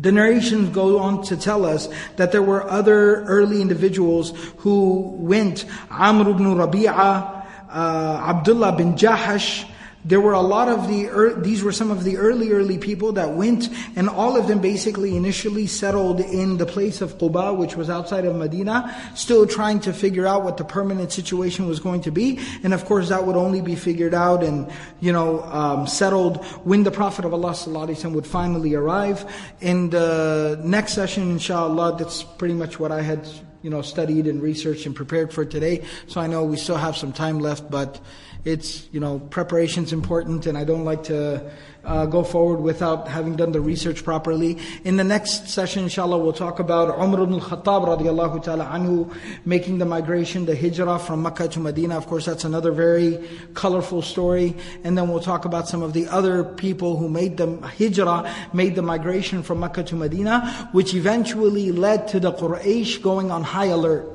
the 0.00 0.12
narrations 0.12 0.68
go 0.70 0.98
on 0.98 1.22
to 1.24 1.36
tell 1.36 1.64
us 1.64 1.88
that 2.16 2.30
there 2.30 2.42
were 2.42 2.68
other 2.70 3.24
early 3.24 3.60
individuals 3.60 4.32
who 4.58 5.00
went. 5.18 5.64
Amr 5.90 6.30
ibn 6.30 6.44
Rabi'a, 6.44 7.46
uh, 7.68 8.24
Abdullah 8.28 8.76
bin 8.76 8.94
Jahash, 8.94 9.67
there 10.04 10.20
were 10.20 10.32
a 10.32 10.40
lot 10.40 10.68
of 10.68 10.86
the, 10.86 11.34
these 11.38 11.62
were 11.62 11.72
some 11.72 11.90
of 11.90 12.04
the 12.04 12.16
early, 12.16 12.52
early 12.52 12.78
people 12.78 13.12
that 13.12 13.34
went, 13.34 13.68
and 13.96 14.08
all 14.08 14.36
of 14.36 14.46
them 14.46 14.60
basically 14.60 15.16
initially 15.16 15.66
settled 15.66 16.20
in 16.20 16.56
the 16.56 16.66
place 16.66 17.00
of 17.00 17.18
Quba, 17.18 17.56
which 17.56 17.76
was 17.76 17.90
outside 17.90 18.24
of 18.24 18.36
Medina, 18.36 18.94
still 19.14 19.46
trying 19.46 19.80
to 19.80 19.92
figure 19.92 20.26
out 20.26 20.44
what 20.44 20.56
the 20.56 20.64
permanent 20.64 21.12
situation 21.12 21.66
was 21.66 21.80
going 21.80 22.00
to 22.02 22.10
be. 22.10 22.38
And 22.62 22.72
of 22.72 22.84
course, 22.84 23.08
that 23.08 23.26
would 23.26 23.36
only 23.36 23.60
be 23.60 23.74
figured 23.74 24.14
out 24.14 24.44
and, 24.44 24.70
you 25.00 25.12
know, 25.12 25.42
um, 25.42 25.86
settled 25.86 26.44
when 26.64 26.84
the 26.84 26.90
Prophet 26.90 27.24
of 27.24 27.34
Allah 27.34 27.56
would 28.04 28.26
finally 28.26 28.74
arrive. 28.74 29.24
In 29.60 29.90
the 29.90 30.60
next 30.64 30.92
session, 30.92 31.30
inshallah, 31.32 31.96
that's 31.98 32.22
pretty 32.22 32.54
much 32.54 32.78
what 32.78 32.92
I 32.92 33.02
had, 33.02 33.28
you 33.62 33.70
know, 33.70 33.82
studied 33.82 34.26
and 34.26 34.40
researched 34.40 34.86
and 34.86 34.94
prepared 34.94 35.32
for 35.32 35.44
today. 35.44 35.84
So 36.06 36.20
I 36.20 36.28
know 36.28 36.44
we 36.44 36.56
still 36.56 36.76
have 36.76 36.96
some 36.96 37.12
time 37.12 37.40
left, 37.40 37.70
but 37.70 38.00
it's, 38.48 38.88
you 38.92 39.00
know, 39.00 39.18
preparation's 39.18 39.92
important 39.92 40.46
and 40.46 40.56
I 40.56 40.64
don't 40.64 40.84
like 40.84 41.04
to 41.04 41.50
uh, 41.84 42.06
go 42.06 42.24
forward 42.24 42.60
without 42.60 43.06
having 43.06 43.36
done 43.36 43.52
the 43.52 43.60
research 43.60 44.02
properly. 44.02 44.56
In 44.84 44.96
the 44.96 45.04
next 45.04 45.48
session, 45.48 45.84
inshallah, 45.84 46.18
we'll 46.18 46.32
talk 46.32 46.58
about 46.58 46.98
Umar 46.98 47.22
ibn 47.22 47.34
al-Khattab 47.34 47.84
radiallahu 47.86 48.42
ta'ala 48.42 48.64
anhu 48.64 49.14
making 49.44 49.78
the 49.78 49.84
migration, 49.84 50.46
the 50.46 50.56
hijrah 50.56 50.98
from 50.98 51.22
Mecca 51.22 51.48
to 51.48 51.60
Medina. 51.60 51.96
Of 51.96 52.06
course, 52.06 52.24
that's 52.24 52.44
another 52.44 52.72
very 52.72 53.28
colorful 53.52 54.00
story. 54.00 54.56
And 54.82 54.96
then 54.96 55.08
we'll 55.08 55.20
talk 55.20 55.44
about 55.44 55.68
some 55.68 55.82
of 55.82 55.92
the 55.92 56.08
other 56.08 56.42
people 56.42 56.96
who 56.96 57.08
made 57.08 57.36
the 57.36 57.56
hijrah, 57.60 58.34
made 58.54 58.76
the 58.76 58.82
migration 58.82 59.42
from 59.42 59.60
Mecca 59.60 59.84
to 59.84 59.94
Medina, 59.94 60.70
which 60.72 60.94
eventually 60.94 61.70
led 61.70 62.08
to 62.08 62.18
the 62.18 62.32
Quraysh 62.32 63.02
going 63.02 63.30
on 63.30 63.42
high 63.42 63.66
alert. 63.66 64.08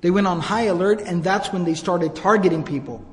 They 0.00 0.10
went 0.10 0.26
on 0.26 0.40
high 0.40 0.64
alert, 0.64 1.02
and 1.02 1.22
that's 1.22 1.52
when 1.52 1.64
they 1.64 1.74
started 1.74 2.16
targeting 2.16 2.64
people. 2.64 3.04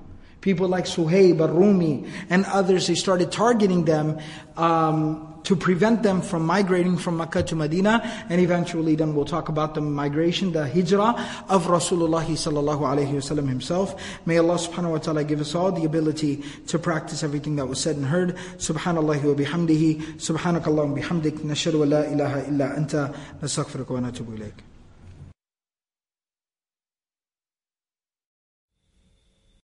People 0.47 0.69
like 0.69 0.85
Suhaib, 0.85 1.39
Rumi, 1.53 2.05
and 2.29 2.45
others, 2.45 2.87
they 2.87 2.95
started 2.95 3.33
targeting 3.33 3.83
them 3.83 4.17
um, 4.55 5.41
to 5.43 5.57
prevent 5.57 6.03
them 6.03 6.21
from 6.21 6.45
migrating 6.45 6.95
from 6.95 7.17
Mecca 7.17 7.43
to 7.43 7.55
Medina. 7.57 7.99
And 8.29 8.39
eventually, 8.39 8.95
then 8.95 9.13
we'll 9.13 9.25
talk 9.25 9.49
about 9.49 9.75
the 9.75 9.81
migration, 9.81 10.53
the 10.53 10.65
hijrah 10.65 11.19
of 11.49 11.65
Rasulullah 11.67 12.23
sallallahu 12.23 12.79
alaihi 12.79 13.11
wasallam 13.11 13.49
himself. 13.49 14.01
May 14.25 14.37
Allah 14.37 14.55
subhanahu 14.55 14.91
wa 14.91 14.97
ta'ala 14.99 15.25
give 15.25 15.41
us 15.41 15.53
all 15.53 15.73
the 15.73 15.83
ability 15.83 16.41
to 16.67 16.79
practice 16.79 17.23
everything 17.23 17.57
that 17.57 17.67
was 17.67 17.81
said 17.81 17.97
and 17.97 18.05
heard. 18.05 18.37
Subhanallah 18.55 19.21
wa 19.21 19.33
bihamdihi, 19.33 20.15
subhanakallah 20.15 20.87
wa 20.87 20.95
bihamdik, 20.95 21.39
nashadu 21.39 21.79
wa 21.79 21.97
la 21.97 22.01
ilaha 22.03 22.47
illa 22.47 22.69
anta, 22.69 23.13
nastaghfiruka 23.41 23.89
wa 23.89 23.99
natubu. 23.99 24.51